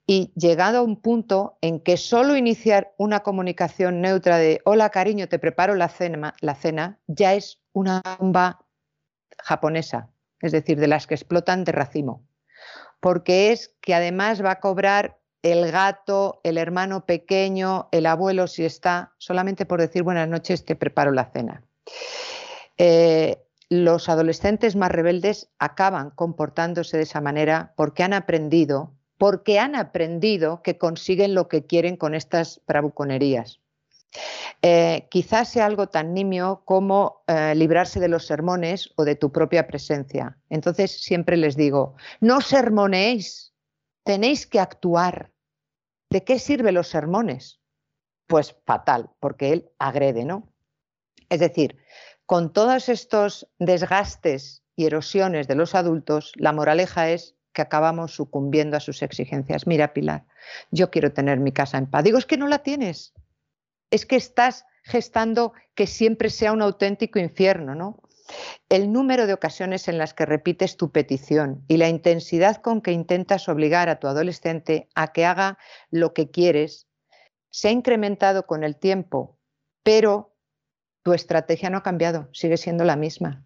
Y 0.06 0.34
llegado 0.36 0.80
a 0.80 0.82
un 0.84 1.01
punto 1.01 1.58
en 1.62 1.80
que 1.80 1.97
solo 1.97 2.36
iniciar 2.36 2.93
una 2.97 3.22
comunicación 3.22 4.01
neutra 4.01 4.38
de 4.38 4.62
hola 4.64 4.91
cariño, 4.91 5.28
te 5.28 5.39
preparo 5.39 5.74
la 5.74 5.89
cena, 5.89 6.36
la 6.41 6.53
cena 6.53 6.99
ya 7.08 7.34
es 7.34 7.60
una 7.74 8.03
bomba 8.20 8.66
japonesa, 9.39 10.10
es 10.41 10.51
decir, 10.51 10.80
de 10.80 10.88
las 10.88 11.08
que 11.08 11.16
explotan 11.16 11.64
de 11.64 11.72
racimo 11.72 12.25
porque 13.06 13.51
es 13.51 13.72
que 13.82 13.93
además 13.93 14.43
va 14.43 14.49
a 14.49 14.60
cobrar 14.60 15.20
el 15.43 15.72
gato, 15.72 16.41
el 16.43 16.58
hermano 16.58 17.06
pequeño, 17.06 17.88
el 17.91 18.08
abuelo 18.08 18.47
si 18.47 18.66
está, 18.66 19.14
solamente 19.20 19.68
por 19.68 19.80
decir 19.80 20.01
buenas 20.01 20.28
noches 20.28 20.66
te 20.66 20.76
preparo 20.76 21.12
la 21.12 21.26
cena. 21.26 21.62
Eh, 22.80 23.38
los 23.70 24.10
adolescentes 24.10 24.76
más 24.76 24.91
rebeldes 24.91 25.51
acaban 25.60 26.10
comportándose 26.16 26.97
de 26.97 27.03
esa 27.03 27.22
manera 27.22 27.74
porque 27.78 28.01
han 28.01 28.14
aprendido, 28.14 28.95
porque 29.20 29.60
han 29.60 29.76
aprendido 29.76 30.64
que 30.64 30.80
consiguen 30.80 31.36
lo 31.36 31.47
que 31.47 31.64
quieren 31.64 31.97
con 31.97 32.16
estas 32.16 32.60
bravuconerías. 32.66 33.60
Eh, 34.61 35.07
quizás 35.09 35.49
sea 35.49 35.66
algo 35.66 35.89
tan 35.89 36.13
nimio 36.13 36.63
como 36.66 37.24
eh, 37.28 37.53
librarse 37.55 37.99
de 37.99 38.07
los 38.07 38.26
sermones 38.26 38.91
o 38.95 39.05
de 39.05 39.16
tu 39.16 39.32
propia 39.32 39.68
presencia. 39.68 40.38
Entonces 40.49 41.03
siempre 41.03 41.38
les 41.38 41.55
digo, 41.55 41.95
no 42.20 42.41
sermonéis, 42.41 43.53
tenéis 44.03 44.47
que 44.47 44.59
actuar. 44.59 45.32
¿De 46.09 46.24
qué 46.24 46.39
sirven 46.39 46.76
los 46.76 46.88
sermones? 46.88 47.59
Pues 48.28 48.55
fatal, 48.66 49.11
porque 49.20 49.53
él 49.53 49.70
agrede, 49.80 50.26
¿no? 50.26 50.51
Es 51.30 51.39
decir, 51.39 51.78
con 52.26 52.53
todos 52.53 52.89
estos 52.89 53.47
desgastes 53.59 54.63
y 54.76 54.86
erosiones 54.86 55.47
de 55.47 55.55
los 55.55 55.76
adultos, 55.76 56.32
la 56.36 56.53
moraleja 56.53 57.09
es 57.09 57.36
que 57.53 57.61
acabamos 57.61 58.13
sucumbiendo 58.13 58.78
a 58.78 58.80
sus 58.80 59.01
exigencias. 59.01 59.66
Mira, 59.68 59.93
Pilar, 59.93 60.26
yo 60.72 60.91
quiero 60.91 61.13
tener 61.13 61.39
mi 61.39 61.51
casa 61.51 61.78
en 61.78 61.86
paz. 61.86 62.03
Digo, 62.03 62.18
es 62.18 62.26
que 62.26 62.38
no 62.38 62.47
la 62.47 62.59
tienes 62.59 63.13
es 63.96 64.06
que 64.06 64.16
estás 64.16 64.66
gestando 64.84 65.54
que 65.74 65.88
siempre 65.88 66.30
sea 66.30 66.52
un 66.52 66.62
auténtico 66.62 67.18
infierno, 67.20 67.76
¿no? 67.76 68.02
El 68.70 68.91
número 68.91 69.28
de 69.28 69.34
ocasiones 69.34 69.88
en 69.88 69.98
las 69.98 70.14
que 70.14 70.26
repites 70.26 70.78
tu 70.78 70.91
petición 70.91 71.64
y 71.68 71.78
la 71.78 71.89
intensidad 71.89 72.58
con 72.58 72.82
que 72.82 72.91
intentas 72.91 73.48
obligar 73.48 73.89
a 73.89 74.00
tu 74.00 74.08
adolescente 74.08 74.89
a 74.96 75.14
que 75.14 75.26
haga 75.26 75.58
lo 75.91 76.14
que 76.14 76.32
quieres 76.32 76.88
se 77.52 77.70
ha 77.70 77.72
incrementado 77.72 78.48
con 78.48 78.64
el 78.64 78.76
tiempo, 78.76 79.38
pero 79.84 80.36
tu 81.04 81.14
estrategia 81.14 81.70
no 81.70 81.78
ha 81.78 81.84
cambiado, 81.84 82.28
sigue 82.34 82.58
siendo 82.58 82.84
la 82.84 82.96
misma. 82.96 83.46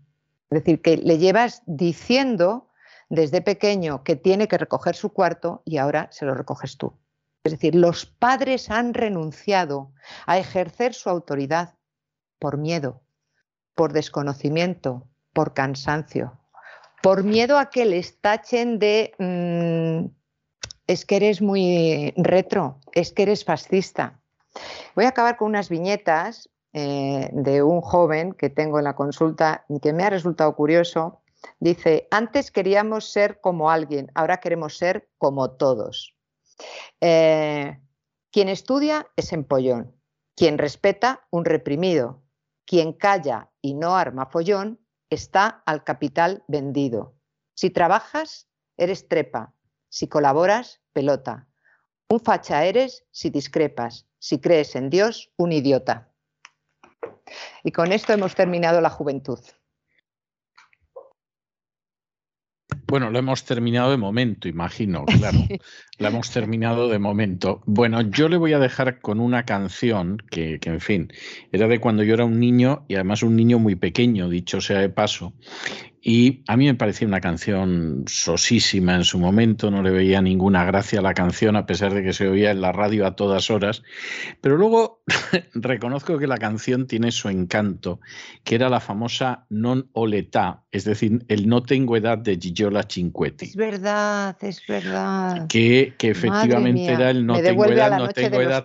Es 0.49 0.63
decir, 0.63 0.81
que 0.81 0.97
le 0.97 1.19
llevas 1.19 1.61
diciendo 1.67 2.69
desde 3.09 3.41
pequeño 3.41 4.03
que 4.03 4.15
tiene 4.15 4.47
que 4.47 4.57
recoger 4.57 4.95
su 4.95 5.13
cuarto 5.13 5.61
y 5.65 5.77
ahora 5.77 6.07
se 6.11 6.25
lo 6.25 6.33
recoges 6.33 6.77
tú. 6.77 6.93
Es 7.43 7.53
decir, 7.53 7.75
los 7.75 8.05
padres 8.05 8.69
han 8.69 8.93
renunciado 8.93 9.91
a 10.25 10.37
ejercer 10.37 10.93
su 10.93 11.09
autoridad 11.09 11.75
por 12.37 12.57
miedo, 12.57 13.01
por 13.75 13.93
desconocimiento, 13.93 15.07
por 15.33 15.53
cansancio. 15.53 16.35
por 17.01 17.23
miedo 17.23 17.57
a 17.57 17.69
que 17.69 17.85
les 17.85 18.19
tachen 18.19 18.77
de 18.77 19.13
mm, 19.19 20.11
es 20.85 21.05
que 21.05 21.15
eres 21.15 21.41
muy 21.41 22.13
retro, 22.17 22.79
es 22.91 23.13
que 23.13 23.23
eres 23.23 23.45
fascista. 23.45 24.19
Voy 24.95 25.05
a 25.05 25.09
acabar 25.09 25.37
con 25.37 25.47
unas 25.47 25.69
viñetas 25.69 26.49
eh, 26.73 27.29
de 27.31 27.63
un 27.63 27.79
joven 27.81 28.33
que 28.33 28.49
tengo 28.49 28.79
en 28.79 28.83
la 28.83 28.95
consulta 28.95 29.65
que 29.81 29.93
me 29.93 30.03
ha 30.03 30.09
resultado 30.09 30.53
curioso. 30.55 31.21
Dice, 31.59 32.07
antes 32.11 32.51
queríamos 32.51 33.11
ser 33.11 33.39
como 33.39 33.71
alguien, 33.71 34.11
ahora 34.13 34.41
queremos 34.41 34.77
ser 34.77 35.07
como 35.17 35.51
todos. 35.51 36.18
Eh, 37.01 37.79
quien 38.31 38.49
estudia 38.49 39.07
es 39.15 39.33
empollón, 39.33 39.95
quien 40.35 40.57
respeta 40.57 41.27
un 41.31 41.45
reprimido, 41.45 42.23
quien 42.65 42.93
calla 42.93 43.49
y 43.61 43.73
no 43.73 43.95
arma 43.95 44.27
follón 44.27 44.79
está 45.09 45.63
al 45.65 45.83
capital 45.83 46.43
vendido. 46.47 47.15
Si 47.55 47.69
trabajas, 47.69 48.47
eres 48.77 49.07
trepa, 49.07 49.53
si 49.89 50.07
colaboras, 50.07 50.81
pelota. 50.93 51.47
Un 52.09 52.19
facha 52.19 52.65
eres 52.65 53.05
si 53.11 53.29
discrepas, 53.29 54.07
si 54.19 54.39
crees 54.39 54.75
en 54.75 54.89
Dios, 54.89 55.31
un 55.37 55.51
idiota. 55.51 56.11
Y 57.63 57.71
con 57.71 57.91
esto 57.91 58.13
hemos 58.13 58.35
terminado 58.35 58.81
la 58.81 58.89
juventud. 58.89 59.39
Bueno, 62.87 63.11
lo 63.11 63.19
hemos 63.19 63.45
terminado 63.45 63.91
de 63.91 63.97
momento, 63.97 64.47
imagino, 64.47 65.05
claro. 65.05 65.39
La 65.99 66.07
hemos 66.07 66.31
terminado 66.31 66.87
de 66.87 66.97
momento. 66.97 67.61
Bueno, 67.65 68.01
yo 68.01 68.29
le 68.29 68.37
voy 68.37 68.53
a 68.53 68.59
dejar 68.59 68.99
con 68.99 69.19
una 69.19 69.43
canción 69.43 70.17
que, 70.31 70.59
que, 70.59 70.69
en 70.69 70.79
fin, 70.79 71.13
era 71.51 71.67
de 71.67 71.79
cuando 71.79 72.03
yo 72.03 72.13
era 72.13 72.25
un 72.25 72.39
niño 72.39 72.85
y 72.87 72.95
además 72.95 73.21
un 73.21 73.35
niño 73.35 73.59
muy 73.59 73.75
pequeño, 73.75 74.29
dicho 74.29 74.61
sea 74.61 74.79
de 74.79 74.89
paso, 74.89 75.33
y 76.01 76.43
a 76.47 76.55
mí 76.55 76.65
me 76.65 76.75
parecía 76.75 77.07
una 77.07 77.19
canción 77.19 78.05
sosísima 78.07 78.95
en 78.95 79.03
su 79.03 79.19
momento, 79.19 79.69
no 79.69 79.83
le 79.83 79.91
veía 79.91 80.21
ninguna 80.21 80.63
gracia 80.63 80.99
a 80.99 81.01
la 81.01 81.13
canción, 81.13 81.55
a 81.55 81.65
pesar 81.65 81.93
de 81.93 82.03
que 82.03 82.13
se 82.13 82.27
oía 82.27 82.51
en 82.51 82.61
la 82.61 82.71
radio 82.71 83.05
a 83.05 83.15
todas 83.15 83.49
horas. 83.49 83.83
Pero 84.41 84.57
luego 84.57 85.01
reconozco 85.53 86.17
que 86.17 86.27
la 86.27 86.37
canción 86.37 86.87
tiene 86.87 87.11
su 87.11 87.29
encanto, 87.29 87.99
que 88.43 88.55
era 88.55 88.69
la 88.69 88.79
famosa 88.79 89.45
Non 89.49 89.89
Oletà, 89.93 90.63
es 90.71 90.85
decir, 90.85 91.25
el 91.27 91.47
No 91.47 91.63
tengo 91.63 91.97
edad 91.97 92.17
de 92.17 92.37
Gigiola 92.37 92.83
Cinquetti. 92.89 93.45
Es 93.45 93.55
verdad, 93.55 94.37
es 94.41 94.61
verdad. 94.67 95.47
Que, 95.47 95.95
que 95.97 96.11
efectivamente 96.11 96.85
era 96.85 97.09
el 97.09 97.25
No 97.25 97.41
tengo 97.41 97.65
edad, 97.65 97.97
no 97.97 98.07
tengo 98.09 98.41
edad 98.41 98.63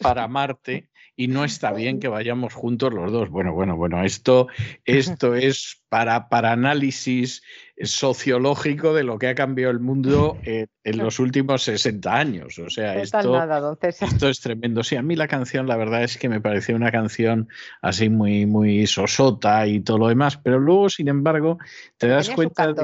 para 0.00 0.24
amarte 0.24 0.89
y 1.20 1.28
no 1.28 1.44
está 1.44 1.70
bien 1.74 2.00
que 2.00 2.08
vayamos 2.08 2.54
juntos 2.54 2.94
los 2.94 3.12
dos. 3.12 3.28
Bueno, 3.28 3.52
bueno, 3.52 3.76
bueno, 3.76 4.02
esto, 4.02 4.46
esto 4.86 5.34
es 5.34 5.82
para, 5.90 6.30
para 6.30 6.52
análisis 6.52 7.42
sociológico 7.82 8.94
de 8.94 9.04
lo 9.04 9.18
que 9.18 9.28
ha 9.28 9.34
cambiado 9.34 9.70
el 9.70 9.80
mundo 9.80 10.38
en, 10.44 10.96
los 10.96 11.18
últimos 11.18 11.64
60 11.64 12.10
años. 12.10 12.58
O 12.58 12.70
sea, 12.70 12.94
esto, 13.02 13.38
esto, 13.82 14.28
es 14.30 14.40
tremendo. 14.40 14.82
Sí, 14.82 14.96
a 14.96 15.02
mí 15.02 15.14
la 15.14 15.28
canción, 15.28 15.66
la 15.66 15.76
verdad 15.76 16.04
es 16.04 16.16
que 16.16 16.30
me 16.30 16.40
pareció 16.40 16.74
una 16.74 16.90
canción 16.90 17.50
así 17.82 18.08
muy, 18.08 18.46
muy 18.46 18.86
sosota 18.86 19.66
y 19.66 19.80
todo 19.80 19.98
lo 19.98 20.08
demás, 20.08 20.38
pero 20.38 20.58
luego, 20.58 20.88
sin 20.88 21.08
embargo, 21.08 21.58
te 21.98 22.08
das 22.08 22.30
cuenta... 22.30 22.72
De, 22.72 22.82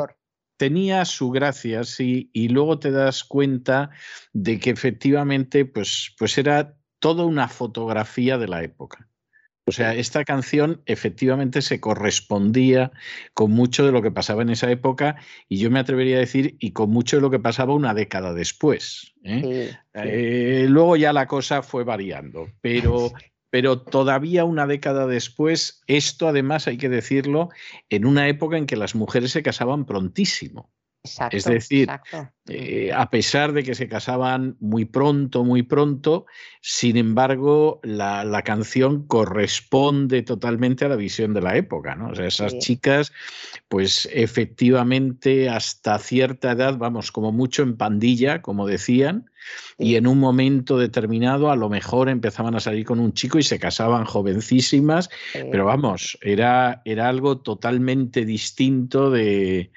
tenía 0.58 1.04
su 1.04 1.30
gracia, 1.30 1.84
sí, 1.84 2.30
y 2.32 2.48
luego 2.48 2.78
te 2.78 2.90
das 2.90 3.24
cuenta 3.24 3.90
de 4.32 4.58
que 4.58 4.70
efectivamente, 4.70 5.64
pues, 5.64 6.14
pues 6.18 6.38
era 6.38 6.75
toda 6.98 7.24
una 7.24 7.48
fotografía 7.48 8.38
de 8.38 8.48
la 8.48 8.62
época. 8.62 9.08
O 9.68 9.72
sea, 9.72 9.94
esta 9.94 10.24
canción 10.24 10.80
efectivamente 10.86 11.60
se 11.60 11.80
correspondía 11.80 12.92
con 13.34 13.50
mucho 13.50 13.84
de 13.84 13.90
lo 13.90 14.00
que 14.00 14.12
pasaba 14.12 14.42
en 14.42 14.50
esa 14.50 14.70
época 14.70 15.16
y 15.48 15.58
yo 15.58 15.72
me 15.72 15.80
atrevería 15.80 16.18
a 16.18 16.20
decir 16.20 16.56
y 16.60 16.70
con 16.70 16.90
mucho 16.90 17.16
de 17.16 17.22
lo 17.22 17.30
que 17.30 17.40
pasaba 17.40 17.74
una 17.74 17.92
década 17.92 18.32
después. 18.32 19.12
¿eh? 19.24 19.74
Eh, 19.94 20.66
luego 20.68 20.96
ya 20.96 21.12
la 21.12 21.26
cosa 21.26 21.62
fue 21.64 21.82
variando, 21.82 22.48
pero, 22.60 23.10
pero 23.50 23.80
todavía 23.80 24.44
una 24.44 24.68
década 24.68 25.08
después, 25.08 25.82
esto 25.88 26.28
además 26.28 26.68
hay 26.68 26.78
que 26.78 26.88
decirlo, 26.88 27.48
en 27.90 28.06
una 28.06 28.28
época 28.28 28.58
en 28.58 28.66
que 28.66 28.76
las 28.76 28.94
mujeres 28.94 29.32
se 29.32 29.42
casaban 29.42 29.84
prontísimo 29.84 30.70
es 31.30 31.44
decir, 31.44 31.88
eh, 32.48 32.92
a 32.94 33.10
pesar 33.10 33.52
de 33.52 33.62
que 33.62 33.74
se 33.74 33.88
casaban 33.88 34.56
muy 34.60 34.84
pronto, 34.84 35.44
muy 35.44 35.62
pronto, 35.62 36.26
sin 36.60 36.96
embargo, 36.96 37.80
la, 37.82 38.42
canción 38.44 39.06
corresponde 39.06 40.22
totalmente 40.22 40.84
a 40.84 40.88
la 40.88 40.96
visión 40.96 41.34
de 41.34 41.40
la 41.40 41.56
época, 41.56 41.96
¿no? 41.96 42.10
O 42.10 42.14
sea, 42.14 42.26
esas 42.26 42.58
chicas, 42.58 43.12
pues 43.68 44.08
efectivamente, 44.12 45.48
hasta 45.48 45.98
cierta 45.98 46.52
edad, 46.52 46.76
vamos, 46.76 47.10
como 47.10 47.32
mucho 47.32 47.62
en 47.62 47.76
pandilla, 47.76 48.42
como 48.42 48.66
decían, 48.66 49.30
y 49.78 49.96
en 49.96 50.06
un 50.06 50.18
momento 50.18 50.78
determinado 50.78 51.50
a 51.50 51.56
lo 51.56 51.68
mejor 51.68 52.08
empezaban 52.08 52.54
a 52.54 52.60
salir 52.60 52.84
con 52.84 52.98
un 52.98 53.12
chico 53.12 53.38
y 53.38 53.42
se 53.42 53.58
casaban 53.58 54.04
jovencísimas, 54.04 55.10
pero 55.32 55.64
vamos, 55.64 56.18
era, 56.22 56.82
era 56.84 57.08
algo 57.08 57.38
totalmente 57.38 58.24
distinto 58.24 59.10
de, 59.10 59.70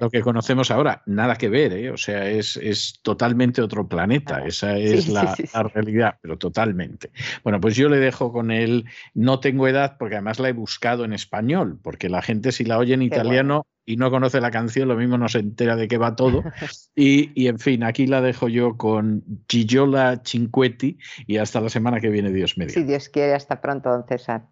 lo 0.00 0.10
que 0.10 0.20
conocemos 0.20 0.70
ahora. 0.70 1.02
Nada 1.06 1.36
que 1.36 1.48
ver, 1.48 1.72
¿eh? 1.72 1.90
o 1.90 1.96
sea, 1.96 2.28
es, 2.28 2.56
es, 2.56 3.00
totalmente 3.02 3.60
otro 3.60 3.88
planeta, 3.88 4.44
esa 4.46 4.78
es 4.78 5.08
la, 5.08 5.34
la, 5.52 5.62
realidad, 5.64 6.18
pero 6.20 6.38
totalmente. 6.38 7.10
Bueno, 7.42 7.60
pues 7.60 7.76
yo 7.76 7.88
le 7.88 7.98
dejo 7.98 8.32
con 8.32 8.50
él, 8.50 8.86
no 9.14 9.40
tengo 9.40 9.68
edad, 9.68 9.96
porque 9.98 10.16
además 10.16 10.38
la 10.38 10.48
he 10.48 10.52
buscado 10.52 11.04
en 11.04 11.12
español, 11.12 11.78
porque 11.82 12.08
la 12.08 12.22
gente 12.22 12.52
si 12.52 12.64
la 12.64 12.78
oye 12.78 12.94
en 12.94 13.02
italiano 13.02 13.66
y 13.86 13.96
no 13.96 14.10
conoce 14.10 14.40
la 14.40 14.50
canción, 14.50 14.88
lo 14.88 14.96
mismo 14.96 15.18
no 15.18 15.28
se 15.28 15.38
entera 15.40 15.76
de 15.76 15.88
qué 15.88 15.98
va 15.98 16.16
todo. 16.16 16.42
Y, 16.96 17.32
y, 17.34 17.48
en 17.48 17.58
fin, 17.58 17.82
aquí 17.82 18.06
la 18.06 18.20
dejo 18.20 18.48
yo 18.48 18.76
con 18.76 19.24
Gigiola 19.48 20.22
Cinquetti 20.24 20.96
y 21.26 21.38
hasta 21.38 21.60
la 21.60 21.68
semana 21.68 22.00
que 22.00 22.08
viene, 22.08 22.30
Dios 22.30 22.56
mediante. 22.56 22.80
Si 22.80 22.86
Dios 22.86 23.08
quiere, 23.08 23.34
hasta 23.34 23.60
pronto, 23.60 23.90
don 23.90 24.06
César. 24.06 24.46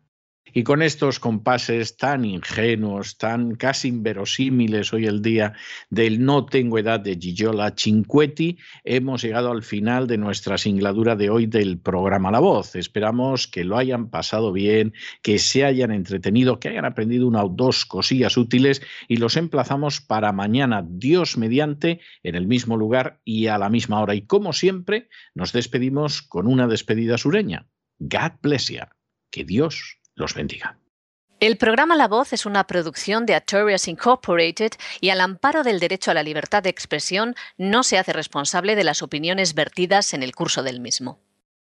Y 0.54 0.64
con 0.64 0.82
estos 0.82 1.18
compases 1.18 1.96
tan 1.96 2.26
ingenuos, 2.26 3.16
tan 3.16 3.54
casi 3.54 3.88
inverosímiles 3.88 4.92
hoy 4.92 5.06
el 5.06 5.22
día 5.22 5.54
del 5.88 6.22
No 6.22 6.44
tengo 6.44 6.78
edad 6.78 7.00
de 7.00 7.16
Gigiola 7.16 7.72
Cinquetti, 7.74 8.58
hemos 8.84 9.22
llegado 9.22 9.50
al 9.50 9.62
final 9.62 10.06
de 10.06 10.18
nuestra 10.18 10.58
singladura 10.58 11.16
de 11.16 11.30
hoy 11.30 11.46
del 11.46 11.78
programa 11.78 12.30
La 12.30 12.40
Voz. 12.40 12.76
Esperamos 12.76 13.46
que 13.48 13.64
lo 13.64 13.78
hayan 13.78 14.10
pasado 14.10 14.52
bien, 14.52 14.92
que 15.22 15.38
se 15.38 15.64
hayan 15.64 15.90
entretenido, 15.90 16.60
que 16.60 16.68
hayan 16.68 16.84
aprendido 16.84 17.26
una 17.28 17.44
o 17.44 17.48
dos 17.48 17.86
cosillas 17.86 18.36
útiles 18.36 18.82
y 19.08 19.16
los 19.16 19.38
emplazamos 19.38 20.02
para 20.02 20.32
mañana, 20.32 20.84
Dios 20.86 21.38
mediante, 21.38 22.00
en 22.22 22.34
el 22.34 22.46
mismo 22.46 22.76
lugar 22.76 23.20
y 23.24 23.46
a 23.46 23.56
la 23.56 23.70
misma 23.70 24.02
hora. 24.02 24.14
Y 24.14 24.26
como 24.26 24.52
siempre, 24.52 25.08
nos 25.34 25.52
despedimos 25.52 26.20
con 26.20 26.46
una 26.46 26.66
despedida 26.66 27.16
sureña. 27.16 27.68
God 27.98 28.32
bless 28.42 28.68
you. 28.68 28.84
Que 29.30 29.44
Dios 29.44 30.01
los 30.14 30.34
bendiga. 30.34 30.78
El 31.40 31.56
programa 31.56 31.96
La 31.96 32.06
Voz 32.06 32.32
es 32.32 32.46
una 32.46 32.68
producción 32.68 33.26
de 33.26 33.34
Artorias 33.34 33.88
Incorporated 33.88 34.70
y 35.00 35.10
al 35.10 35.20
amparo 35.20 35.64
del 35.64 35.80
derecho 35.80 36.12
a 36.12 36.14
la 36.14 36.22
libertad 36.22 36.62
de 36.62 36.70
expresión 36.70 37.34
no 37.58 37.82
se 37.82 37.98
hace 37.98 38.12
responsable 38.12 38.76
de 38.76 38.84
las 38.84 39.02
opiniones 39.02 39.54
vertidas 39.54 40.14
en 40.14 40.22
el 40.22 40.36
curso 40.36 40.62
del 40.62 40.78
mismo. 40.78 41.18